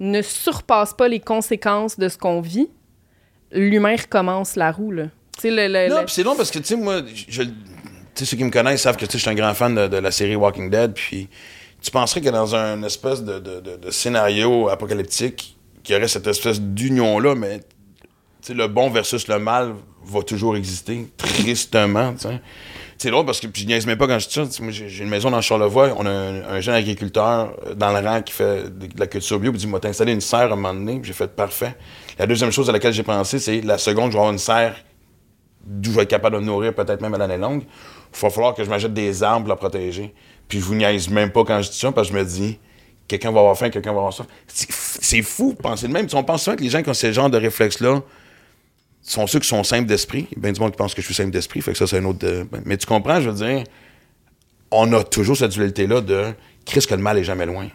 ne 0.00 0.22
surpassent 0.22 0.94
pas 0.94 1.06
les 1.06 1.20
conséquences 1.20 2.00
de 2.00 2.08
ce 2.08 2.18
qu'on 2.18 2.40
vit, 2.40 2.68
l'humain 3.52 3.94
recommence 3.94 4.56
la 4.56 4.72
roue, 4.72 4.90
là. 4.90 5.04
Le, 5.44 5.50
le- 5.68 5.88
Non, 5.88 6.00
le- 6.00 6.08
c'est 6.08 6.24
long 6.24 6.34
parce 6.34 6.50
que, 6.50 6.58
tu 6.58 6.64
sais, 6.64 6.76
moi, 6.76 7.02
je, 7.28 7.42
ceux 8.24 8.36
qui 8.36 8.44
me 8.44 8.50
connaissent 8.50 8.82
savent 8.82 8.96
que, 8.96 9.06
je 9.10 9.16
suis 9.16 9.30
un 9.30 9.34
grand 9.34 9.54
fan 9.54 9.74
de, 9.88 9.96
la 9.96 10.10
série 10.10 10.36
Walking 10.36 10.70
Dead, 10.70 10.92
puis 10.94 11.28
tu 11.82 11.90
penserais 11.90 12.20
que 12.20 12.30
dans 12.30 12.54
un 12.54 12.82
espèce 12.82 13.22
de, 13.22 13.38
de- 13.38 13.60
de- 13.60 13.90
scénario 13.90 14.68
apocalyptique, 14.68 15.56
qu'il 15.82 15.94
y 15.94 15.98
aurait 15.98 16.08
cette 16.08 16.26
espèce 16.26 16.60
d'union-là, 16.60 17.34
mais, 17.34 17.60
le 18.48 18.68
bon 18.68 18.90
versus 18.90 19.26
le 19.26 19.40
mal 19.40 19.74
va 20.04 20.22
toujours 20.22 20.56
exister, 20.56 21.08
tristement. 21.16 22.14
C'est 22.98 23.10
drôle 23.10 23.26
parce 23.26 23.40
que, 23.40 23.48
je 23.52 23.64
niaise 23.64 23.86
même 23.86 23.98
pas 23.98 24.06
quand 24.06 24.18
je 24.18 24.28
dis 24.28 24.34
ça, 24.34 24.44
j'ai 24.70 25.02
une 25.02 25.10
maison 25.10 25.30
dans 25.30 25.40
Charlevoix, 25.40 25.92
on 25.98 26.06
a 26.06 26.10
un, 26.10 26.44
un 26.44 26.60
jeune 26.60 26.76
agriculteur 26.76 27.54
euh, 27.66 27.74
dans 27.74 27.92
le 27.92 28.06
rang 28.06 28.22
qui 28.22 28.32
fait 28.32 28.70
de, 28.70 28.88
la 28.98 29.06
culture 29.06 29.38
bio, 29.38 29.50
puis 29.50 29.60
il 29.60 29.64
dit, 29.64 29.66
moi, 29.66 29.80
t'as 29.80 29.90
installé 29.90 30.12
une 30.12 30.20
serre 30.20 30.50
à 30.50 30.52
un 30.52 30.56
moment 30.56 30.72
donné, 30.72 31.00
j'ai 31.02 31.12
fait 31.12 31.28
parfait. 31.28 31.76
La 32.18 32.26
deuxième 32.26 32.52
chose 32.52 32.70
à 32.70 32.72
laquelle 32.72 32.94
j'ai 32.94 33.02
pensé, 33.02 33.38
c'est 33.38 33.60
la 33.60 33.76
seconde, 33.78 34.12
je 34.12 34.16
vais 34.16 34.20
avoir 34.20 34.32
une 34.32 34.38
serre 34.38 34.76
d'où 35.66 35.90
je 35.90 35.96
vais 35.96 36.02
être 36.04 36.10
capable 36.10 36.36
de 36.36 36.42
nourrir 36.42 36.74
peut-être 36.74 37.00
même 37.00 37.12
à 37.14 37.18
l'année 37.18 37.36
longue, 37.36 37.64
il 38.16 38.20
va 38.22 38.30
falloir 38.30 38.54
que 38.54 38.64
je 38.64 38.70
m'achète 38.70 38.94
des 38.94 39.22
arbres 39.22 39.42
pour 39.42 39.50
la 39.50 39.56
protéger. 39.56 40.14
Puis 40.48 40.60
je 40.60 40.64
vous 40.64 40.74
niaise 40.74 41.08
même 41.10 41.30
pas 41.30 41.44
quand 41.44 41.60
je 41.62 41.70
dis 41.70 41.78
ça, 41.78 41.92
parce 41.92 42.08
que 42.08 42.14
je 42.14 42.18
me 42.18 42.24
dis, 42.24 42.58
quelqu'un 43.08 43.32
va 43.32 43.40
avoir 43.40 43.56
faim, 43.58 43.68
quelqu'un 43.70 43.92
va 43.92 43.98
avoir 43.98 44.12
soif. 44.12 44.26
C'est 44.48 45.22
fou 45.22 45.52
de 45.56 45.62
penser 45.62 45.88
de 45.88 45.92
même. 45.92 46.06
On 46.14 46.24
pense 46.24 46.44
souvent 46.44 46.56
que 46.56 46.62
les 46.62 46.70
gens 46.70 46.82
qui 46.82 46.88
ont 46.90 46.94
ce 46.94 47.12
genre 47.12 47.30
de 47.30 47.38
réflexe-là 47.38 48.02
sont 49.02 49.26
ceux 49.26 49.38
qui 49.38 49.48
sont 49.48 49.62
simples 49.64 49.86
d'esprit. 49.86 50.26
Il 50.32 50.36
y 50.36 50.40
a 50.40 50.42
bien 50.42 50.52
du 50.52 50.60
monde 50.60 50.72
qui 50.72 50.76
pense 50.76 50.94
que 50.94 51.00
je 51.00 51.06
suis 51.06 51.14
simple 51.14 51.30
d'esprit, 51.30 51.60
fait 51.60 51.72
que 51.72 51.78
ça, 51.78 51.86
c'est 51.86 51.98
un 51.98 52.04
autre... 52.04 52.26
euh, 52.26 52.44
ben, 52.50 52.62
Mais 52.64 52.76
tu 52.76 52.86
comprends, 52.86 53.20
je 53.20 53.30
veux 53.30 53.36
dire, 53.46 53.64
on 54.70 54.92
a 54.92 55.04
toujours 55.04 55.36
cette 55.36 55.52
dualité-là 55.52 56.00
de 56.00 56.32
Christ 56.64 56.88
que 56.88 56.94
le 56.94 57.02
mal 57.02 57.16
est 57.18 57.24
jamais 57.24 57.46
loin. 57.46 57.68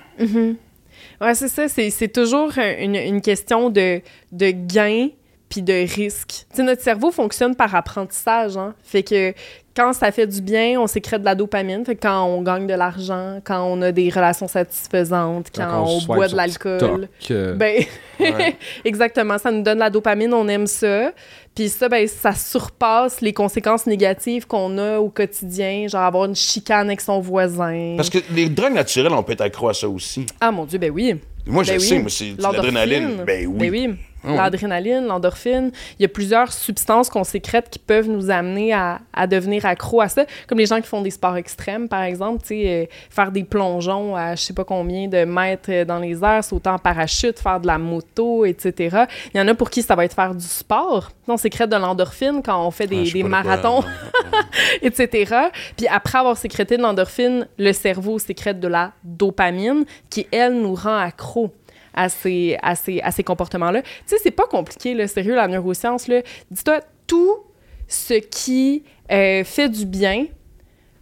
Ouais, 1.22 1.36
c'est 1.36 1.48
ça. 1.48 1.68
C'est, 1.68 2.08
toujours 2.12 2.52
un- 2.58 2.78
une, 2.80 3.22
question 3.22 3.70
de, 3.70 4.02
de 4.32 4.52
gain 4.52 5.10
puis 5.50 5.62
de 5.62 5.86
risque. 5.96 6.46
Tu 6.50 6.58
sais, 6.58 6.64
notre 6.64 6.82
cerveau 6.82 7.12
fonctionne 7.12 7.56
par 7.56 7.74
apprentissage. 7.76 8.58
Hein? 8.58 8.74
Fait 8.84 9.04
que 9.04 9.34
quand 9.76 9.94
ça 9.94 10.12
fait 10.12 10.28
du 10.28 10.42
bien, 10.42 10.80
on 10.80 10.88
sécrète 10.88 11.22
de 11.22 11.26
la 11.26 11.36
dopamine. 11.36 11.86
Fait 11.86 11.96
que 11.96 12.02
quand 12.02 12.24
on 12.26 12.42
gagne 12.42 12.68
de 12.68 12.74
l'argent, 12.74 13.40
quand 13.44 13.64
on 13.64 13.82
a 13.82 13.92
des 13.92 14.10
relations 14.10 14.48
satisfaisantes, 14.48 15.48
quand, 15.56 15.86
on, 15.88 16.02
boit 16.06 16.28
de 16.28 16.36
l'alcool. 16.36 17.08
Euh, 17.32 17.56
Ben, 17.56 17.84
Ouais. 18.20 18.56
exactement. 18.86 19.38
Ça 19.38 19.52
nous 19.52 19.64
donne 19.64 19.80
la 19.80 19.90
dopamine, 19.90 20.34
on 20.34 20.48
aime 20.48 20.68
ça. 20.68 21.12
Puis 21.56 21.70
ça, 21.70 21.90
ben, 21.90 22.08
ça 22.08 22.34
surpasse 22.34 23.20
les 23.22 23.34
conséquences 23.34 23.86
négatives 23.86 24.46
qu'on 24.48 24.78
a 24.78 25.00
au 25.00 25.10
quotidien, 25.10 25.88
genre 25.88 26.04
avoir 26.04 26.26
une 26.26 26.36
chicane 26.36 26.88
avec 26.88 27.02
son 27.02 27.20
voisin. 27.20 27.96
Parce 27.98 28.10
que 28.10 28.20
les 28.34 28.48
drogues 28.50 28.74
naturelles, 28.74 29.12
on 29.12 29.24
peut 29.24 29.34
être 29.34 29.42
accro 29.42 29.70
à 29.70 29.74
ça 29.74 29.90
aussi. 29.90 30.26
Ah 30.40 30.52
mon 30.52 30.66
Dieu, 30.66 30.78
ben 30.80 30.92
oui. 30.92 31.16
Moi, 31.46 31.64
je 31.64 31.72
Ben 31.72 31.80
sais, 31.80 31.96
oui. 31.96 32.02
moi, 32.02 32.10
c'est 32.10 32.34
l'adrénaline. 32.38 33.24
Ben 33.26 33.48
oui. 33.48 33.58
Ben 33.58 33.72
oui. 33.72 33.96
Ah. 34.24 34.36
L'adrénaline, 34.36 35.06
l'endorphine. 35.06 35.72
Il 36.00 36.04
y 36.04 36.06
a 36.06 36.10
plusieurs 36.10 36.52
substances 36.54 37.10
qu'on 37.10 37.24
sécrète 37.24 37.70
qui 37.70 37.80
peuvent 37.80 38.08
nous 38.08 38.30
amener 38.30 38.74
à, 38.74 39.00
à 39.14 39.28
devenir 39.28 39.66
accro 39.66 40.02
à 40.02 40.10
ça. 40.10 40.26
Comme 40.48 40.60
les 40.60 40.66
gens 40.66 40.80
qui 40.80 40.88
font 40.88 41.02
des 41.02 41.12
sports 41.12 41.38
extrêmes, 41.38 41.88
par 41.88 42.04
exemple, 42.04 42.42
tu 42.42 42.50
sais, 42.50 42.68
euh, 42.68 42.86
faire 43.10 43.32
des 43.32 43.44
plongeons 43.44 44.16
à 44.16 44.36
je 44.36 44.42
sais 44.42 44.54
pas 44.54 44.64
combien 44.64 45.08
de 45.08 45.26
mètres 45.26 45.72
euh, 45.72 45.86
dans 45.86 46.00
les 46.00 46.24
airs, 46.24 46.44
sauter 46.44 46.70
en 46.70 46.80
parachute, 46.80 47.40
faire 47.40 47.60
de 47.60 47.68
la 47.68 47.78
moto, 47.78 48.46
etc. 48.46 49.06
Il 49.34 49.38
y 49.38 49.42
en 49.42 49.48
a 49.48 49.56
pour 49.56 49.70
qui 49.70 49.82
ça 49.82 49.96
va 49.96 50.06
être 50.06 50.16
faire 50.16 50.36
du 50.36 50.46
sport. 50.46 51.12
On 51.28 51.38
sécrète 51.38 51.70
de 51.70 51.78
l'endorphine 51.78 52.42
quand 52.44 52.66
on 52.66 52.72
fait 52.72 52.88
des, 52.88 53.08
Ah, 53.08 53.14
des 53.14 53.24
marathons, 53.24 53.84
etc. 54.82 55.36
Puis 55.78 55.88
après 55.88 56.18
avoir 56.18 56.38
sécrété 56.38 56.78
de 56.78 56.82
l'endorphine, 56.82 57.48
le 57.58 57.74
cerveau 57.74 58.20
sécrète 58.20 58.60
de 58.60 58.68
la 58.68 58.92
dopamine 59.04 59.86
qui, 60.10 60.28
elle, 60.32 60.62
nous 60.62 60.76
rend 60.76 60.98
accro 60.98 61.54
à 61.94 62.10
ces, 62.10 62.58
à 62.62 62.76
ces, 62.76 63.02
à 63.02 63.12
ces 63.12 63.24
comportements-là. 63.24 63.82
Tu 63.82 63.90
sais, 64.06 64.18
c'est 64.22 64.32
pas 64.32 64.48
compliqué, 64.48 64.94
là, 64.94 65.08
sérieux, 65.08 65.36
la 65.36 65.48
neuroscience. 65.48 66.10
Dis-toi, 66.50 66.82
tout 67.08 67.40
ce 67.88 68.14
qui 68.16 68.84
euh, 69.12 69.44
fait 69.44 69.70
du 69.70 69.86
bien, 69.86 70.28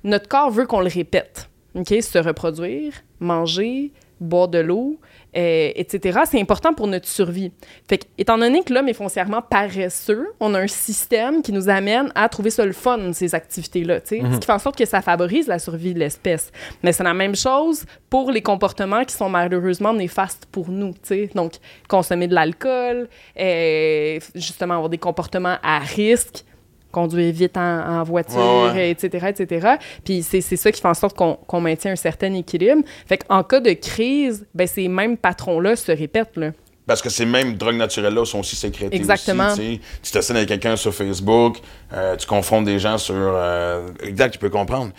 notre 0.03 0.27
corps 0.27 0.49
veut 0.49 0.65
qu'on 0.65 0.81
le 0.81 0.89
répète. 0.89 1.49
OK? 1.75 1.93
Se 2.01 2.17
reproduire, 2.17 2.93
manger, 3.19 3.91
boire 4.19 4.47
de 4.47 4.59
l'eau, 4.59 4.97
euh, 5.37 5.71
etc. 5.75 6.21
C'est 6.29 6.41
important 6.41 6.73
pour 6.73 6.87
notre 6.87 7.07
survie. 7.07 7.51
Fait 7.87 7.99
que, 7.99 8.05
étant 8.17 8.37
donné 8.37 8.63
que 8.63 8.73
l'homme 8.73 8.89
est 8.89 8.93
foncièrement 8.93 9.41
paresseux, 9.41 10.27
on 10.39 10.53
a 10.55 10.59
un 10.59 10.67
système 10.67 11.41
qui 11.41 11.51
nous 11.51 11.69
amène 11.69 12.11
à 12.15 12.27
trouver 12.29 12.49
ça 12.49 12.65
le 12.65 12.71
fun, 12.71 13.13
ces 13.13 13.35
activités-là, 13.35 13.99
sais, 14.03 14.21
ce 14.33 14.39
qui 14.39 14.45
fait 14.45 14.53
en 14.53 14.59
sorte 14.59 14.77
que 14.77 14.85
ça 14.85 15.01
favorise 15.01 15.47
la 15.47 15.59
survie 15.59 15.93
de 15.93 15.99
l'espèce. 15.99 16.51
Mais 16.83 16.93
c'est 16.93 17.03
la 17.03 17.13
même 17.13 17.35
chose 17.35 17.85
pour 18.09 18.31
les 18.31 18.41
comportements 18.41 19.05
qui 19.05 19.13
sont 19.13 19.29
malheureusement 19.29 19.93
néfastes 19.93 20.47
pour 20.51 20.69
nous. 20.69 20.93
Donc, 21.35 21.53
consommer 21.87 22.27
de 22.27 22.33
l'alcool, 22.33 23.07
euh, 23.39 24.19
justement 24.35 24.75
avoir 24.75 24.89
des 24.89 24.97
comportements 24.97 25.57
à 25.61 25.79
risque, 25.79 26.43
conduire 26.91 27.33
vite 27.33 27.57
en, 27.57 27.99
en 27.99 28.03
voiture, 28.03 28.37
Ouais, 28.39 28.71
ouais. 28.73 28.91
etc., 28.91 29.27
etc. 29.37 29.67
Puis 30.03 30.23
c'est 30.23 30.41
c'est 30.41 30.55
ça 30.57 30.71
qui 30.71 30.81
fait 30.81 30.87
en 30.87 30.93
sorte 30.93 31.15
qu'on 31.15 31.35
qu'on 31.35 31.61
maintient 31.61 31.91
un 31.91 31.95
certain 31.95 32.33
équilibre. 32.33 32.81
Fait 33.07 33.17
qu'en 33.17 33.43
cas 33.43 33.59
de 33.59 33.73
crise, 33.73 34.45
ben 34.53 34.67
ces 34.67 34.87
mêmes 34.87 35.17
patrons-là 35.17 35.75
se 35.75 35.91
répètent, 35.91 36.35
là. 36.37 36.51
Parce 36.87 37.03
que 37.03 37.09
ces 37.09 37.25
mêmes 37.25 37.53
drogues 37.55 37.75
naturelles-là 37.75 38.25
sont 38.25 38.39
aussi 38.39 38.55
sécrétées. 38.55 38.95
Exactement. 38.95 39.51
aussi, 39.51 39.79
tu 40.01 40.11
t'assines 40.11 40.35
avec 40.35 40.49
quelqu'un 40.49 40.75
sur 40.75 40.91
Facebook, 40.93 41.57
euh, 41.93 42.15
tu 42.15 42.25
confrontes 42.25 42.65
des 42.65 42.79
gens 42.79 42.97
sur. 42.97 43.13
euh, 43.15 43.89
exact, 44.03 44.31
tu 44.31 44.39
peux 44.39 44.49
comprendre. 44.49 44.91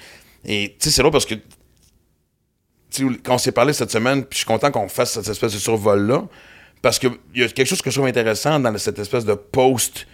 Et 0.44 0.68
tu 0.78 0.88
sais, 0.88 0.90
c'est 0.94 1.02
drôle 1.02 1.10
parce 1.10 1.26
que. 1.26 1.34
quand 3.24 3.34
on 3.34 3.38
s'est 3.38 3.52
parlé 3.52 3.72
cette 3.72 3.90
semaine, 3.90 4.20
puis 4.24 4.32
je 4.32 4.36
suis 4.38 4.46
content 4.46 4.70
qu'on 4.70 4.88
fasse 4.88 5.12
cette 5.14 5.28
espèce 5.28 5.52
de 5.52 5.58
survol-là, 5.58 6.24
parce 6.82 6.98
qu'il 6.98 7.10
y 7.34 7.42
a 7.42 7.48
quelque 7.48 7.66
chose 7.66 7.82
que 7.82 7.90
je 7.90 7.96
trouve 7.96 8.08
intéressant 8.08 8.58
dans 8.60 8.76
cette 8.78 8.98
espèce 8.98 9.24
de 9.24 9.34
post. 9.34 10.06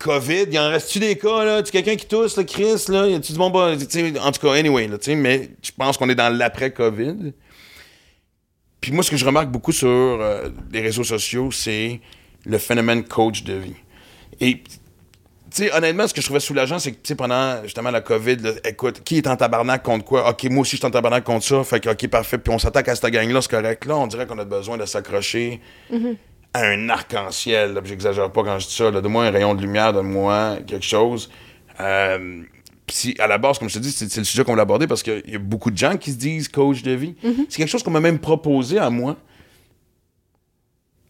COVID, 0.00 0.46
il 0.50 0.58
en 0.58 0.70
reste-tu 0.70 0.98
des 0.98 1.16
cas, 1.16 1.44
là? 1.44 1.62
Tu 1.62 1.70
quelqu'un 1.70 1.94
qui 1.94 2.06
tousse, 2.06 2.36
là, 2.36 2.44
Chris, 2.44 2.86
là? 2.88 3.06
Y 3.06 3.14
a-tu 3.14 3.32
du 3.32 3.38
bon 3.38 3.50
bas? 3.50 3.74
En 3.74 4.32
tout 4.32 4.40
cas, 4.40 4.52
anyway, 4.54 4.88
là, 4.88 4.96
mais 5.14 5.50
je 5.62 5.70
pense 5.76 5.98
qu'on 5.98 6.08
est 6.08 6.14
dans 6.14 6.34
l'après-COVID. 6.34 7.32
Puis 8.80 8.92
moi, 8.92 9.04
ce 9.04 9.10
que 9.10 9.18
je 9.18 9.26
remarque 9.26 9.50
beaucoup 9.50 9.72
sur 9.72 9.88
euh, 9.88 10.48
les 10.72 10.80
réseaux 10.80 11.04
sociaux, 11.04 11.50
c'est 11.52 12.00
le 12.46 12.56
phénomène 12.56 13.04
coach 13.04 13.44
de 13.44 13.52
vie. 13.52 13.74
Et, 14.40 14.62
tu 14.62 14.70
sais, 15.50 15.72
honnêtement, 15.74 16.08
ce 16.08 16.14
que 16.14 16.22
je 16.22 16.26
trouvais 16.26 16.40
soulageant, 16.40 16.78
c'est 16.78 16.92
que, 16.92 16.96
tu 16.96 17.08
sais, 17.08 17.14
pendant 17.14 17.62
justement 17.64 17.90
la 17.90 18.00
COVID, 18.00 18.36
là, 18.36 18.52
écoute, 18.64 19.02
qui 19.04 19.18
est 19.18 19.26
en 19.26 19.36
tabarnak 19.36 19.82
contre 19.82 20.06
quoi? 20.06 20.30
OK, 20.30 20.44
moi 20.44 20.62
aussi, 20.62 20.72
je 20.72 20.76
suis 20.76 20.86
en 20.86 20.90
tabarnak 20.90 21.24
contre 21.24 21.44
ça. 21.44 21.62
Fait 21.62 21.78
que, 21.78 21.90
OK, 21.90 22.08
parfait. 22.08 22.38
Puis 22.38 22.54
on 22.54 22.58
s'attaque 22.58 22.88
à 22.88 22.94
cette 22.94 23.12
gang-là, 23.12 23.42
c'est 23.42 23.50
correct. 23.50 23.84
Là, 23.84 23.98
on 23.98 24.06
dirait 24.06 24.26
qu'on 24.26 24.38
a 24.38 24.46
besoin 24.46 24.78
de 24.78 24.86
s'accrocher 24.86 25.60
à 26.52 26.62
un 26.66 26.88
arc-en-ciel. 26.88 27.78
J'exagère 27.84 28.30
pas 28.32 28.42
quand 28.42 28.58
je 28.58 28.66
dis 28.66 28.74
ça. 28.74 28.90
là. 28.90 29.00
Donne-moi 29.00 29.26
un 29.26 29.30
rayon 29.30 29.54
de 29.54 29.60
lumière, 29.62 29.92
donne-moi 29.92 30.58
quelque 30.66 30.84
chose. 30.86 31.30
Euh, 31.80 32.42
puis 32.86 32.96
si, 32.96 33.14
à 33.20 33.26
la 33.28 33.38
base, 33.38 33.58
comme 33.58 33.68
je 33.68 33.74
te 33.74 33.78
dis, 33.78 33.92
c'est 33.92 34.10
c'est 34.10 34.20
le 34.20 34.24
sujet 34.24 34.42
qu'on 34.44 34.54
va 34.56 34.62
aborder 34.62 34.86
parce 34.88 35.02
qu'il 35.02 35.22
y 35.28 35.36
a 35.36 35.38
beaucoup 35.38 35.70
de 35.70 35.76
gens 35.78 35.96
qui 35.96 36.10
se 36.12 36.16
disent 36.16 36.48
coach 36.48 36.82
de 36.82 36.90
vie. 36.92 37.14
C'est 37.48 37.58
quelque 37.58 37.68
chose 37.68 37.82
qu'on 37.82 37.90
m'a 37.92 38.00
même 38.00 38.18
proposé 38.18 38.78
à 38.78 38.90
moi. 38.90 39.16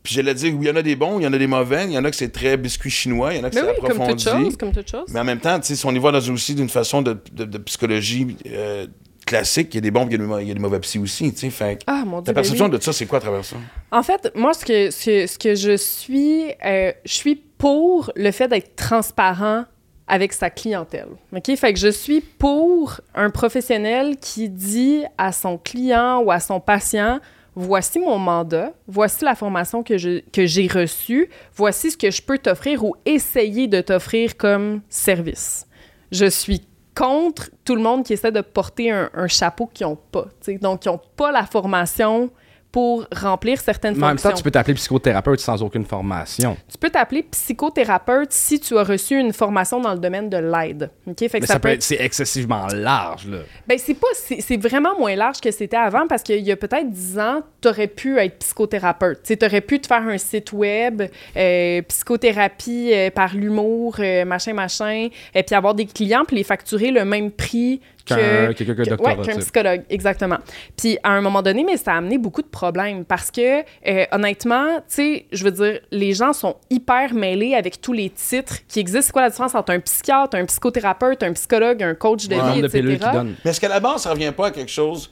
Puis 0.03 0.15
j'allais 0.15 0.33
dire, 0.35 0.55
oui, 0.55 0.67
il 0.67 0.69
y 0.69 0.71
en 0.71 0.77
a 0.77 0.83
des 0.83 0.97
bons, 0.97 1.19
il 1.21 1.25
y 1.25 1.27
en 1.27 1.33
a 1.33 1.39
des 1.39 1.47
mauvais, 1.47 1.85
il 1.85 1.93
y 1.93 1.99
en 1.99 2.05
a 2.05 2.11
que 2.11 2.17
c'est 2.17 2.31
très 2.33 2.57
biscuit 2.57 2.89
chinois, 2.91 3.35
il 3.35 3.39
y 3.39 3.41
en 3.41 3.45
a 3.45 3.51
que 3.51 3.55
Mais 3.57 3.61
c'est 3.61 3.69
oui, 3.69 3.75
comme 3.81 3.89
toute 3.91 4.01
approfondi. 4.27 4.45
chose, 4.45 4.57
comme 4.57 4.73
toute 4.73 4.91
chose. 4.91 5.05
Mais 5.13 5.21
en 5.21 5.25
même 5.25 5.41
temps, 5.41 5.59
si 5.63 5.79
on 5.85 5.95
y 5.95 5.99
va 5.99 6.11
dans 6.11 6.33
aussi 6.33 6.55
d'une 6.55 6.71
façon 6.71 7.03
de, 7.03 7.19
de- 7.33 7.45
de 7.45 7.59
psychologie 7.59 8.35
euh, 8.47 8.87
classique, 9.31 9.69
il 9.75 9.77
y 9.77 9.79
a 9.79 9.81
des 9.81 9.91
bons, 9.91 10.07
il 10.07 10.13
y 10.13 10.15
a 10.15 10.19
des, 10.19 10.25
mau- 10.25 10.39
il 10.39 10.49
y 10.49 10.51
a 10.51 10.55
des 10.55 10.61
mauvais 10.61 10.81
psy 10.81 10.99
aussi, 10.99 11.33
tu 11.33 11.39
sais. 11.39 11.51
Fait 11.51 11.79
Ah, 11.87 12.03
mon 12.05 12.19
Dieu, 12.21 12.27
ta 12.27 12.33
ben 12.33 12.35
perception 12.43 12.67
oui. 12.67 12.71
de 12.73 12.83
ça, 12.83 12.93
c'est 12.93 13.07
quoi 13.07 13.19
à 13.19 13.21
travers 13.21 13.45
ça? 13.45 13.57
En 13.91 14.03
fait, 14.03 14.31
moi, 14.35 14.53
ce 14.55 14.65
que, 14.65 14.91
ce, 14.91 15.05
que- 15.05 15.27
ce 15.27 15.39
que 15.39 15.55
je 15.55 15.77
suis, 15.77 16.45
euh, 16.65 16.93
je 17.05 17.13
suis 17.13 17.37
pour 17.37 18.13
le 18.17 18.31
fait 18.31 18.49
d'être 18.49 18.75
transparent 18.77 19.65
avec 20.09 20.33
sa 20.33 20.51
clientèle. 20.51 21.09
OK? 21.35 21.55
Fait 21.57 21.73
que 21.73 21.79
je 21.79 21.89
suis 21.89 22.21
pour 22.21 23.01
un 23.15 23.31
professionnel 23.31 24.17
qui 24.21 24.49
dit 24.49 25.03
à 25.19 25.31
son 25.33 25.57
client 25.59 26.21
ou 26.23 26.31
à 26.33 26.41
son 26.41 26.59
patient 26.61 27.21
voici 27.57 27.99
mon 27.99 28.17
mandat, 28.19 28.73
voici 28.87 29.25
la 29.25 29.35
formation 29.35 29.83
que 29.83 29.99
je- 29.99 30.21
que 30.33 30.47
j'ai 30.47 30.67
reçue, 30.69 31.29
voici 31.55 31.91
ce 31.91 31.97
que 31.97 32.11
je 32.11 32.23
peux 32.23 32.39
t'offrir 32.39 32.85
ou 32.85 32.95
essayer 33.05 33.67
de 33.69 33.81
t'offrir 33.81 34.37
comme 34.37 34.81
service. 34.89 35.67
Je 36.13 36.27
suis 36.27 36.63
contre 36.95 37.51
tout 37.65 37.75
le 37.75 37.83
monde 37.83 38.05
qui 38.05 38.13
essaie 38.13 38.33
de 38.33 38.41
porter 38.41 38.91
un, 38.91 39.29
chapeau 39.29 39.67
qu'ils 39.67 39.87
n'ont 39.87 39.97
pas. 39.97 40.27
Donc, 40.61 40.85
ils 40.85 40.89
n'ont 40.89 41.01
pas 41.17 41.33
la 41.33 41.47
formation 41.47 42.31
pour 42.73 43.07
remplir 43.15 43.61
certaines 43.61 43.97
Mais 43.97 44.05
en 44.05 44.09
même 44.09 44.17
temps, 44.17 44.33
tu 44.33 44.43
peux 44.43 44.51
t'appeler 44.51 44.75
psychothérapeute 44.75 45.41
sans 45.41 45.63
aucune 45.63 45.85
formation. 45.85 46.57
Tu 46.71 46.79
peux 46.79 46.91
t'appeler 46.91 47.25
psychothérapeute 47.25 48.33
si 48.33 48.61
tu 48.61 48.79
as 48.79 48.85
reçu 48.85 49.19
une 49.19 49.33
formation 49.33 49.81
dans 49.81 49.93
le 49.93 49.99
domaine 49.99 50.29
de 50.29 50.37
l'aide. 50.37 50.91
OK? 51.07 51.19
Fait 51.19 51.29
que 51.29 51.39
Mais 51.41 51.47
ça, 51.47 51.59
peut 51.59 51.69
être, 51.69 51.83
c'est 51.83 52.01
excessivement 52.01 52.67
large, 52.69 53.27
là. 53.27 53.39
Ben, 53.67 53.79
c'est 53.79 53.95
pas 53.95 54.07
c'est 54.15 54.41
c'est 54.41 54.57
vraiment 54.57 54.99
moins 54.99 55.17
large 55.17 55.41
que 55.41 55.51
c'était 55.51 55.77
avant 55.77 56.07
parce 56.07 56.23
qu'il 56.23 56.41
y 56.41 56.53
a 56.53 56.57
peut-être 56.57 56.91
10 56.91 57.19
ans, 57.19 57.43
tu 57.61 57.69
aurais 57.69 57.89
pu 57.89 58.19
être 58.19 58.39
psychothérapeute. 58.39 59.23
Tu 59.25 59.37
aurais 59.45 59.61
pu 59.61 59.81
te 59.81 59.87
faire 59.87 60.03
un 60.07 60.19
site 60.19 60.53
web, 60.53 61.03
euh, 61.37 61.83
psychothérapie 61.83 62.91
euh, 62.93 63.11
par 63.11 63.35
l'humour, 63.35 63.97
euh, 63.99 64.25
machin, 64.25 64.53
machin, 64.53 65.09
et 65.35 65.43
puis 65.43 65.55
avoir 65.55 65.75
des 65.75 65.87
clients, 65.87 66.25
puis 66.27 66.37
les 66.37 66.45
facturer 66.45 66.91
le 66.91 67.05
même 67.05 67.31
prix 67.31 67.81
Qu'un- 68.05 68.17
que. 68.17 68.53
quelqu'un 68.53 68.75
qui 68.75 68.81
a 68.81 68.85
que- 68.85 68.91
doctorat, 68.91 69.15
ouais, 69.17 69.27
qu'un 69.27 69.37
psychologue, 69.39 69.83
exactement. 69.91 70.39
Puis 70.77 70.99
à 71.03 71.11
un 71.11 71.21
moment 71.21 71.43
donné, 71.43 71.65
mais 71.65 71.77
ça 71.77 71.93
a 71.95 71.97
amené 71.99 72.19
beaucoup 72.19 72.43
de 72.43 72.47
problèmes 72.49 73.05
parce 73.05 73.31
que, 73.31 73.61
euh, 73.61 74.05
honnêtement, 74.13 74.79
tu 74.79 74.83
sais, 74.89 75.27
je 75.33 75.45
veux 75.45 75.51
dire, 75.51 75.81
les 75.91 76.13
gens 76.15 76.33
sont 76.33 76.57
hyper 76.71 77.15
mêlés 77.15 77.55
avec 77.55 77.81
tous 77.81 77.93
les 77.93 78.11
titres 78.11 78.57
qui 78.69 78.81
existent. 78.81 79.07
C'est 79.07 79.13
quoi 79.13 79.23
la 79.23 79.31
différence 79.31 79.55
entre 79.55 79.73
un 79.73 79.81
psychiatre, 79.81 80.37
un 80.37 80.45
psychothérapeute, 80.45 81.23
un 81.23 81.33
psychologue, 81.33 81.83
un 81.83 81.95
coach 81.95 82.27
de 82.29 82.37
Le 82.37 82.53
vie, 82.53 82.59
etc. 82.65 82.99
Mais 83.45 83.51
est-ce 83.51 83.61
qu'à 83.61 83.69
la 83.69 83.81
base, 83.81 84.03
ça 84.03 84.11
revient 84.11 84.33
pas 84.37 84.49
à 84.49 84.51
quelque 84.51 84.71
chose? 84.71 85.11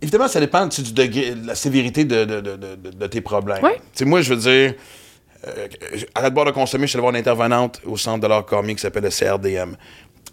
Évidemment, 0.00 0.26
ça 0.28 0.40
dépend 0.40 0.68
tu 0.68 0.82
du 0.82 0.92
degré, 0.92 1.34
de 1.34 1.46
la 1.46 1.54
sévérité 1.54 2.04
de, 2.04 2.24
de, 2.24 2.40
de, 2.40 2.56
de, 2.56 2.90
de 2.90 3.06
tes 3.06 3.20
problèmes. 3.20 3.62
Ouais. 3.62 3.74
Tu 3.76 3.80
sais, 3.94 4.04
moi, 4.04 4.20
je 4.20 4.34
veux 4.34 4.40
dire, 4.40 4.74
euh, 5.46 5.66
arrête 6.14 6.30
de 6.30 6.34
boire 6.34 6.46
de 6.46 6.50
consommer, 6.50 6.86
je 6.86 6.90
suis 6.90 6.96
allé 6.96 7.02
voir 7.02 7.12
une 7.14 7.20
intervenante 7.20 7.80
au 7.84 7.96
centre 7.96 8.20
de 8.20 8.26
l'art 8.26 8.44
comique 8.44 8.78
qui 8.78 8.82
s'appelle 8.82 9.04
le 9.04 9.10
CRDM. 9.10 9.76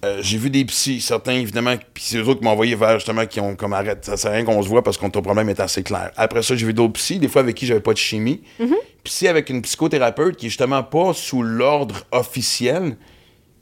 Euh, 0.06 0.20
j'ai 0.22 0.38
vu 0.38 0.50
des 0.50 0.64
psys, 0.66 1.02
certains 1.02 1.34
évidemment, 1.34 1.76
puis 1.94 2.04
c'est 2.06 2.18
eux 2.18 2.24
autres 2.28 2.40
qui 2.40 2.46
m'ont 2.46 2.52
envoyé 2.52 2.74
vers 2.76 2.94
justement 3.00 3.26
qui 3.26 3.42
ont 3.42 3.56
comme 3.56 3.74
arrête, 3.74 4.06
ça 4.06 4.16
sert 4.16 4.32
à 4.32 4.36
rien 4.36 4.46
qu'on 4.46 4.62
se 4.64 4.70
voit 4.70 4.82
parce 4.82 4.98
que 4.98 5.06
ton 5.08 5.22
problème 5.22 5.50
est 5.50 5.60
assez 5.60 5.84
clair. 5.84 6.12
Après 6.16 6.42
ça, 6.42 6.56
j'ai 6.56 6.66
vu 6.66 6.74
d'autres 6.74 6.94
psys, 6.94 7.20
des 7.20 7.28
fois 7.28 7.42
avec 7.42 7.56
qui 7.56 7.66
j'avais 7.66 7.82
pas 7.82 7.92
de 7.92 7.98
chimie. 7.98 8.42
Puis 8.58 9.14
si 9.14 9.28
avec 9.28 9.50
une 9.50 9.62
psychothérapeute 9.62 10.38
qui 10.38 10.46
est 10.46 10.50
justement 10.50 10.84
pas 10.84 11.14
sous 11.14 11.44
l'ordre 11.44 11.96
officiel, 12.12 12.96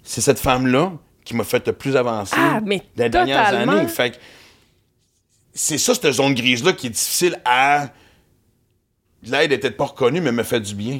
c'est 0.04 0.22
cette 0.22 0.40
femme-là 0.40 0.94
qui 1.26 1.36
m'a 1.36 1.44
fait 1.44 1.66
le 1.66 1.74
plus 1.74 1.96
avancer 1.98 2.36
Ah, 2.38 2.60
mais 2.64 2.82
les 2.96 3.10
dernières 3.10 3.48
années. 3.54 3.88
Fait 3.88 4.12
que 4.12 4.18
c'est 5.54 5.78
ça, 5.80 5.96
cette 5.96 6.12
zone 6.12 6.36
grise-là 6.36 6.74
qui 6.74 6.88
est 6.88 6.92
difficile 6.92 7.40
à. 7.46 7.90
L'aide 9.24 9.52
était 9.52 9.72
pas 9.72 9.86
reconnue, 9.86 10.22
mais 10.22 10.32
me 10.32 10.44
fait 10.44 10.60
du 10.60 10.76
bien. 10.76 11.00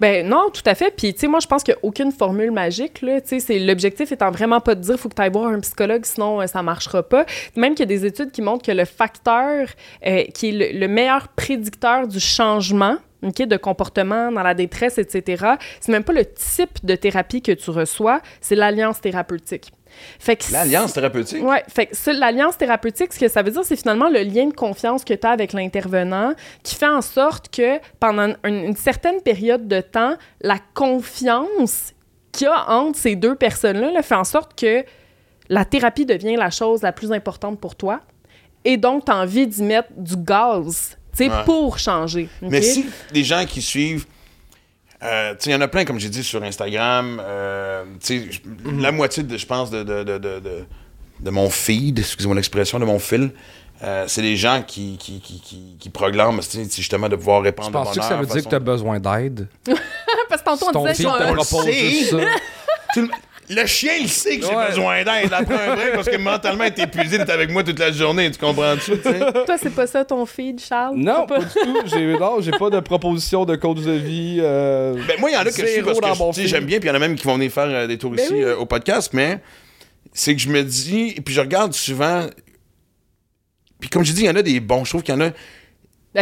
Ben 0.00 0.26
non, 0.26 0.50
tout 0.50 0.62
à 0.64 0.74
fait. 0.74 0.94
Puis, 0.96 1.12
tu 1.12 1.20
sais, 1.20 1.26
moi, 1.28 1.38
je 1.40 1.46
pense 1.46 1.62
qu'il 1.62 1.74
n'y 1.74 1.80
a 1.80 1.84
aucune 1.84 2.12
formule 2.12 2.50
magique. 2.50 3.02
Là. 3.02 3.20
C'est 3.24 3.58
l'objectif 3.58 4.10
étant 4.10 4.30
vraiment 4.30 4.60
pas 4.60 4.74
de 4.74 4.80
dire 4.80 4.98
faut 4.98 5.08
que 5.08 5.14
tu 5.14 5.22
ailles 5.22 5.30
voir 5.30 5.48
un 5.48 5.60
psychologue, 5.60 6.04
sinon 6.04 6.40
euh, 6.40 6.46
ça 6.46 6.62
marchera 6.62 7.02
pas. 7.02 7.26
Même 7.56 7.74
qu'il 7.74 7.80
y 7.80 7.94
a 7.94 7.98
des 7.98 8.06
études 8.06 8.30
qui 8.30 8.40
montrent 8.40 8.64
que 8.64 8.72
le 8.72 8.86
facteur 8.86 9.68
euh, 10.06 10.24
qui 10.34 10.48
est 10.48 10.72
le, 10.72 10.78
le 10.80 10.88
meilleur 10.88 11.28
prédicteur 11.28 12.08
du 12.08 12.20
changement 12.20 12.96
ok, 13.22 13.42
de 13.42 13.56
comportement 13.56 14.30
dans 14.32 14.42
la 14.42 14.54
détresse, 14.54 14.98
etc., 14.98 15.54
c'est 15.80 15.92
même 15.92 16.04
pas 16.04 16.12
le 16.12 16.24
type 16.24 16.84
de 16.84 16.94
thérapie 16.94 17.42
que 17.42 17.52
tu 17.52 17.70
reçois, 17.70 18.20
c'est 18.40 18.54
l'alliance 18.54 19.00
thérapeutique. 19.00 19.72
Fait 20.18 20.36
que 20.36 20.50
L'alliance 20.52 20.92
thérapeutique? 20.92 21.42
Ouais, 21.44 21.62
fait 21.68 21.86
que 21.86 21.96
ça, 21.96 22.12
l'alliance 22.12 22.56
thérapeutique, 22.58 23.12
ce 23.12 23.18
que 23.18 23.28
ça 23.28 23.42
veut 23.42 23.50
dire, 23.50 23.64
c'est 23.64 23.76
finalement 23.76 24.08
le 24.08 24.20
lien 24.22 24.46
de 24.46 24.54
confiance 24.54 25.04
que 25.04 25.14
tu 25.14 25.26
as 25.26 25.30
avec 25.30 25.52
l'intervenant 25.52 26.32
qui 26.62 26.74
fait 26.74 26.88
en 26.88 27.02
sorte 27.02 27.48
que 27.54 27.78
pendant 28.00 28.34
une, 28.44 28.64
une 28.64 28.76
certaine 28.76 29.20
période 29.22 29.68
de 29.68 29.80
temps, 29.80 30.14
la 30.40 30.58
confiance 30.74 31.92
qu'il 32.32 32.46
y 32.46 32.50
a 32.50 32.70
entre 32.70 32.98
ces 32.98 33.16
deux 33.16 33.34
personnes-là 33.34 33.90
là, 33.90 34.02
fait 34.02 34.14
en 34.14 34.24
sorte 34.24 34.58
que 34.58 34.84
la 35.48 35.64
thérapie 35.64 36.04
devient 36.06 36.36
la 36.36 36.50
chose 36.50 36.82
la 36.82 36.92
plus 36.92 37.10
importante 37.12 37.58
pour 37.58 37.74
toi. 37.74 38.00
Et 38.64 38.76
donc, 38.76 39.06
tu 39.06 39.12
as 39.12 39.16
envie 39.16 39.46
d'y 39.46 39.62
mettre 39.62 39.88
du 39.96 40.16
gaz, 40.16 40.96
tu 41.16 41.24
sais, 41.24 41.30
Ouais. 41.30 41.44
pour 41.44 41.78
changer. 41.78 42.28
Mais 42.42 42.58
ok? 42.58 42.64
si 42.64 42.86
les 43.14 43.24
gens 43.24 43.44
qui 43.46 43.62
suivent, 43.62 44.04
euh, 45.02 45.34
il 45.46 45.52
y 45.52 45.54
en 45.54 45.60
a 45.60 45.68
plein, 45.68 45.84
comme 45.84 45.98
j'ai 46.00 46.08
dit, 46.08 46.22
sur 46.24 46.42
Instagram. 46.42 47.20
euh, 47.24 47.84
je- 48.08 48.80
la 48.80 48.92
moitié, 48.92 49.22
de, 49.22 49.36
je 49.36 49.46
pense, 49.46 49.70
de, 49.70 49.82
de, 49.82 50.02
de, 50.04 50.18
de, 50.18 50.40
de- 50.40 50.64
de 51.20 51.30
mon 51.30 51.50
feed, 51.50 51.98
excusez-moi 51.98 52.36
l'expression, 52.36 52.78
de 52.78 52.84
mon 52.84 52.98
fil, 52.98 53.30
euh, 53.82 54.04
c'est 54.08 54.22
des 54.22 54.36
gens 54.36 54.62
qui, 54.66 54.96
qui, 54.98 55.20
qui, 55.20 55.40
qui, 55.40 55.76
qui 55.78 55.90
justement 56.76 57.08
de 57.08 57.16
pouvoir 57.16 57.42
répandre 57.42 57.68
Tu 57.68 57.72
penses 57.72 57.90
que 57.90 57.96
le 57.96 58.02
ça 58.02 58.16
veut 58.16 58.26
dire 58.26 58.44
que 58.44 58.48
tu 58.48 58.54
as 58.54 58.58
besoin 58.60 58.98
d'aide? 59.00 59.48
Parce 60.28 60.42
que 60.42 60.44
tantôt, 60.46 60.66
on 60.68 60.72
Ton 60.72 60.82
disait 60.82 60.94
fils 60.94 61.06
qu'on- 61.06 61.18
te 61.18 61.22
on 61.24 61.34
le 61.34 61.42
propose 61.44 61.66
juste 61.72 62.10
ça. 62.10 63.02
Le- 63.50 63.66
chien, 63.66 63.92
il 64.00 64.08
sait 64.08 64.38
que 64.38 64.46
j'ai 64.46 64.54
Ouais. 64.54 64.68
besoin 64.68 65.04
d'aide 65.04 65.32
après 65.32 65.54
un 65.68 65.74
break 65.74 65.92
parce 65.94 66.08
que 66.08 66.16
mentalement, 66.16 66.68
t'es 66.70 66.82
épuisé 66.82 67.18
d'être 67.18 67.30
avec 67.30 67.50
moi 67.50 67.64
toute 67.64 67.78
la 67.78 67.90
journée. 67.92 68.30
Tu 68.30 68.38
comprends-tu? 68.38 68.98
tu 68.98 69.02
sais? 69.02 69.18
Toi, 69.18 69.56
c'est 69.60 69.74
pas 69.74 69.86
ça 69.86 70.04
ton 70.04 70.26
feed, 70.26 70.60
Charles? 70.60 70.96
Non, 70.96 71.26
Pas- 71.26 71.38
pas 71.38 71.44
du 71.44 71.52
tout. 71.52 71.76
J'ai, 71.86 72.06
non, 72.18 72.40
j'ai 72.40 72.50
pas 72.52 72.70
de 72.70 72.80
proposition 72.80 73.44
de 73.44 73.56
coach 73.56 73.78
de 73.80 73.92
vie. 73.92 74.38
euh, 74.40 74.94
Ben, 75.06 75.18
moi, 75.18 75.30
il 75.30 75.34
y 75.34 75.36
en 75.36 75.40
a 75.40 75.44
que 75.44 75.50
je 75.50 75.66
suis 75.66 75.82
parce 75.82 75.98
que 76.36 76.46
j'aime 76.46 76.64
bien, 76.64 76.78
puis 76.78 76.88
il 76.88 76.92
y 76.92 76.92
en 76.92 76.96
a 76.96 76.98
même 77.00 77.16
qui 77.16 77.26
vont 77.26 77.34
venir 77.34 77.50
faire 77.50 77.68
euh, 77.68 77.86
des 77.86 77.96
tours 77.98 78.10
Ben 78.10 78.22
ici 78.24 78.34
oui. 78.34 78.42
euh, 78.42 78.56
au 78.56 78.66
podcast, 78.66 79.10
mais 79.14 79.40
c'est 80.12 80.34
que 80.34 80.40
je 80.40 80.48
me 80.48 80.62
dis, 80.62 81.14
et 81.16 81.20
puis 81.20 81.34
je 81.34 81.40
regarde 81.40 81.72
souvent, 81.74 82.26
puis 83.80 83.88
comme 83.90 84.04
je 84.04 84.12
dis, 84.12 84.22
il 84.22 84.26
y 84.26 84.30
en 84.30 84.36
a 84.36 84.42
des 84.42 84.60
bons, 84.60 84.84
je 84.84 84.90
trouve 84.90 85.02
qu'il 85.02 85.14
y 85.14 85.18
en 85.18 85.20
a, 85.20 85.30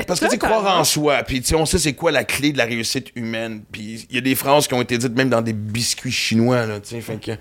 parce 0.05 0.21
que 0.21 0.27
tu 0.27 0.33
totalement. 0.39 0.59
croire 0.61 0.79
en 0.81 0.85
soi, 0.85 1.23
puis 1.23 1.41
tu 1.41 1.49
sais, 1.49 1.55
on 1.55 1.65
sait 1.65 1.79
c'est 1.79 1.93
quoi 1.95 2.11
la 2.13 2.25
clé 2.25 2.53
de 2.53 2.59
la 2.59 2.65
réussite 2.65 3.13
humaine, 3.15 3.63
puis 3.71 4.07
il 4.11 4.15
y 4.17 4.19
a 4.19 4.21
des 4.21 4.35
phrases 4.35 4.67
qui 4.69 4.75
ont 4.75 4.83
été 4.83 4.99
dites 4.99 5.15
même 5.17 5.31
dans 5.31 5.43
des 5.43 5.53
biscuits 5.53 6.11
chinois, 6.13 6.67
là, 6.67 6.81
tu 6.81 7.01
sais, 7.01 7.39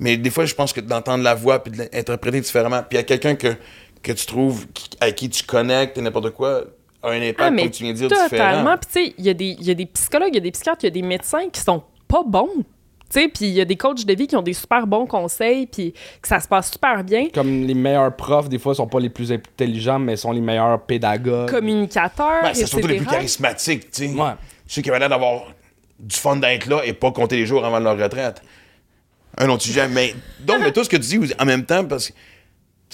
mais 0.00 0.16
des 0.16 0.30
fois, 0.30 0.44
je 0.44 0.54
pense 0.54 0.72
que 0.72 0.80
d'entendre 0.80 1.24
la 1.24 1.34
voix, 1.34 1.62
puis 1.62 1.72
de 1.72 1.78
l'interpréter 1.78 2.40
différemment, 2.40 2.80
puis 2.88 2.90
il 2.92 2.96
y 2.96 3.00
a 3.00 3.02
quelqu'un 3.04 3.34
que, 3.34 3.56
que 4.02 4.12
tu 4.12 4.26
trouves, 4.26 4.66
qui- 4.68 4.90
à 5.00 5.10
qui 5.10 5.28
tu 5.28 5.42
connectes, 5.42 5.98
et 5.98 6.00
n'importe 6.02 6.30
quoi, 6.30 6.64
a 7.02 7.10
un 7.10 7.20
impact, 7.20 7.40
Ah, 7.40 7.50
mais 7.50 7.62
comme 7.62 7.70
tu 7.72 7.82
viens 7.82 7.92
de 7.92 7.98
dire, 7.98 8.08
Totalement. 8.08 8.28
différent. 8.28 8.76
Puis, 8.78 8.90
tu 8.92 9.06
sais, 9.08 9.14
il 9.18 9.24
y, 9.26 9.64
y 9.66 9.70
a 9.70 9.74
des 9.74 9.86
psychologues, 9.86 10.28
il 10.32 10.34
y 10.36 10.38
a 10.38 10.42
des 10.42 10.50
psychiatres, 10.52 10.84
il 10.84 10.86
y 10.86 10.88
a 10.88 10.90
des 10.90 11.02
médecins 11.02 11.48
qui 11.52 11.60
sont 11.60 11.82
pas 12.06 12.22
bons. 12.24 12.48
Tu 13.10 13.20
sais, 13.20 13.28
puis 13.28 13.46
il 13.46 13.54
y 13.54 13.60
a 13.60 13.64
des 13.64 13.76
coachs 13.76 14.04
de 14.04 14.14
vie 14.14 14.26
qui 14.26 14.36
ont 14.36 14.42
des 14.42 14.52
super 14.52 14.86
bons 14.86 15.06
conseils, 15.06 15.66
puis 15.66 15.94
que 16.20 16.28
ça 16.28 16.40
se 16.40 16.48
passe 16.48 16.72
super 16.72 17.02
bien. 17.02 17.28
Comme 17.32 17.64
les 17.64 17.74
meilleurs 17.74 18.14
profs, 18.14 18.48
des 18.48 18.58
fois, 18.58 18.74
sont 18.74 18.86
pas 18.86 19.00
les 19.00 19.08
plus 19.08 19.32
intelligents, 19.32 19.98
mais 19.98 20.16
sont 20.16 20.32
les 20.32 20.42
meilleurs 20.42 20.82
pédagogues. 20.82 21.48
Communicateurs, 21.50 22.42
Ben, 22.42 22.52
c'est 22.52 22.66
surtout 22.66 22.86
les 22.86 22.98
plus 22.98 23.06
charismatiques, 23.06 23.90
tu 23.90 24.08
sais. 24.08 24.14
Ouais. 24.14 24.32
Ceux 24.66 24.82
qui 24.82 24.90
avaient 24.90 24.98
l'air 24.98 25.08
d'avoir 25.08 25.46
du 25.98 26.14
fun 26.14 26.36
d'être 26.36 26.66
là 26.66 26.82
et 26.84 26.92
pas 26.92 27.10
compter 27.10 27.36
les 27.36 27.46
jours 27.46 27.64
avant 27.64 27.80
leur 27.80 27.98
retraite. 27.98 28.42
Un 29.38 29.48
autre 29.48 29.62
sujet. 29.62 29.88
Mais 29.88 30.14
donc, 30.40 30.58
mais 30.60 30.72
tout 30.72 30.84
ce 30.84 30.88
que 30.88 30.96
tu 30.96 31.18
dis 31.18 31.32
en 31.38 31.44
même 31.44 31.64
temps, 31.64 31.84
parce 31.84 32.08
que 32.08 32.14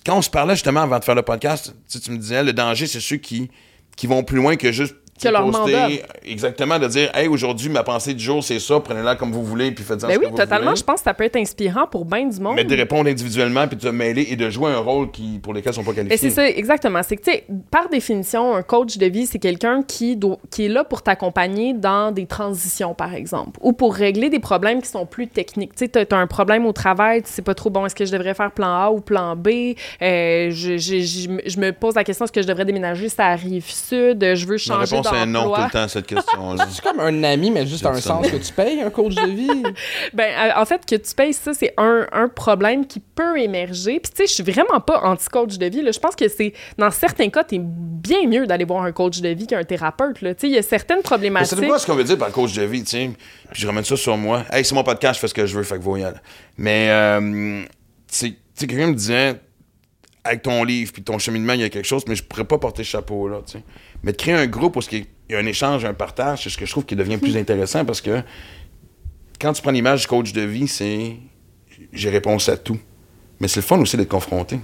quand 0.06 0.16
on 0.16 0.22
se 0.22 0.30
parlait 0.30 0.54
justement 0.54 0.82
avant 0.82 0.98
de 0.98 1.04
faire 1.04 1.14
le 1.14 1.22
podcast, 1.22 1.74
tu, 1.88 1.98
sais, 1.98 2.00
tu 2.00 2.10
me 2.10 2.18
disais, 2.18 2.42
le 2.42 2.52
danger, 2.52 2.86
c'est 2.86 3.00
ceux 3.00 3.16
qui, 3.16 3.50
qui 3.96 4.06
vont 4.06 4.22
plus 4.22 4.36
loin 4.36 4.56
que 4.56 4.70
juste 4.70 4.94
Que 5.22 5.28
leur 5.28 5.46
mandat. 5.46 5.88
Exactement, 6.24 6.78
de 6.78 6.88
dire, 6.88 7.10
hey, 7.14 7.28
aujourd'hui, 7.28 7.68
ma 7.68 7.82
pensée 7.82 8.14
du 8.14 8.22
jour, 8.24 8.42
c'est 8.42 8.58
ça, 8.58 8.80
prenez-la 8.80 9.14
comme 9.14 9.30
vous 9.30 9.44
voulez, 9.44 9.70
puis 9.70 9.84
faites-en 9.84 10.08
Ben 10.08 10.14
ce 10.14 10.18
oui, 10.18 10.24
que 10.26 10.30
vous 10.30 10.36
totalement. 10.36 10.66
voulez. 10.70 10.76
Je 10.76 10.84
pense 10.84 11.00
que 11.00 11.04
ça 11.04 11.14
peut 11.14 11.24
être 11.24 11.36
inspirant 11.36 11.86
pour 11.86 12.04
bien 12.04 12.26
du 12.26 12.40
monde. 12.40 12.54
Mais 12.56 12.64
de 12.64 12.74
répondre 12.74 13.08
individuellement, 13.08 13.66
puis 13.68 13.76
de 13.76 13.82
te 13.82 13.88
mêler 13.88 14.26
et 14.30 14.36
de 14.36 14.50
jouer 14.50 14.72
un 14.72 14.78
rôle 14.78 15.10
qui, 15.10 15.38
pour 15.42 15.54
lesquels 15.54 15.72
ils 15.72 15.76
sont 15.76 15.84
pas 15.84 15.90
Mais 15.92 15.96
qualifiés. 16.08 16.16
c'est 16.18 16.30
ça, 16.30 16.48
exactement. 16.48 17.00
C'est 17.02 17.16
que, 17.16 17.22
tu 17.22 17.30
sais, 17.30 17.44
par 17.70 17.88
définition, 17.88 18.54
un 18.54 18.62
coach 18.62 18.96
de 18.98 19.06
vie, 19.06 19.26
c'est 19.26 19.38
quelqu'un 19.38 19.82
qui, 19.86 20.16
doit- 20.16 20.38
qui 20.50 20.64
est 20.66 20.68
là 20.68 20.82
pour 20.84 21.02
t'accompagner 21.02 21.74
dans 21.74 22.10
des 22.12 22.26
transitions, 22.26 22.94
par 22.94 23.14
exemple, 23.14 23.58
ou 23.62 23.72
pour 23.72 23.94
régler 23.94 24.30
des 24.30 24.40
problèmes 24.40 24.82
qui 24.82 24.88
sont 24.88 25.06
plus 25.06 25.28
techniques. 25.28 25.72
Tu 25.76 25.84
sais, 25.84 25.88
t'as- 25.88 26.06
t'as 26.06 26.16
un 26.18 26.26
problème 26.26 26.66
au 26.66 26.72
travail, 26.72 27.22
tu 27.22 27.30
sais 27.30 27.42
pas 27.42 27.54
trop, 27.54 27.70
bon, 27.70 27.86
est-ce 27.86 27.94
que 27.94 28.04
je 28.04 28.12
devrais 28.12 28.34
faire 28.34 28.50
plan 28.50 28.66
A 28.86 28.90
ou 28.90 29.00
plan 29.00 29.36
B? 29.36 29.48
Euh, 30.02 30.50
je, 30.50 30.76
je- 30.76 31.00
je 31.00 31.28
me- 31.28 31.42
je 31.46 31.58
me 31.60 31.72
pose 31.72 31.94
la 31.94 32.04
question, 32.04 32.24
est-ce 32.24 32.32
que 32.32 32.42
je 32.42 32.46
devrais 32.48 32.64
déménager 32.64 33.08
sur 33.08 33.22
la 33.22 33.36
rive 33.36 33.66
sud? 33.70 34.18
Je 34.34 34.46
veux 34.46 34.58
changer 34.58 34.96
réponse 35.10 35.22
est 35.22 35.26
non 35.26 35.54
tout 35.54 35.62
le 35.62 35.70
temps 35.70 35.82
à 35.82 35.88
cette 35.88 36.06
question-là. 36.06 36.66
C'est 36.70 36.82
comme 36.82 37.00
un 37.00 37.22
ami, 37.24 37.50
mais 37.50 37.66
juste 37.66 37.86
un 37.86 37.94
sens 38.00 38.26
que 38.26 38.36
tu 38.36 38.52
payes 38.52 38.80
un 38.80 38.90
coach 38.90 39.14
de 39.14 39.30
vie. 39.30 39.62
Ben, 40.12 40.30
euh, 40.32 40.60
en 40.60 40.64
fait, 40.64 40.84
que 40.86 40.94
tu 40.94 41.14
payes 41.14 41.32
ça, 41.32 41.52
c'est 41.54 41.74
un, 41.76 42.06
un 42.12 42.28
problème 42.28 42.86
qui 42.86 43.00
peut 43.00 43.38
émerger. 43.38 44.00
Puis, 44.00 44.12
tu 44.12 44.16
sais, 44.16 44.26
je 44.26 44.32
suis 44.32 44.42
vraiment 44.42 44.80
pas 44.80 45.00
anti-coach 45.02 45.58
de 45.58 45.66
vie. 45.66 45.82
Là. 45.82 45.90
Je 45.92 45.98
pense 45.98 46.14
que 46.14 46.28
c'est, 46.28 46.52
dans 46.78 46.90
certains 46.90 47.28
cas, 47.30 47.42
t'es 47.44 47.58
bien 47.60 48.26
mieux 48.26 48.46
d'aller 48.46 48.64
voir 48.64 48.84
un 48.84 48.92
coach 48.92 49.20
de 49.20 49.28
vie 49.30 49.46
qu'un 49.46 49.64
thérapeute. 49.64 50.20
là. 50.22 50.34
Tu 50.34 50.42
sais, 50.42 50.48
il 50.48 50.54
y 50.54 50.58
a 50.58 50.62
certaines 50.62 51.02
problématiques. 51.02 51.58
c'est 51.58 51.66
quoi 51.66 51.78
ce 51.78 51.86
qu'on 51.86 51.94
veut 51.94 52.04
dire 52.04 52.18
par 52.18 52.30
coach 52.30 52.52
de 52.54 52.62
vie, 52.62 52.84
tu 52.84 52.90
sais? 52.90 53.10
Puis 53.50 53.62
je 53.62 53.66
ramène 53.66 53.84
ça 53.84 53.96
sur 53.96 54.16
moi. 54.16 54.44
Hey, 54.52 54.64
c'est 54.64 54.74
mon 54.74 54.84
podcast, 54.84 55.16
je 55.16 55.20
fais 55.20 55.28
ce 55.28 55.34
que 55.34 55.46
je 55.46 55.56
veux, 55.56 55.64
fait 55.64 55.78
que 55.78 55.82
vous 55.82 55.96
y 55.96 56.04
aller. 56.04 56.16
Mais, 56.56 56.88
euh, 56.90 57.62
tu 58.10 58.36
sais, 58.54 58.66
quelqu'un 58.66 58.88
me 58.88 58.94
disait, 58.94 59.40
avec 60.24 60.42
ton 60.42 60.64
livre 60.64 60.92
puis 60.92 61.02
ton 61.02 61.18
cheminement, 61.18 61.52
il 61.52 61.60
y 61.60 61.64
a 61.64 61.68
quelque 61.68 61.86
chose, 61.86 62.04
mais 62.08 62.16
je 62.16 62.24
pourrais 62.24 62.44
pas 62.44 62.58
porter 62.58 62.82
ce 62.82 62.90
chapeau-là, 62.90 63.42
tu 63.46 63.58
sais. 63.58 63.64
Mais 64.04 64.12
de 64.12 64.16
créer 64.16 64.34
un 64.34 64.46
groupe 64.46 64.76
où 64.76 64.80
il 64.92 65.06
y 65.30 65.34
a 65.34 65.38
un 65.38 65.46
échange, 65.46 65.84
un 65.84 65.94
partage, 65.94 66.44
c'est 66.44 66.50
ce 66.50 66.58
que 66.58 66.66
je 66.66 66.70
trouve 66.70 66.84
qui 66.84 66.94
devient 66.94 67.16
plus 67.16 67.36
intéressant 67.36 67.84
parce 67.84 68.02
que 68.02 68.22
quand 69.40 69.52
tu 69.54 69.62
prends 69.62 69.70
l'image 69.70 70.02
du 70.02 70.06
coach 70.06 70.32
de 70.32 70.42
vie, 70.42 70.68
c'est 70.68 71.16
j'ai 71.92 72.10
réponse 72.10 72.48
à 72.48 72.56
tout. 72.56 72.78
Mais 73.40 73.48
c'est 73.48 73.60
le 73.60 73.64
fun 73.64 73.80
aussi 73.80 73.96
d'être 73.96 74.08
confronté. 74.08 74.60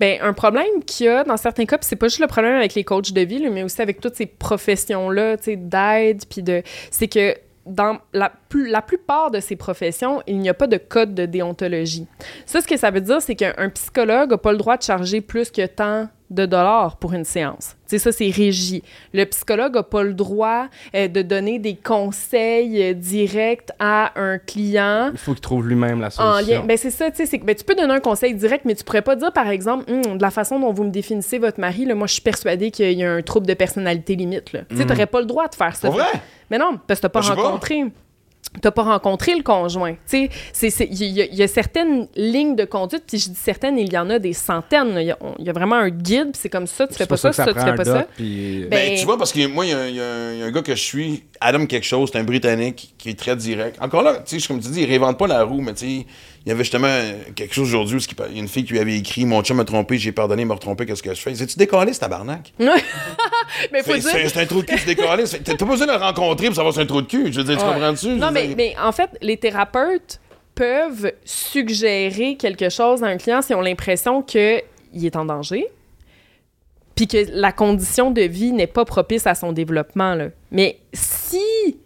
Ben, 0.00 0.18
un 0.22 0.32
problème 0.32 0.82
qu'il 0.84 1.06
y 1.06 1.08
a 1.08 1.22
dans 1.22 1.36
certains 1.36 1.66
cas, 1.66 1.78
c'est 1.82 1.94
pas 1.94 2.08
juste 2.08 2.20
le 2.20 2.26
problème 2.26 2.54
avec 2.54 2.74
les 2.74 2.82
coachs 2.82 3.12
de 3.12 3.20
vie, 3.20 3.48
mais 3.50 3.62
aussi 3.62 3.80
avec 3.80 4.00
toutes 4.00 4.16
ces 4.16 4.26
professions-là, 4.26 5.36
tu 5.36 5.44
sais, 5.44 5.56
d'aide, 5.56 6.24
puis 6.28 6.42
de... 6.42 6.62
C'est 6.90 7.06
que 7.06 7.36
dans 7.66 7.98
la 8.12 8.32
plus, 8.50 8.68
la 8.68 8.82
plupart 8.82 9.30
de 9.30 9.40
ces 9.40 9.56
professions, 9.56 10.22
il 10.26 10.38
n'y 10.40 10.48
a 10.50 10.54
pas 10.54 10.66
de 10.66 10.76
code 10.76 11.14
de 11.14 11.24
déontologie. 11.24 12.06
Ça, 12.44 12.60
ce 12.60 12.66
que 12.66 12.76
ça 12.76 12.90
veut 12.90 13.00
dire, 13.00 13.22
c'est 13.22 13.34
qu'un 13.36 13.54
un 13.56 13.70
psychologue 13.70 14.32
n'a 14.32 14.38
pas 14.38 14.52
le 14.52 14.58
droit 14.58 14.76
de 14.76 14.82
charger 14.82 15.22
plus 15.22 15.50
que 15.50 15.64
tant 15.66 16.08
de 16.30 16.46
dollars 16.46 16.96
pour 16.98 17.12
une 17.12 17.24
séance. 17.24 17.74
Tu 17.88 17.96
sais, 17.96 17.98
ça, 17.98 18.12
c'est 18.12 18.28
régi. 18.30 18.84
Le 19.12 19.24
psychologue 19.24 19.74
n'a 19.74 19.82
pas 19.82 20.04
le 20.04 20.14
droit 20.14 20.66
euh, 20.94 21.08
de 21.08 21.22
donner 21.22 21.58
des 21.58 21.74
conseils 21.74 22.82
euh, 22.82 22.92
directs 22.94 23.70
à 23.80 24.12
un 24.20 24.38
client 24.38 25.10
Il 25.12 25.18
faut 25.18 25.32
qu'il 25.32 25.40
trouve 25.40 25.66
lui-même 25.68 26.00
la 26.00 26.06
en 26.06 26.10
solution. 26.10 26.60
lien. 26.60 26.64
Ben, 26.66 26.76
c'est 26.76 26.90
ça, 26.90 27.10
tu 27.10 27.26
sais, 27.26 27.38
ben, 27.38 27.54
tu 27.56 27.64
peux 27.64 27.74
donner 27.74 27.94
un 27.94 28.00
conseil 28.00 28.34
direct, 28.34 28.64
mais 28.64 28.74
tu 28.76 28.84
pourrais 28.84 29.02
pas 29.02 29.16
dire, 29.16 29.32
par 29.32 29.48
exemple, 29.48 29.90
Hum, 29.90 30.18
de 30.18 30.22
la 30.22 30.30
façon 30.30 30.60
dont 30.60 30.72
vous 30.72 30.84
me 30.84 30.90
définissez 30.90 31.38
votre 31.38 31.58
mari, 31.58 31.84
là, 31.84 31.94
moi, 31.96 32.06
je 32.06 32.12
suis 32.12 32.22
persuadée 32.22 32.70
qu'il 32.70 32.92
y 32.92 33.04
a 33.04 33.12
un 33.12 33.22
trouble 33.22 33.46
de 33.46 33.54
personnalité 33.54 34.14
limite. 34.14 34.52
là. 34.52 34.60
Tu 34.68 34.76
sais, 34.76 34.86
t'aurais 34.86 35.06
pas 35.06 35.20
le 35.20 35.26
droit 35.26 35.48
de 35.48 35.54
faire 35.56 35.74
ça. 35.74 35.90
Vrai? 35.90 36.04
Mais 36.50 36.58
non, 36.58 36.78
parce 36.86 37.00
que 37.00 37.02
t'as 37.02 37.08
pas 37.08 37.20
Ben, 37.20 37.26
pas. 37.34 37.42
T'as 38.60 38.72
pas 38.72 38.82
rencontré 38.82 39.36
le 39.36 39.44
conjoint. 39.44 39.92
Tu 39.92 39.98
sais, 40.06 40.30
c'est- 40.52 40.70
c'est- 40.70 40.88
il 40.90 41.04
y, 41.04 41.22
a- 41.22 41.26
il 41.26 41.34
y 41.36 41.42
a 41.42 41.46
certaines 41.46 42.08
lignes 42.16 42.56
de 42.56 42.64
conduite, 42.64 43.04
puis 43.06 43.18
je 43.18 43.28
dis 43.28 43.36
certaines, 43.40 43.78
il 43.78 43.92
y 43.92 43.96
en 43.96 44.10
a 44.10 44.18
des 44.18 44.32
centaines. 44.32 44.96
Il 44.98 45.06
y 45.06 45.10
a, 45.12 45.18
y 45.38 45.50
vraiment 45.50 45.76
un 45.76 45.88
guide, 45.88 46.32
puis 46.32 46.40
c'est 46.42 46.48
comme 46.48 46.66
ça, 46.66 46.88
tu 46.88 46.94
fais 46.94 47.06
pas 47.06 47.16
ça, 47.16 47.32
ça 47.32 47.44
ça, 47.44 47.54
tu 47.54 47.60
fais 47.60 47.74
pas 47.76 47.84
ça. 47.84 48.06
puis... 48.16 48.66
Ben- 48.68 48.90
Ben, 48.90 48.98
tu 48.98 49.04
vois, 49.06 49.16
parce 49.18 49.32
que 49.32 49.46
moi, 49.46 49.64
y, 49.66 49.70
il 49.70 49.94
y 49.94 50.00
a 50.00 50.44
un 50.46 50.50
gars 50.50 50.62
que 50.62 50.74
je 50.74 50.82
suis, 50.82 51.22
Adam 51.40 51.64
quelque 51.66 51.86
chose, 51.86 52.10
c'est 52.12 52.18
un 52.18 52.24
Britannique 52.24 52.92
qui 52.98 53.10
est 53.10 53.18
très 53.18 53.36
direct. 53.36 53.76
Encore 53.80 54.02
là, 54.02 54.16
tu 54.26 54.40
sais, 54.40 54.46
comme 54.48 54.58
tu 54.58 54.68
dis, 54.68 54.82
il 54.82 54.86
réinvente 54.86 55.16
pas 55.16 55.28
la 55.28 55.44
roue, 55.44 55.60
mais 55.60 55.74
tu 55.74 56.00
sais, 56.00 56.06
il 56.46 56.48
y 56.48 56.52
avait 56.52 56.64
justement 56.64 56.88
quelque 57.34 57.54
chose 57.54 57.68
aujourd'hui 57.68 57.96
où 57.98 58.24
il 58.30 58.34
y 58.34 58.38
a 58.38 58.40
une 58.42 58.48
fille 58.48 58.64
qui 58.64 58.72
lui 58.72 58.78
avait 58.80 58.96
écrit 58.96 59.26
Mon 59.26 59.42
chum 59.42 59.58
m'a 59.58 59.64
trompé, 59.64 59.98
j'ai 59.98 60.12
pardonné, 60.12 60.42
il 60.42 60.46
m'a 60.46 60.54
retrompé, 60.54 60.86
qu'est-ce 60.86 61.02
que 61.02 61.12
je 61.14 61.20
fais 61.20 61.34
C'est-tu 61.34 61.58
décalé, 61.58 61.92
ce 61.92 62.00
tabarnak? 62.00 62.52
Mais 62.58 63.82
faut 63.82 63.92
C'est 63.94 64.00
dire. 64.00 64.30
c'est- 64.30 64.40
un 64.40 64.46
trou 64.46 64.62
de 64.62 64.66
cul, 64.66 64.78
c'est 64.78 64.86
décalé. 64.94 65.24
T'as 65.24 65.56
pas 65.56 65.64
besoin 65.66 65.86
de 65.86 65.92
le 65.92 65.98
rencontrer 65.98 66.46
pour 66.46 66.56
savoir 66.56 66.72
si 66.72 66.78
c'est 66.78 66.84
un 66.84 66.86
trou 66.86 67.02
de 67.02 67.06
cul. 67.06 67.32
Je 67.32 67.40
veux 67.40 67.44
dire, 67.44 67.58
tu 67.58 67.64
Ouais. 67.64 67.72
comprends-tu? 67.74 68.08
Non, 68.10 68.30
mais, 68.30 68.46
dire- 68.48 68.56
mais 68.56 68.74
en 68.82 68.92
fait, 68.92 69.10
les 69.20 69.36
thérapeutes 69.36 70.20
peuvent 70.54 71.12
suggérer 71.24 72.36
quelque 72.36 72.68
chose 72.70 73.02
à 73.02 73.06
un 73.06 73.16
client 73.16 73.42
s'ils 73.42 73.56
ont 73.56 73.60
l'impression 73.60 74.22
qu'il 74.22 74.62
est 75.02 75.16
en 75.16 75.24
danger, 75.24 75.66
puis 76.94 77.06
que 77.06 77.18
la 77.32 77.52
condition 77.52 78.10
de 78.10 78.22
vie 78.22 78.52
n'est 78.52 78.66
pas 78.66 78.84
propice 78.84 79.26
à 79.26 79.34
son 79.34 79.52
développement. 79.52 80.14
là. 80.14 80.26
Mais 80.50 80.78
si 80.92 81.40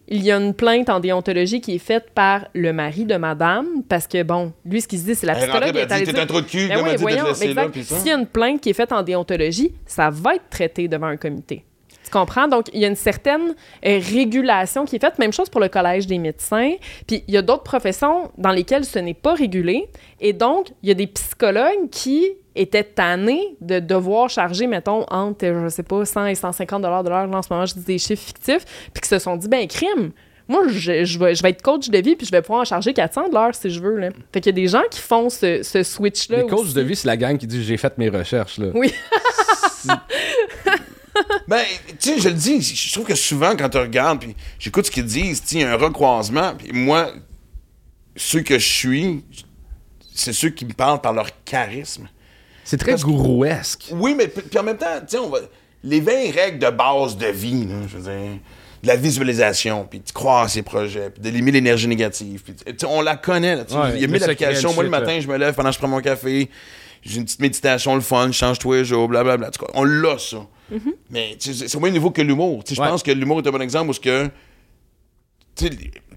il 0.09 0.23
y 0.23 0.31
a 0.31 0.37
une 0.37 0.55
plainte 0.55 0.91
en 0.91 1.01
déontologie 1.01 1.61
qui 1.61 1.75
est 1.77 1.79
faite 1.79 2.11
par 2.15 2.47
le 2.55 2.73
mari 2.73 3.05
de 3.05 3.17
madame, 3.17 3.83
parce 3.89 4.07
que, 4.07 4.23
bon, 4.23 4.53
lui, 4.65 4.81
ce 4.81 4.89
qu'il 4.89 4.99
se 4.99 5.05
dit, 5.05 5.15
c'est 5.15 5.27
la 5.27 5.35
psychologue 5.35 5.77
est 5.77 5.91
allée 5.91 6.05
dire... 6.05 6.19
Un 6.21 6.27
trou 6.27 6.41
de 6.41 6.47
cul, 6.47 6.69
Ben 6.69 6.83
oui, 6.85 6.97
voyons, 6.99 7.27
exact. 7.27 7.83
S'il 7.83 8.07
y 8.07 8.11
a 8.11 8.19
une 8.19 8.27
plainte 8.27 8.61
qui 8.61 8.71
est 8.71 8.75
faite 8.75 8.93
en 8.93 9.03
déontologie, 9.03 9.73
ça 9.87 10.11
va 10.11 10.37
être 10.37 10.49
traité 10.51 10.89
devant 10.89 11.07
un 11.07 11.17
comité. 11.17 11.65
Tu 12.05 12.11
comprends? 12.11 12.49
Donc, 12.49 12.67
il 12.75 12.81
y 12.81 12.85
a 12.85 12.89
une 12.89 12.97
certaine 12.97 13.55
euh, 13.85 13.99
régulation 14.13 14.85
qui 14.85 14.97
est 14.97 14.99
faite. 14.99 15.19
Même 15.19 15.33
chose 15.33 15.49
pour 15.49 15.61
le 15.61 15.69
Collège 15.69 16.07
des 16.07 16.19
médecins. 16.19 16.73
Puis, 17.07 17.25
il 17.27 17.33
y 17.33 17.39
a 17.39 17.43
d'autres 17.43 17.63
professions 17.63 18.31
dans 18.37 18.51
lesquelles 18.51 18.85
ce 18.85 18.99
n'est 18.99 19.15
pas 19.15 19.33
régulé. 19.33 19.89
Et 20.21 20.35
donc, 20.35 20.69
il 20.83 20.91
y 20.91 20.93
a 20.93 20.95
des 20.95 21.07
psychologues 21.07 21.89
qui 21.91 22.27
étaient 22.57 22.85
tannés 22.85 23.57
de 23.61 23.81
devoir 23.81 24.31
charger, 24.31 24.67
mettons, 24.67 25.05
entre, 25.11 25.47
je 25.47 25.69
sais 25.69 25.83
pas, 25.83 26.05
100 26.05 26.27
et 26.27 26.35
150 26.35 26.83
dollars 26.83 27.05
de 27.05 27.11
l'heure. 27.11 27.27
Là, 27.27 27.39
en 27.39 27.43
ce 27.43 27.53
moment, 27.53 27.67
je 27.67 27.75
dis 27.75 27.85
des 27.85 27.99
chiffres 27.99 28.25
fictifs. 28.25 28.65
Puis, 28.93 29.01
qui 29.03 29.09
se 29.09 29.19
sont 29.19 29.37
dit, 29.37 29.49
ben, 29.49 29.67
crime! 29.67 30.13
Moi, 30.47 30.65
je, 30.69 31.05
je 31.05 31.19
vais, 31.19 31.35
je 31.35 31.43
vais 31.43 31.51
être 31.51 31.63
coach 31.63 31.89
de 31.89 31.99
vie, 31.99 32.17
puis 32.17 32.27
je 32.27 32.31
vais 32.31 32.43
pouvoir 32.43 32.61
en 32.61 32.65
charger 32.65 32.93
400 32.93 33.29
de 33.29 33.35
l'heure 33.35 33.55
si 33.55 33.71
je 33.71 33.81
veux. 33.81 33.97
Là. 33.97 34.11
Fait 34.31 34.43
qu'il 34.43 34.55
y 34.55 34.55
a 34.55 34.61
des 34.63 34.69
gens 34.69 34.83
qui 34.91 35.01
font 35.01 35.31
ce, 35.31 35.63
ce 35.63 35.83
switch-là. 35.83 36.43
Les 36.43 36.47
coachs 36.47 36.75
de 36.75 36.83
vie, 36.83 36.95
c'est 36.95 37.09
la 37.09 37.17
gang 37.17 37.39
qui 37.39 37.47
dit 37.47 37.65
j'ai 37.65 37.79
fait 37.79 37.97
mes 37.97 38.11
recherches. 38.11 38.59
Là. 38.59 38.67
Oui. 38.75 38.93
Ben, 41.47 41.63
tu 42.01 42.15
sais, 42.15 42.21
je 42.21 42.29
le 42.29 42.35
dis, 42.35 42.61
je 42.61 42.93
trouve 42.93 43.07
que 43.07 43.15
souvent, 43.15 43.55
quand 43.57 43.69
tu 43.69 43.79
regardes, 43.79 44.21
puis 44.21 44.35
j'écoute 44.59 44.87
ce 44.87 44.91
qu'ils 44.91 45.05
disent, 45.05 45.43
tu 45.43 45.49
sais, 45.49 45.55
il 45.57 45.61
y 45.61 45.65
a 45.65 45.73
un 45.73 45.77
recroisement, 45.77 46.55
puis 46.57 46.73
moi, 46.73 47.13
ceux 48.17 48.41
que 48.41 48.59
je 48.59 48.69
suis, 48.69 49.25
c'est 50.15 50.33
ceux 50.33 50.51
qui 50.51 50.65
me 50.65 50.73
parlent 50.73 51.01
par 51.01 51.13
leur 51.13 51.29
charisme. 51.45 52.09
C'est 52.65 52.79
très 52.79 52.95
gourouesque. 52.97 53.89
Oui, 53.93 54.15
mais 54.17 54.29
puis 54.29 54.59
en 54.59 54.63
même 54.63 54.77
temps, 54.79 54.87
tu 55.01 55.07
sais, 55.09 55.19
on 55.19 55.29
va. 55.29 55.39
Les 55.83 56.01
20 56.01 56.13
règles 56.35 56.59
de 56.59 56.71
base 56.71 57.17
de 57.19 57.27
vie, 57.27 57.67
là, 57.67 57.75
je 57.87 57.97
veux 57.99 58.03
dire, 58.03 58.39
de 58.83 58.89
la 58.89 58.97
visualisation, 58.97 59.87
puis 59.89 60.01
de 60.01 60.11
croire 60.13 60.45
à 60.45 60.49
ses 60.49 60.63
projets, 60.63 61.11
puis 61.11 61.21
d'éliminer 61.21 61.53
l'énergie 61.59 61.87
négative. 61.89 62.43
puis 62.43 62.55
on 62.89 63.03
la 63.03 63.17
connaît, 63.17 63.55
là, 63.57 63.63
Ouais, 63.71 63.91
il 63.95 64.01
y 64.01 64.05
a 64.05 64.07
le 64.07 64.13
mille 64.13 64.25
applications. 64.25 64.73
Moi, 64.73 64.83
le 64.85 64.89
matin, 64.91 65.19
je 65.21 65.29
me 65.29 65.37
lève 65.37 65.55
pendant 65.55 65.69
que 65.69 65.75
je 65.75 65.79
prends 65.79 65.89
mon 65.89 66.01
café, 66.01 66.49
j'ai 67.03 67.19
une 67.19 67.25
petite 67.27 67.41
méditation, 67.41 67.95
le 67.95 68.01
fun, 68.01 68.29
je 68.29 68.33
change 68.33 68.59
tous 68.59 68.73
les 68.73 68.85
jours, 68.87 69.09
blablabla. 69.09 69.51
Tout 69.51 69.67
cas, 69.67 69.73
On 69.75 69.85
l'a, 69.85 70.17
ça. 70.19 70.39
Mais 71.11 71.37
tu 71.39 71.53
sais, 71.53 71.69
c'est 71.69 71.77
au 71.77 71.81
même 71.81 71.93
niveau 71.93 72.11
que 72.11 72.23
l'humour. 72.23 72.63
Je 72.67 72.81
Ouais. 72.81 72.89
pense 72.89 73.03
que 73.03 73.11
l'humour 73.11 73.41
est 73.41 73.47
un 73.47 73.51
bon 73.53 73.61
exemple 73.61 73.91
où 73.91 73.93
ce 73.93 74.01
que. 74.01 74.31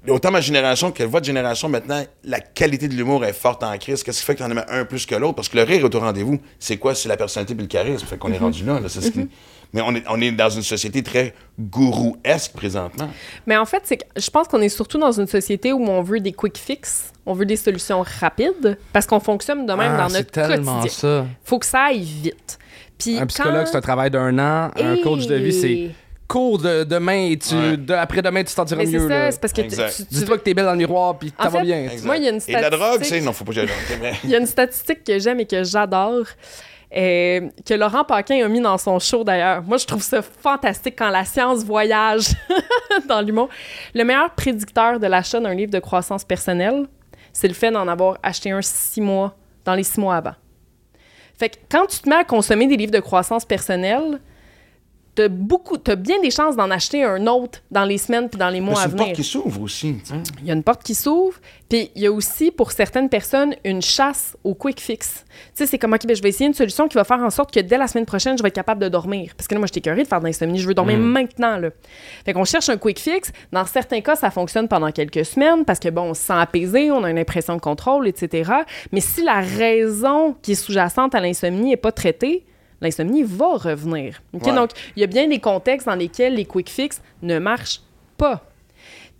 Autant 0.09 0.31
ma 0.31 0.41
génération 0.41 0.91
que 0.91 1.03
votre 1.03 1.25
génération, 1.25 1.67
maintenant, 1.69 2.01
la 2.23 2.39
qualité 2.39 2.87
de 2.87 2.93
l'humour 2.93 3.25
est 3.25 3.33
forte 3.33 3.63
en 3.63 3.77
crise. 3.77 4.03
Qu'est-ce 4.03 4.19
qui 4.19 4.25
fait 4.25 4.35
que 4.35 4.39
t'en 4.39 4.49
aimais 4.49 4.65
un 4.69 4.85
plus 4.85 5.05
que 5.05 5.15
l'autre? 5.15 5.35
Parce 5.35 5.49
que 5.49 5.57
le 5.57 5.63
rire 5.63 5.85
est 5.85 5.95
au 5.95 5.99
rendez-vous. 5.99 6.39
C'est 6.59 6.77
quoi? 6.77 6.95
C'est 6.95 7.09
la 7.09 7.17
personnalité 7.17 7.53
et 7.53 7.57
le 7.61 7.65
charisme. 7.67 8.05
Fait 8.05 8.17
qu'on 8.17 8.31
est 8.31 8.37
rendu 8.37 8.63
là. 8.65 8.79
là. 8.79 8.87
C'est 8.89 9.01
ce 9.01 9.11
qui- 9.11 9.27
Mais 9.73 9.81
on 9.81 9.93
est, 9.95 10.03
on 10.09 10.21
est 10.21 10.31
dans 10.31 10.49
une 10.49 10.61
société 10.61 11.03
très 11.03 11.33
gourou-esque 11.59 12.53
présentement. 12.53 13.09
Mais 13.45 13.57
en 13.57 13.65
fait, 13.65 13.81
c'est 13.83 13.97
que 13.97 14.05
je 14.15 14.29
pense 14.29 14.47
qu'on 14.47 14.61
est 14.61 14.69
surtout 14.69 14.97
dans 14.97 15.11
une 15.11 15.27
société 15.27 15.73
où 15.73 15.83
on 15.83 16.01
veut 16.01 16.21
des 16.21 16.31
quick 16.31 16.57
fix, 16.57 17.11
on 17.25 17.33
veut 17.33 17.45
des 17.45 17.57
solutions 17.57 18.01
rapides, 18.19 18.77
parce 18.93 19.05
qu'on 19.05 19.19
fonctionne 19.19 19.65
de 19.65 19.73
même 19.73 19.91
Ah, 19.95 20.03
dans 20.03 20.09
c'est 20.09 20.19
notre 20.19 20.31
tellement 20.31 20.81
quotidien. 20.81 20.97
ça. 20.97 21.25
Faut 21.43 21.59
que 21.59 21.65
ça 21.65 21.81
aille 21.89 22.01
vite. 22.03 22.57
Puis 22.97 23.17
Un 23.19 23.27
psychologue, 23.27 23.65
quand- 23.65 23.71
c'est 23.71 23.77
un 23.77 23.81
travail 23.81 24.09
d'un 24.09 24.39
an. 24.39 24.71
Un 24.75 24.97
coach 25.03 25.27
de 25.27 25.35
vie, 25.35 25.53
c'est 25.53 25.89
cours 26.27 26.57
de 26.59 26.83
demain 26.83 27.29
et 27.31 27.37
tu, 27.37 27.55
Ouais. 27.55 27.77
de- 27.77 27.93
après-demain, 27.93 28.43
tu 28.43 28.53
t'en 28.53 28.65
tireras 28.65 28.83
Mais 28.85 28.91
c'est 28.91 28.97
mieux. 28.99 29.07
ça, 29.07 29.19
là. 29.19 29.31
c'est 29.31 29.39
parce 29.41 29.53
que 29.53 29.61
tu- 29.61 29.67
Exact. 29.67 29.95
tu, 29.95 30.03
Dis-toi 30.15 30.37
que 30.37 30.43
t'es 30.43 30.53
belle 30.53 30.65
dans 30.65 30.71
le 30.71 30.77
miroir 30.77 31.17
puis 31.17 31.31
que 31.31 31.39
En 31.41 31.43
ça 31.45 31.49
va 31.49 31.59
fait, 31.59 31.65
bien. 31.65 31.83
Exact. 31.85 32.05
Moi, 32.05 32.17
il 32.17 32.23
y 32.23 32.27
a 32.27 32.31
une 32.31 32.41
Et 32.47 32.55
de 32.55 32.61
la 32.61 32.69
drogue, 32.69 32.97
tu 32.99 33.05
sais? 33.05 33.19
statistique- 33.21 33.23
Non, 33.25 33.33
faut 33.33 33.43
pas 33.45 33.53
que 33.53 33.59
Il 34.25 34.29
y 34.29 34.35
a 34.35 34.39
une 34.39 34.45
statistique 34.45 35.03
que 35.03 35.19
j'aime 35.19 35.39
et 35.39 35.45
que 35.45 35.63
j'adore, 35.63 36.25
euh, 36.95 37.41
que 37.65 37.73
Laurent 37.73 38.03
Paquin 38.03 38.43
a 38.45 38.47
mis 38.47 38.61
dans 38.61 38.77
son 38.77 38.99
show 38.99 39.23
d'ailleurs. 39.23 39.61
Moi, 39.63 39.77
je 39.77 39.85
trouve 39.85 40.01
ça 40.01 40.21
fantastique 40.21 40.95
quand 40.97 41.09
la 41.09 41.25
science 41.25 41.63
voyage 41.63 42.27
dans 43.07 43.21
l'humour. 43.21 43.49
Le 43.93 44.03
meilleur 44.03 44.29
prédicteur 44.35 44.99
de 44.99 45.07
l'achat 45.07 45.39
d'un 45.39 45.53
livre 45.53 45.71
de 45.71 45.79
croissance 45.79 46.23
personnelle, 46.23 46.85
c'est 47.33 47.47
le 47.47 47.53
fait 47.53 47.71
d'en 47.71 47.87
avoir 47.87 48.17
acheté 48.23 48.51
un 48.51 48.61
six 48.61 49.01
mois, 49.01 49.35
dans 49.63 49.75
les 49.75 49.83
six 49.83 49.99
mois 49.99 50.15
avant. 50.15 50.35
Fait 51.37 51.49
que 51.49 51.57
quand 51.69 51.85
tu 51.85 51.99
te 51.99 52.09
mets 52.09 52.15
à 52.15 52.23
consommer 52.23 52.67
des 52.67 52.77
livres 52.77 52.91
de 52.91 52.99
croissance 52.99 53.45
personnelle, 53.45 54.19
t'as 55.17 55.29
beaucoup, 55.29 55.77
t'as 55.77 55.95
bien 55.95 56.21
des 56.21 56.29
chances 56.29 56.55
d'en 56.55 56.69
acheter 56.69 57.03
un 57.03 57.25
autre 57.25 57.63
dans 57.71 57.85
les 57.85 57.97
semaines 57.97 58.29
puis 58.29 58.37
dans 58.37 58.49
les 58.49 58.61
mois 58.61 58.81
à 58.81 58.85
une 58.85 58.91
porte 58.91 59.01
venir. 59.01 59.15
qui 59.15 59.23
s'ouvre 59.23 59.61
aussi. 59.63 59.97
Il 60.41 60.47
y 60.47 60.51
a 60.51 60.53
une 60.53 60.61
porte 60.61 60.83
qui 60.83 60.93
s'ouvre, 60.93 61.39
puis 61.67 61.89
il 61.95 62.03
y 62.03 62.05
a 62.05 62.11
aussi 62.11 62.51
pour 62.51 62.71
certaines 62.71 63.09
personnes 63.09 63.55
une 63.65 63.81
chasse 63.81 64.37
au 64.43 64.53
quick 64.53 64.79
fix. 64.79 65.25
Tu 65.25 65.33
sais, 65.55 65.65
c'est 65.65 65.79
comme, 65.79 65.93
OK, 65.93 66.05
ben, 66.05 66.15
je 66.15 66.21
vais 66.21 66.29
essayer 66.29 66.45
une 66.45 66.53
solution 66.53 66.87
qui 66.87 66.93
va 66.93 67.03
faire 67.03 67.19
en 67.19 67.31
sorte 67.31 67.51
que 67.51 67.59
dès 67.59 67.79
la 67.79 67.87
semaine 67.87 68.05
prochaine, 68.05 68.37
je 68.37 68.43
vais 68.43 68.49
être 68.49 68.55
capable 68.55 68.79
de 68.79 68.89
dormir. 68.89 69.33
Parce 69.35 69.47
que 69.47 69.55
là, 69.55 69.59
moi, 69.59 69.65
j'étais 69.65 69.81
curée 69.81 70.03
de 70.03 70.07
faire 70.07 70.19
de 70.19 70.25
l'insomnie. 70.25 70.59
Je 70.59 70.67
veux 70.67 70.75
dormir 70.75 70.99
maintenant, 70.99 71.57
là. 71.57 71.69
Fait 72.23 72.33
qu'on 72.33 72.45
cherche 72.45 72.69
un 72.69 72.77
quick 72.77 72.99
fix. 72.99 73.31
Dans 73.51 73.65
certains 73.65 74.01
cas, 74.01 74.15
ça 74.15 74.29
fonctionne 74.29 74.67
pendant 74.67 74.91
quelques 74.91 75.25
semaines 75.25 75.65
parce 75.65 75.79
que, 75.79 75.89
bon, 75.89 76.11
on 76.11 76.13
se 76.13 76.21
sent 76.21 76.33
apaisé, 76.33 76.91
on 76.91 77.03
a 77.03 77.09
une 77.09 77.17
impression 77.17 77.55
de 77.55 77.61
contrôle, 77.61 78.07
etc. 78.07 78.51
Mais 78.91 79.01
si 79.01 79.23
la 79.23 79.41
raison 79.41 80.35
qui 80.43 80.51
est 80.51 80.55
sous-jacente 80.55 81.15
à 81.15 81.19
l'insomnie 81.21 81.71
n'est 81.71 81.77
pas 81.77 81.91
traitée, 81.91 82.45
l'insomnie 82.81 83.23
va 83.23 83.55
revenir. 83.55 84.21
OK? 84.33 84.45
Ouais. 84.45 84.53
Donc, 84.53 84.71
il 84.95 85.01
y 85.01 85.03
a 85.03 85.07
bien 85.07 85.27
des 85.27 85.39
contextes 85.39 85.87
dans 85.87 85.95
lesquels 85.95 86.35
les 86.35 86.45
quick 86.45 86.69
fix 86.69 87.01
ne 87.21 87.39
marchent 87.39 87.81
pas. 88.17 88.43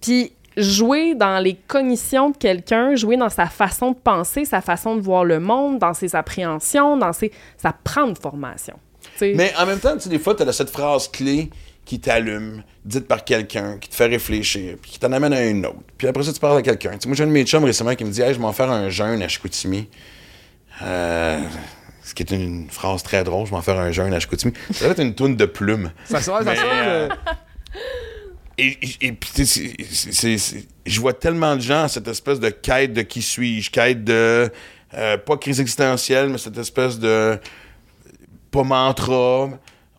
Puis 0.02 0.34
jouer 0.58 1.14
dans 1.14 1.42
les 1.42 1.56
cognitions 1.68 2.32
de 2.32 2.38
quelqu'un, 2.38 2.96
jouer 2.96 3.16
dans 3.16 3.30
sa 3.30 3.46
façon 3.46 3.92
de 3.92 3.98
penser, 3.98 4.44
sa 4.44 4.62
façon 4.62 4.96
de 4.96 5.02
voir 5.02 5.24
le 5.24 5.40
monde, 5.40 5.80
dans 5.80 5.94
ses 5.94 6.16
appréhensions, 6.16 6.98
dans 6.98 7.14
ses... 7.14 7.32
ça 7.58 7.74
prend 7.84 8.08
une 8.08 8.16
formation. 8.16 8.76
Mais 9.22 9.54
en 9.58 9.66
même 9.66 9.80
temps, 9.80 9.96
des 9.96 10.20
fois, 10.20 10.36
tu 10.36 10.44
as 10.44 10.54
cette 10.54 10.70
phrase 10.70 11.08
clé 11.08 11.50
qui 11.86 12.00
t'allume, 12.00 12.64
dite 12.84 13.08
par 13.08 13.24
quelqu'un, 13.24 13.78
qui 13.78 13.88
te 13.88 13.96
fait 13.96 14.08
réfléchir, 14.08 14.76
puis 14.82 14.92
qui 14.92 15.00
t'en 15.00 15.12
amène 15.14 15.32
à 15.32 15.46
une 15.46 15.66
autre. 15.66 15.78
Puis 15.98 16.08
après 16.08 16.24
ça, 16.24 16.34
tu 16.34 16.40
parles 16.40 16.58
à 16.58 16.62
quelqu'un. 16.62 16.92
Moi, 17.06 17.16
j'ai 17.16 17.24
un 17.24 17.28
de 17.28 17.32
mes 17.32 17.46
chums 17.46 17.64
récemment 17.64 17.96
qui 17.96 18.04
me 18.04 18.12
dit 18.12 18.22
Hey, 18.22 18.34
je 18.34 18.40
vais 18.40 18.42
m'en 18.42 18.52
faire 18.52 18.70
un 18.70 18.90
jeûne 18.90 19.22
à 19.22 19.28
Chicoutimi. 19.30 19.88
Euh, 20.82 21.40
ce 22.08 22.14
qui 22.14 22.24
est 22.24 22.32
une 22.32 22.70
phrase 22.70 23.04
très 23.04 23.24
drôle, 23.24 23.46
je 23.46 23.52
vais 23.52 23.58
m'en 23.58 23.62
faire 23.62 23.78
un 23.80 23.92
jeûne 23.92 24.14
à 24.14 24.20
Chicoutimi. 24.20 24.54
Ça 24.72 24.86
va 24.86 24.92
être 24.92 25.02
une 25.02 25.14
toune 25.14 25.36
de 25.36 25.46
plumes. 25.46 25.92
Ça 26.06 26.22
sort, 26.22 26.42
ça 26.42 26.56
sort. 26.56 26.66
euh, 26.72 27.10
euh, 27.10 27.34
Et, 28.58 28.78
et- 29.02 29.08
et 29.08 30.38
je 30.86 31.00
vois 31.00 31.14
tellement 31.14 31.56
de 31.56 31.62
gens, 31.62 31.88
cette 31.88 32.08
espèce 32.08 32.40
de 32.40 32.50
quête 32.50 32.94
de 32.94 33.02
qui 33.02 33.22
suis-je, 33.22 33.70
quête 33.70 34.04
de, 34.04 34.50
euh, 34.94 35.18
pas 35.18 35.38
crise 35.38 35.60
existentielle, 35.60 36.30
mais 36.30 36.38
cette 36.38 36.58
espèce 36.58 36.98
de, 36.98 37.38
pas 38.50 38.64
mantra. 38.64 39.50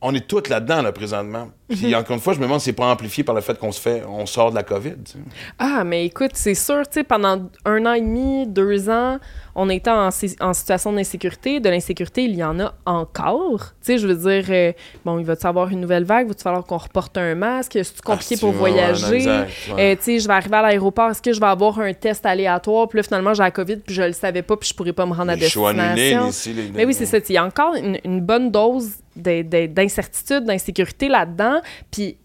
On 0.01 0.15
est 0.15 0.27
tous 0.27 0.49
là-dedans, 0.49 0.83
là, 0.83 0.93
présentement. 0.93 1.51
Puis 1.69 1.95
encore 1.95 2.14
une 2.14 2.21
fois, 2.23 2.33
je 2.33 2.39
me 2.39 2.45
demande 2.45 2.61
si 2.61 2.66
c'est 2.66 2.73
pas 2.73 2.87
amplifié 2.91 3.25
par 3.25 3.35
le 3.35 3.41
fait 3.41 3.59
qu'on 3.59 3.73
se 3.73 3.81
fait, 3.81 4.03
on 4.09 4.25
sort 4.27 4.51
de 4.51 4.55
la 4.57 4.62
COVID. 4.62 4.95
tu 5.05 5.12
sais. 5.12 5.19
Ah, 5.59 5.85
mais 5.85 6.07
écoute, 6.07 6.31
c'est 6.35 6.55
sûr, 6.55 6.83
tu 6.89 6.95
sais, 7.01 7.05
pendant 7.05 7.49
un 7.64 7.87
an 7.87 7.93
et 7.93 8.01
demi, 8.01 8.47
deux 8.47 8.89
ans, 8.89 9.19
on 9.55 9.69
était 9.69 9.91
en, 9.91 10.11
si- 10.11 10.37
en 10.41 10.55
situation 10.55 10.93
d'insécurité. 10.93 11.61
De 11.61 11.69
l'insécurité, 11.69 12.23
il 12.25 12.37
y 12.37 12.45
en 12.45 12.59
a 12.61 12.73
encore. 12.87 13.59
Tu 13.83 13.93
sais, 13.93 13.99
je 13.99 14.07
veux 14.07 14.14
dire, 14.14 14.47
euh, 14.51 14.73
bon, 15.05 15.19
il 15.19 15.25
va-tu 15.25 15.47
avoir 15.47 15.69
une 15.69 15.81
nouvelle 15.81 16.05
vague? 16.05 16.29
Va-tu 16.29 16.43
falloir 16.43 16.64
qu'on 16.64 16.77
reporte 16.79 17.19
un 17.19 17.35
masque? 17.35 17.73
C'est-tu 17.75 18.01
compliqué 18.03 18.37
Ah, 18.37 18.41
pour 18.41 18.51
c'est- 18.51 18.55
ouais, 18.55 18.71
voyager? 18.71 19.27
ouais. 19.29 19.47
Euh, 19.79 19.97
tu 19.97 20.03
sais, 20.05 20.19
je 20.21 20.29
vais 20.29 20.35
arriver 20.35 20.57
à 20.57 20.62
l'aéroport, 20.62 21.11
est-ce 21.11 21.21
que 21.23 21.33
je 21.33 21.41
vais 21.41 21.47
avoir 21.47 21.79
un 21.81 21.93
test 21.93 22.25
aléatoire? 22.25 22.89
Puis 22.89 22.99
là, 22.99 23.03
finalement, 23.03 23.35
j'ai 23.35 23.43
la 23.43 23.51
COVID, 23.51 23.77
puis 23.79 23.95
je 23.95 24.03
le 24.03 24.12
savais 24.12 24.43
pas, 24.43 24.57
puis 24.57 24.69
je 24.69 24.75
pourrais 24.75 24.93
pas 24.93 25.07
me 25.07 25.12
rendre 25.12 25.33
à 25.33 25.35
Les 25.35 25.41
destination. 25.41 26.53
les- 26.55 26.71
Mais 26.75 26.85
oui, 26.85 26.95
c'est 26.95 27.07
ça. 27.07 27.19
Il 27.29 27.33
y 27.35 27.37
a 27.37 27.45
encore 27.45 27.75
une, 27.75 27.99
une 28.05 28.21
bonne 28.21 28.51
dose 28.51 28.91
de- 29.16 29.43
de- 29.43 29.66
d'incertitude, 29.66 30.45
d'insécurité 30.45 31.09
là-dedans. 31.09 31.58
Puis 31.91 32.17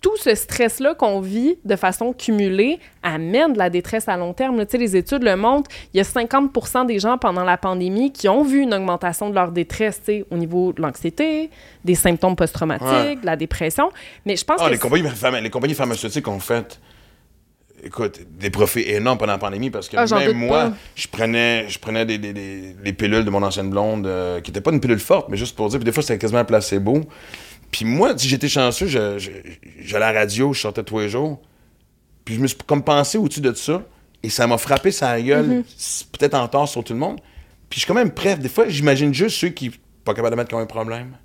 tout 0.00 0.16
ce 0.16 0.32
stress-là 0.36 0.94
qu'on 0.94 1.20
vit 1.20 1.56
de 1.64 1.74
façon 1.74 2.12
cumulée 2.12 2.78
amène 3.02 3.54
de 3.54 3.58
la 3.58 3.68
détresse 3.68 4.08
à 4.08 4.16
long 4.16 4.32
terme. 4.32 4.64
Tu 4.64 4.70
sais, 4.70 4.78
les 4.78 4.94
études 4.96 5.24
le 5.24 5.34
montrent. 5.34 5.68
Il 5.92 5.96
y 5.96 6.00
a 6.00 6.04
50% 6.04 6.86
des 6.86 7.00
gens 7.00 7.18
pendant 7.18 7.42
la 7.42 7.56
pandémie 7.56 8.12
qui 8.12 8.28
ont 8.28 8.44
vu 8.44 8.60
une 8.62 8.72
augmentation 8.74 9.28
de 9.28 9.34
leur 9.34 9.50
détresse 9.50 10.00
au 10.30 10.36
niveau 10.36 10.72
de 10.72 10.80
l'anxiété, 10.82 11.50
des 11.84 11.96
symptômes 11.96 12.36
post-traumatiques, 12.36 12.86
Ouais. 12.88 13.16
de 13.16 13.26
la 13.26 13.34
dépression. 13.34 13.90
Mais 14.24 14.36
je 14.36 14.44
pense 14.44 14.58
Ah, 14.60 14.66
que... 14.66 14.70
les 14.70 14.78
compagnies, 14.78 15.08
les 15.42 15.50
compagnies 15.50 15.74
pharmaceutiques 15.74 16.28
ont 16.28 16.38
fait, 16.38 16.80
écoute, 17.82 18.20
des 18.38 18.50
profits 18.50 18.82
énormes 18.88 19.18
pendant 19.18 19.32
la 19.32 19.38
pandémie 19.38 19.70
parce 19.70 19.88
que 19.88 19.96
Ah, 19.96 20.04
même 20.18 20.36
moi, 20.36 20.64
pas. 20.66 20.72
je 20.94 21.08
prenais, 21.08 21.68
je 21.68 21.78
prenais 21.80 22.06
des, 22.06 22.18
des- 22.18 22.32
des- 22.32 22.76
les 22.84 22.92
pilules 22.92 23.24
de 23.24 23.30
mon 23.30 23.42
ancienne 23.42 23.70
blonde 23.70 24.06
euh, 24.06 24.40
qui 24.40 24.50
n'étaient 24.52 24.60
pas 24.60 24.70
une 24.70 24.80
pilule 24.80 25.00
forte, 25.00 25.28
mais 25.28 25.36
juste 25.36 25.56
pour 25.56 25.68
dire. 25.68 25.80
Puis 25.80 25.84
des 25.86 25.92
fois, 25.92 26.04
c'était 26.04 26.18
quasiment 26.18 26.38
un 26.40 26.44
placebo. 26.44 27.00
Puis 27.70 27.84
moi, 27.84 28.16
si 28.16 28.28
j'étais 28.28 28.48
chanceux, 28.48 28.86
j'allais 28.86 29.94
à 29.94 29.98
la 29.98 30.12
radio, 30.12 30.52
je 30.52 30.60
sortais 30.60 30.82
tous 30.82 31.00
les 31.00 31.08
jours. 31.08 31.40
Puis 32.24 32.34
je 32.34 32.40
me 32.40 32.46
suis 32.46 32.58
comme 32.66 32.82
pensé 32.82 33.18
au-dessus 33.18 33.40
de 33.40 33.52
ça. 33.54 33.82
Et 34.22 34.30
ça 34.30 34.46
m'a 34.46 34.58
frappé 34.58 34.90
sa 34.90 35.20
gueule, 35.20 35.62
c'est 35.76 36.08
peut-être 36.10 36.34
en 36.34 36.48
tort 36.48 36.68
sur 36.68 36.82
tout 36.82 36.92
le 36.92 36.98
monde. 36.98 37.20
Puis 37.70 37.78
je 37.78 37.80
suis 37.80 37.86
quand 37.86 37.94
même 37.94 38.10
prêt. 38.10 38.36
Des 38.36 38.48
fois, 38.48 38.68
j'imagine 38.68 39.14
juste 39.14 39.36
ceux 39.36 39.50
qui 39.50 39.70
pas 40.04 40.14
capables 40.14 40.34
de 40.34 40.40
mettre 40.40 40.50
comme 40.50 40.60
un 40.60 40.66
problème. 40.66 41.16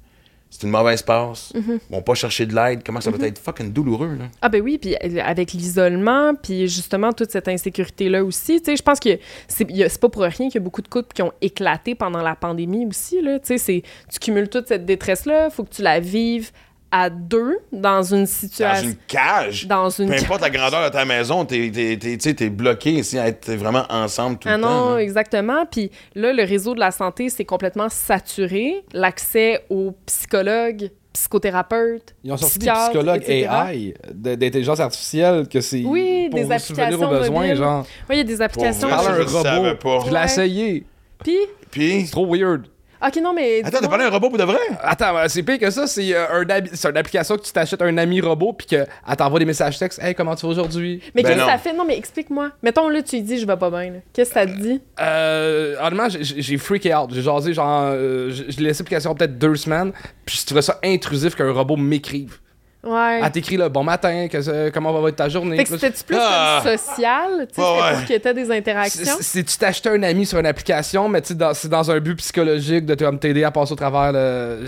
C'est 0.53 0.67
une 0.67 0.71
mauvaise 0.71 1.01
passe. 1.01 1.51
Mm-hmm. 1.55 1.79
Vont 1.89 2.01
pas 2.03 2.13
chercher 2.13 2.45
de 2.45 2.53
l'aide. 2.53 2.83
Comment 2.85 3.01
ça 3.01 3.09
doit 3.09 3.27
être 3.27 3.39
fucking 3.39 3.73
douloureux, 3.73 4.13
là? 4.19 4.25
Ah 4.39 4.49
ben 4.49 4.61
oui, 4.61 4.77
puis 4.77 4.95
euh, 5.03 5.19
avec 5.23 5.51
l'isolement, 5.51 6.35
puis 6.35 6.67
justement 6.67 7.11
toute 7.11 7.31
cette 7.31 7.47
insécurité-là 7.47 8.23
aussi, 8.23 8.59
tu 8.59 8.65
sais, 8.65 8.77
je 8.77 8.83
pense 8.83 8.99
que 8.99 9.17
c'est 9.47 9.99
pas 9.99 10.09
pour 10.09 10.21
rien 10.21 10.31
qu'il 10.31 10.53
y 10.53 10.57
a 10.57 10.59
beaucoup 10.59 10.83
de 10.83 10.87
couples 10.87 11.11
qui 11.11 11.23
ont 11.23 11.31
éclaté 11.41 11.95
pendant 11.95 12.21
la 12.21 12.35
pandémie 12.35 12.85
aussi, 12.85 13.19
là, 13.19 13.39
tu 13.39 13.57
sais, 13.57 13.83
tu 14.11 14.19
cumules 14.19 14.47
toute 14.47 14.67
cette 14.67 14.85
détresse-là, 14.85 15.49
faut 15.49 15.63
que 15.63 15.73
tu 15.73 15.81
la 15.81 15.99
vives 15.99 16.51
à 16.95 17.09
deux 17.09 17.57
dans 17.71 18.03
une 18.03 18.19
Dans 18.21 18.25
situation... 18.27 18.89
une 18.89 18.95
cage? 19.07 19.65
Dans 19.67 19.89
une 19.89 20.05
Peu 20.09 20.13
cage. 20.13 20.23
importe 20.25 20.41
la 20.41 20.49
grandeur 20.51 20.83
de 20.85 20.89
ta 20.93 21.05
maison, 21.05 21.43
t'es, 21.43 21.71
t'es, 21.73 21.97
t'es, 21.97 22.33
t'es 22.35 22.49
bloqué 22.51 22.91
ici 22.91 23.17
à 23.17 23.27
être 23.27 23.51
vraiment 23.53 23.85
ensemble 23.89 24.37
tout 24.37 24.47
Ah 24.47 24.57
le 24.57 24.61
temps. 24.63 24.89
non, 24.91 24.97
exactement. 24.99 25.65
Puis 25.65 25.89
là, 26.13 26.31
le 26.33 26.43
réseau 26.43 26.75
de 26.75 26.79
la 26.79 26.91
santé, 26.91 27.29
c'est 27.29 27.45
complètement 27.45 27.89
saturé. 27.89 28.83
L'accès 28.93 29.65
aux 29.71 29.93
psychologues, 30.05 30.91
psychothérapeutes, 31.13 32.13
Ils 32.23 32.31
ont 32.31 32.37
sorti 32.37 32.59
des 32.59 32.69
psychologues 32.71 33.21
etc. 33.23 33.49
AI 33.71 33.93
d'intelligence 34.13 34.79
artificielle 34.79 35.47
que 35.47 35.61
c'est 35.61 35.83
Oui, 35.83 36.27
pour 36.29 36.39
des 36.39 36.45
vous 36.45 36.59
subvenir 36.59 36.87
aux 36.99 37.03
applications 37.03 37.19
besoins, 37.19 37.41
mobiles. 37.41 37.55
genre. 37.55 37.85
Oui, 38.09 38.15
il 38.15 38.17
y 38.17 38.21
a 38.21 38.23
des 38.23 38.41
applications. 38.41 38.87
vrai, 38.87 38.97
Parle 38.97 39.05
ça, 39.07 39.11
à 39.11 39.15
je 39.15 39.47
un 39.47 39.55
robot. 39.57 39.75
pas. 39.77 39.99
Je 40.05 40.09
l'ai 40.11 40.17
Ouais. 40.17 40.25
essayé. 40.25 40.83
Puis, 41.23 41.37
Puis, 41.71 42.05
C'est 42.05 42.11
trop 42.11 42.27
weird. 42.31 42.67
OK, 43.05 43.15
non, 43.21 43.33
mais... 43.33 43.61
attends, 43.63 43.79
t'as 43.81 43.87
parlé 43.87 44.05
à 44.05 44.07
un 44.07 44.11
robot 44.11 44.29
pour 44.29 44.37
de 44.37 44.43
vrai? 44.43 44.57
Attends, 44.81 45.17
euh, 45.17 45.25
c'est 45.27 45.43
pire 45.43 45.59
que 45.59 45.69
ça, 45.69 45.87
c'est 45.87 46.13
euh, 46.15 46.41
un 46.43 46.45
c'est 46.73 46.89
une 46.89 46.97
application 46.97 47.35
que 47.37 47.41
tu 47.43 47.51
t'achètes 47.51 47.81
un 47.81 47.97
ami 47.97 48.21
robot 48.21 48.53
puis 48.53 48.67
qu'elle 48.67 48.87
t'envoie 49.17 49.39
des 49.39 49.45
messages 49.45 49.77
textes. 49.77 50.01
Hey, 50.01 50.15
comment 50.15 50.35
tu 50.35 50.45
vas 50.45 50.51
aujourd'hui? 50.53 51.01
Mais 51.13 51.21
Ben 51.21 51.29
qu'est-ce 51.33 51.45
que 51.45 51.51
ça 51.51 51.57
fait? 51.57 51.73
Non, 51.73 51.85
mais 51.85 51.97
explique-moi. 51.97 52.51
Mettons, 52.61 52.87
là, 52.87 53.01
tu 53.01 53.17
lui 53.17 53.23
dis, 53.23 53.39
je 53.39 53.45
vais 53.45 53.57
pas 53.57 53.69
bien. 53.69 53.93
Qu'est-ce 54.13 54.29
que 54.29 54.39
ça 54.39 54.45
te 54.45 54.51
dit? 54.51 54.79
Euh, 55.01 55.75
honnêtement, 55.81 56.07
j'ai- 56.09 56.57
freaké 56.57 56.93
out. 56.95 57.09
J'ai 57.13 57.21
jasé, 57.21 57.53
genre, 57.53 57.89
euh, 57.93 58.29
j'ai 58.29 58.45
j'ai 58.51 58.61
laissé 58.61 58.83
l'application 58.83 59.13
peut-être 59.15 59.37
deux 59.37 59.55
semaines, 59.55 59.91
puis 60.25 60.37
je 60.39 60.45
trouvais 60.45 60.61
ça 60.61 60.79
intrusif 60.83 61.35
qu'un 61.35 61.51
robot 61.51 61.75
m'écrive. 61.75 62.39
Ouais. 62.85 63.21
Elle 63.23 63.31
t'écrit 63.31 63.55
le 63.55 63.69
bon 63.69 63.83
matin, 63.83 64.27
que, 64.27 64.69
comment 64.69 64.91
va 64.91 65.07
être 65.09 65.15
ta 65.15 65.29
journée. 65.29 65.55
fait 65.57 65.63
que 65.63 65.69
c'était-tu 65.69 66.03
plus 66.03 66.17
Ah. 66.19 66.59
comme 66.63 66.77
social? 66.77 67.29
Tu 67.47 67.55
sais, 67.55 67.61
c'était 67.61 67.61
ouais. 67.61 67.91
pour 67.93 68.01
qu'il 68.05 68.09
y 68.11 68.27
ait 68.27 68.33
des 68.33 68.51
interactions? 68.51 69.03
c'est- 69.17 69.23
C'est 69.23 69.43
tu 69.43 69.57
t'achetais 69.57 69.89
un 69.89 70.03
ami 70.03 70.25
sur 70.25 70.37
une 70.39 70.45
application, 70.45 71.07
mais 71.07 71.21
tu 71.21 71.33
c'est 71.53 71.69
dans 71.69 71.91
un 71.91 71.99
but 71.99 72.15
psychologique 72.15 72.85
de 72.85 72.95
t'aider 72.95 73.43
à 73.45 73.51
passer 73.51 73.71
au 73.71 73.75
travers. 73.75 74.11
le- 74.11 74.65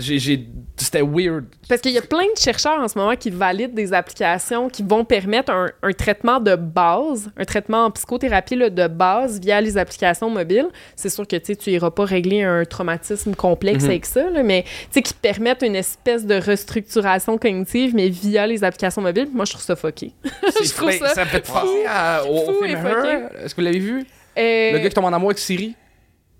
C'était 0.78 1.02
weird. 1.02 1.44
Parce 1.68 1.80
qu'il 1.80 1.92
y 1.92 1.98
a 1.98 2.02
plein 2.02 2.24
de 2.34 2.38
chercheurs 2.38 2.80
en 2.80 2.88
ce 2.88 2.98
moment 2.98 3.16
qui 3.16 3.30
valident 3.30 3.74
des 3.74 3.92
applications 3.92 4.68
qui 4.68 4.82
vont 4.82 5.04
permettre 5.04 5.50
un, 5.52 5.68
un 5.82 5.92
traitement 5.92 6.38
de 6.40 6.54
base, 6.54 7.30
un 7.36 7.44
traitement 7.44 7.84
en 7.86 7.90
psychothérapie 7.90 8.56
là, 8.56 8.70
de 8.70 8.86
base 8.86 9.40
via 9.40 9.60
les 9.60 9.76
applications 9.78 10.30
mobiles. 10.30 10.68
C'est 10.94 11.08
sûr 11.10 11.26
que 11.26 11.36
tu 11.36 11.46
sais, 11.46 11.56
tu 11.56 11.70
iras 11.70 11.90
pas 11.90 12.04
régler 12.04 12.42
un 12.42 12.64
traumatisme 12.64 13.34
complexe 13.34 13.84
Mhm. 13.84 13.90
avec 13.90 14.06
ça, 14.06 14.30
là, 14.30 14.42
mais 14.42 14.64
qui 14.92 15.14
permettent 15.14 15.62
une 15.62 15.76
espèce 15.76 16.24
de 16.26 16.34
restructuration 16.36 17.38
cognitive, 17.38 17.94
mais 17.94 18.05
via 18.10 18.46
les 18.46 18.62
applications 18.64 19.02
mobiles. 19.02 19.28
Moi, 19.32 19.44
je 19.44 19.52
trouve 19.52 19.64
ça 19.64 19.76
fucké. 19.76 20.12
Je 20.24 20.72
trouve 20.72 20.88
ben, 20.88 21.08
ça 21.08 21.24
me 21.24 21.28
fait 21.30 21.40
penser 21.40 21.84
à- 21.88 22.22
au, 22.28 22.52
film. 22.62 22.86
Her. 22.86 23.30
Est-ce 23.44 23.54
que 23.54 23.60
vous 23.60 23.64
l'avez 23.66 23.78
vu? 23.78 24.06
Euh, 24.38 24.72
Le 24.72 24.78
gars 24.78 24.88
qui 24.88 24.94
tombe 24.94 25.04
en 25.06 25.12
amour 25.12 25.30
avec 25.30 25.38
Siri. 25.38 25.74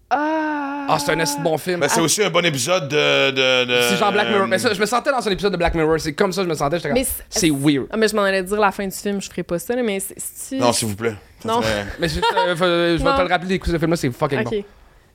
Ah, 0.08 0.86
Ah, 0.88 0.98
c'est 1.00 1.12
un 1.12 1.18
assez 1.20 1.40
bon 1.40 1.58
film. 1.58 1.80
Ben, 1.80 1.88
c'est 1.88 2.00
aussi 2.00 2.22
un 2.22 2.30
bon 2.30 2.44
épisode 2.44 2.88
de. 2.88 3.30
de, 3.32 3.64
de- 3.64 3.80
C'est 3.90 3.96
genre 3.96 4.12
Black 4.12 4.28
Mirror. 4.28 4.44
euh, 4.44 4.46
Mais 4.46 4.58
ça, 4.58 4.72
je 4.72 4.80
me 4.80 4.86
sentais 4.86 5.10
dans 5.10 5.26
un 5.26 5.30
épisode 5.32 5.50
de 5.52 5.56
Black 5.56 5.74
Mirror. 5.74 5.98
C'est 5.98 6.12
comme 6.12 6.32
ça 6.32 6.42
que 6.42 6.44
je 6.46 6.50
me 6.50 6.54
sentais. 6.56 6.76
J'étais 6.78 6.92
Mais 6.92 7.04
c'est- 7.04 7.24
c'est 7.28 7.50
weird. 7.50 7.86
Ah, 7.90 7.96
mais 7.96 8.06
je 8.06 8.14
m'en 8.14 8.22
allais 8.22 8.42
dire 8.42 8.60
la 8.60 8.70
fin 8.70 8.86
du 8.86 8.94
film, 8.94 9.20
je 9.20 9.28
ferai 9.28 9.42
pas 9.42 9.58
ça, 9.58 9.74
mais 9.76 9.98
c'est- 9.98 10.14
si... 10.18 10.58
Non, 10.58 10.72
s'il 10.72 10.88
vous 10.88 10.96
plaît. 10.96 11.14
Ça 11.40 11.48
Non. 11.48 11.60
serait- 11.60 11.86
Mais 11.98 12.08
c'est- 12.08 12.20
euh, 12.36 12.98
je 12.98 13.02
vais 13.04 13.16
te 13.16 13.20
le 13.22 13.26
rappeler 13.28 13.48
d'écouter 13.48 13.72
ce 13.72 13.78
film-là, 13.78 13.96
c'est 13.96 14.10
fucking 14.12 14.40
OK. 14.46 14.64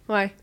Ouais. 0.09 0.33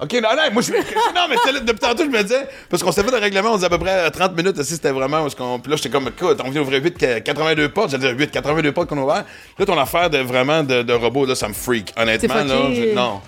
Ok, 0.00 0.14
non, 0.14 0.30
non, 0.34 0.50
moi, 0.52 0.62
je. 0.62 0.72
Non, 1.14 1.26
mais 1.28 1.36
là, 1.52 1.60
depuis 1.60 1.78
tantôt, 1.78 2.02
je 2.04 2.08
me 2.08 2.22
disais. 2.22 2.48
Parce 2.68 2.82
qu'on 2.82 2.90
s'est 2.90 3.04
fait 3.04 3.10
le 3.10 3.18
règlement, 3.18 3.50
on 3.52 3.54
disait 3.54 3.66
à 3.66 3.70
peu 3.70 3.78
près 3.78 4.10
30 4.10 4.36
minutes. 4.36 4.60
Si 4.62 4.74
c'était 4.74 4.90
vraiment. 4.90 5.20
Parce 5.22 5.34
qu'on, 5.34 5.60
puis 5.60 5.70
là, 5.70 5.76
j'étais 5.76 5.90
comme, 5.90 6.08
écoute, 6.08 6.40
on 6.44 6.50
vient 6.50 6.60
d'ouvrir 6.62 6.82
8, 6.82 7.22
82 7.22 7.68
portes. 7.68 7.90
J'allais 7.90 8.08
dire 8.08 8.18
8, 8.18 8.30
82 8.32 8.72
portes 8.72 8.88
qu'on 8.88 8.98
a 8.98 9.02
ouvert. 9.02 9.24
Là, 9.58 9.66
ton 9.66 9.78
affaire 9.78 10.10
de 10.10 10.18
vraiment 10.18 10.62
de, 10.64 10.82
de 10.82 10.92
robot, 10.92 11.26
là, 11.26 11.34
ça 11.34 11.46
me 11.48 11.52
freak. 11.54 11.92
Honnêtement, 11.96 12.34
là. 12.36 12.56
je- 12.74 12.94
non. 12.94 13.20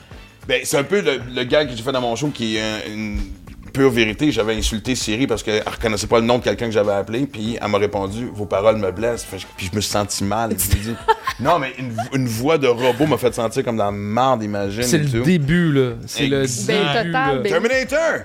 Ben, 0.48 0.60
c'est 0.64 0.76
un 0.78 0.84
peu 0.84 1.00
le, 1.00 1.20
le 1.34 1.44
gag 1.44 1.70
que 1.70 1.76
j'ai 1.76 1.82
fait 1.82 1.92
dans 1.92 2.00
mon 2.00 2.16
show 2.16 2.28
qui 2.28 2.56
est 2.56 2.60
euh, 2.62 2.78
une 2.92 3.18
pure 3.74 3.90
vérité. 3.90 4.30
J'avais 4.32 4.54
insulté 4.56 4.94
Siri 4.94 5.26
parce 5.26 5.42
qu'elle 5.42 5.62
reconnaissait 5.66 6.06
pas 6.06 6.20
le 6.20 6.24
nom 6.24 6.38
de 6.38 6.44
quelqu'un 6.44 6.66
que 6.66 6.72
j'avais 6.72 6.92
appelé. 6.92 7.26
Puis 7.26 7.58
elle 7.60 7.68
m'a 7.68 7.76
répondu, 7.78 8.30
vos 8.32 8.46
paroles 8.46 8.76
me 8.78 8.90
blessent. 8.90 9.26
Puis 9.58 9.68
je 9.70 9.76
me 9.76 9.80
suis 9.82 9.90
senti 9.90 10.24
mal. 10.24 10.52
Et 10.52 10.56
je 10.58 10.68
dit, 10.76 10.94
non, 11.40 11.58
mais 11.58 11.72
une, 11.78 11.94
une 12.14 12.26
voix 12.28 12.56
de 12.56 12.68
robot 12.68 13.06
m'a 13.06 13.18
fait 13.18 13.34
sentir 13.34 13.62
comme 13.64 13.76
dans 13.76 13.86
la 13.86 13.90
marde, 13.90 14.42
imagine. 14.42 14.82
C'est 14.84 14.98
le 14.98 15.10
tout. 15.10 15.22
début, 15.24 15.72
là. 15.72 15.90
C'est 16.06 16.26
le 16.26 16.42
début. 16.46 16.52
Ben, 16.66 16.86
total, 17.04 17.12
là. 17.12 17.34
ben- 17.42 17.52
Terminator! 17.52 18.20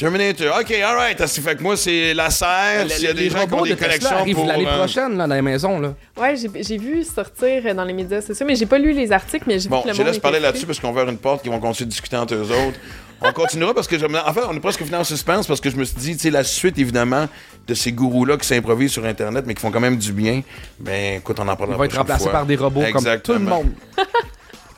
Terminator. 0.00 0.58
OK, 0.58 0.72
alright. 0.72 1.18
Ça 1.18 1.42
fait 1.42 1.56
que 1.56 1.62
moi, 1.62 1.76
c'est 1.76 2.14
la 2.14 2.30
serre. 2.30 2.90
S'il 2.90 3.04
y 3.04 3.08
a 3.08 3.12
des 3.12 3.28
gens 3.28 3.46
qui 3.46 3.52
ont 3.52 3.62
des 3.62 3.76
Tesla 3.76 3.98
collections 3.98 4.34
pour... 4.34 4.46
l'année 4.46 4.66
euh, 4.66 4.78
prochaine, 4.78 5.18
là, 5.18 5.26
dans 5.26 5.34
les 5.34 5.42
maisons, 5.42 5.78
là. 5.78 5.92
Ouais, 6.18 6.34
j'ai 6.36 6.78
vu 6.78 7.04
sortir 7.04 7.74
dans 7.74 7.84
les 7.84 7.92
médias 7.92 8.22
sociaux, 8.22 8.46
mais 8.46 8.56
j'ai 8.56 8.64
pas 8.64 8.78
lu 8.78 8.92
les 8.92 9.12
articles, 9.12 9.44
mais 9.46 9.58
j'ai 9.58 9.64
vu 9.64 9.68
Bon, 9.68 9.82
que 9.82 9.88
le 9.88 9.94
je 9.94 10.02
laisse 10.02 10.18
parler 10.18 10.40
là-dessus 10.40 10.64
parce 10.64 10.80
qu'on 10.80 10.92
va 10.92 11.02
une 11.02 11.18
porte 11.18 11.42
qui 11.42 11.50
vont 11.50 11.60
continuer 11.60 11.84
de 11.84 11.90
discuter 11.90 12.16
entre 12.16 12.34
eux 12.34 12.48
autres. 12.50 12.78
On 13.22 13.32
continuera 13.32 13.74
parce 13.74 13.86
que, 13.86 13.98
je, 13.98 14.06
en 14.06 14.32
fait, 14.32 14.40
on 14.48 14.54
est 14.54 14.60
presque 14.60 14.82
fini 14.82 14.96
en 14.96 15.04
suspense 15.04 15.46
parce 15.46 15.60
que 15.60 15.68
je 15.68 15.76
me 15.76 15.84
suis 15.84 15.96
dit, 15.98 16.16
tu 16.16 16.22
sais, 16.22 16.30
la 16.30 16.42
suite, 16.42 16.78
évidemment, 16.78 17.28
de 17.66 17.74
ces 17.74 17.92
gourous-là 17.92 18.38
qui 18.38 18.46
s'improvisent 18.46 18.92
sur 18.92 19.04
Internet 19.04 19.44
mais 19.46 19.52
qui 19.52 19.60
font 19.60 19.70
quand 19.70 19.78
même 19.78 19.98
du 19.98 20.14
bien, 20.14 20.40
ben, 20.78 21.18
écoute, 21.18 21.36
on 21.38 21.46
en 21.46 21.54
parlera 21.54 21.74
Ils 21.84 21.92
vont 21.92 22.02
être 22.02 22.18
fois. 22.18 22.32
par 22.32 22.46
des 22.46 22.56
robots 22.56 22.80
comme 22.94 23.04
tout 23.22 23.34
le 23.34 23.40
monde. 23.40 23.72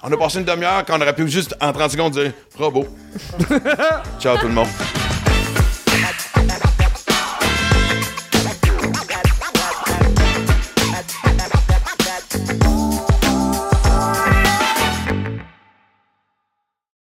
On 0.05 0.11
a 0.13 0.17
passé 0.17 0.39
une 0.39 0.45
demi-heure 0.45 0.85
quand 0.85 0.99
on 0.99 1.01
aurait 1.01 1.15
pu 1.15 1.29
juste, 1.29 1.55
en 1.61 1.73
30 1.73 1.93
secondes, 1.93 2.13
dire 2.13 2.33
«robot». 2.59 2.89
Ciao 4.19 4.37
tout 4.37 4.49
le 4.49 4.53
monde. 4.53 4.67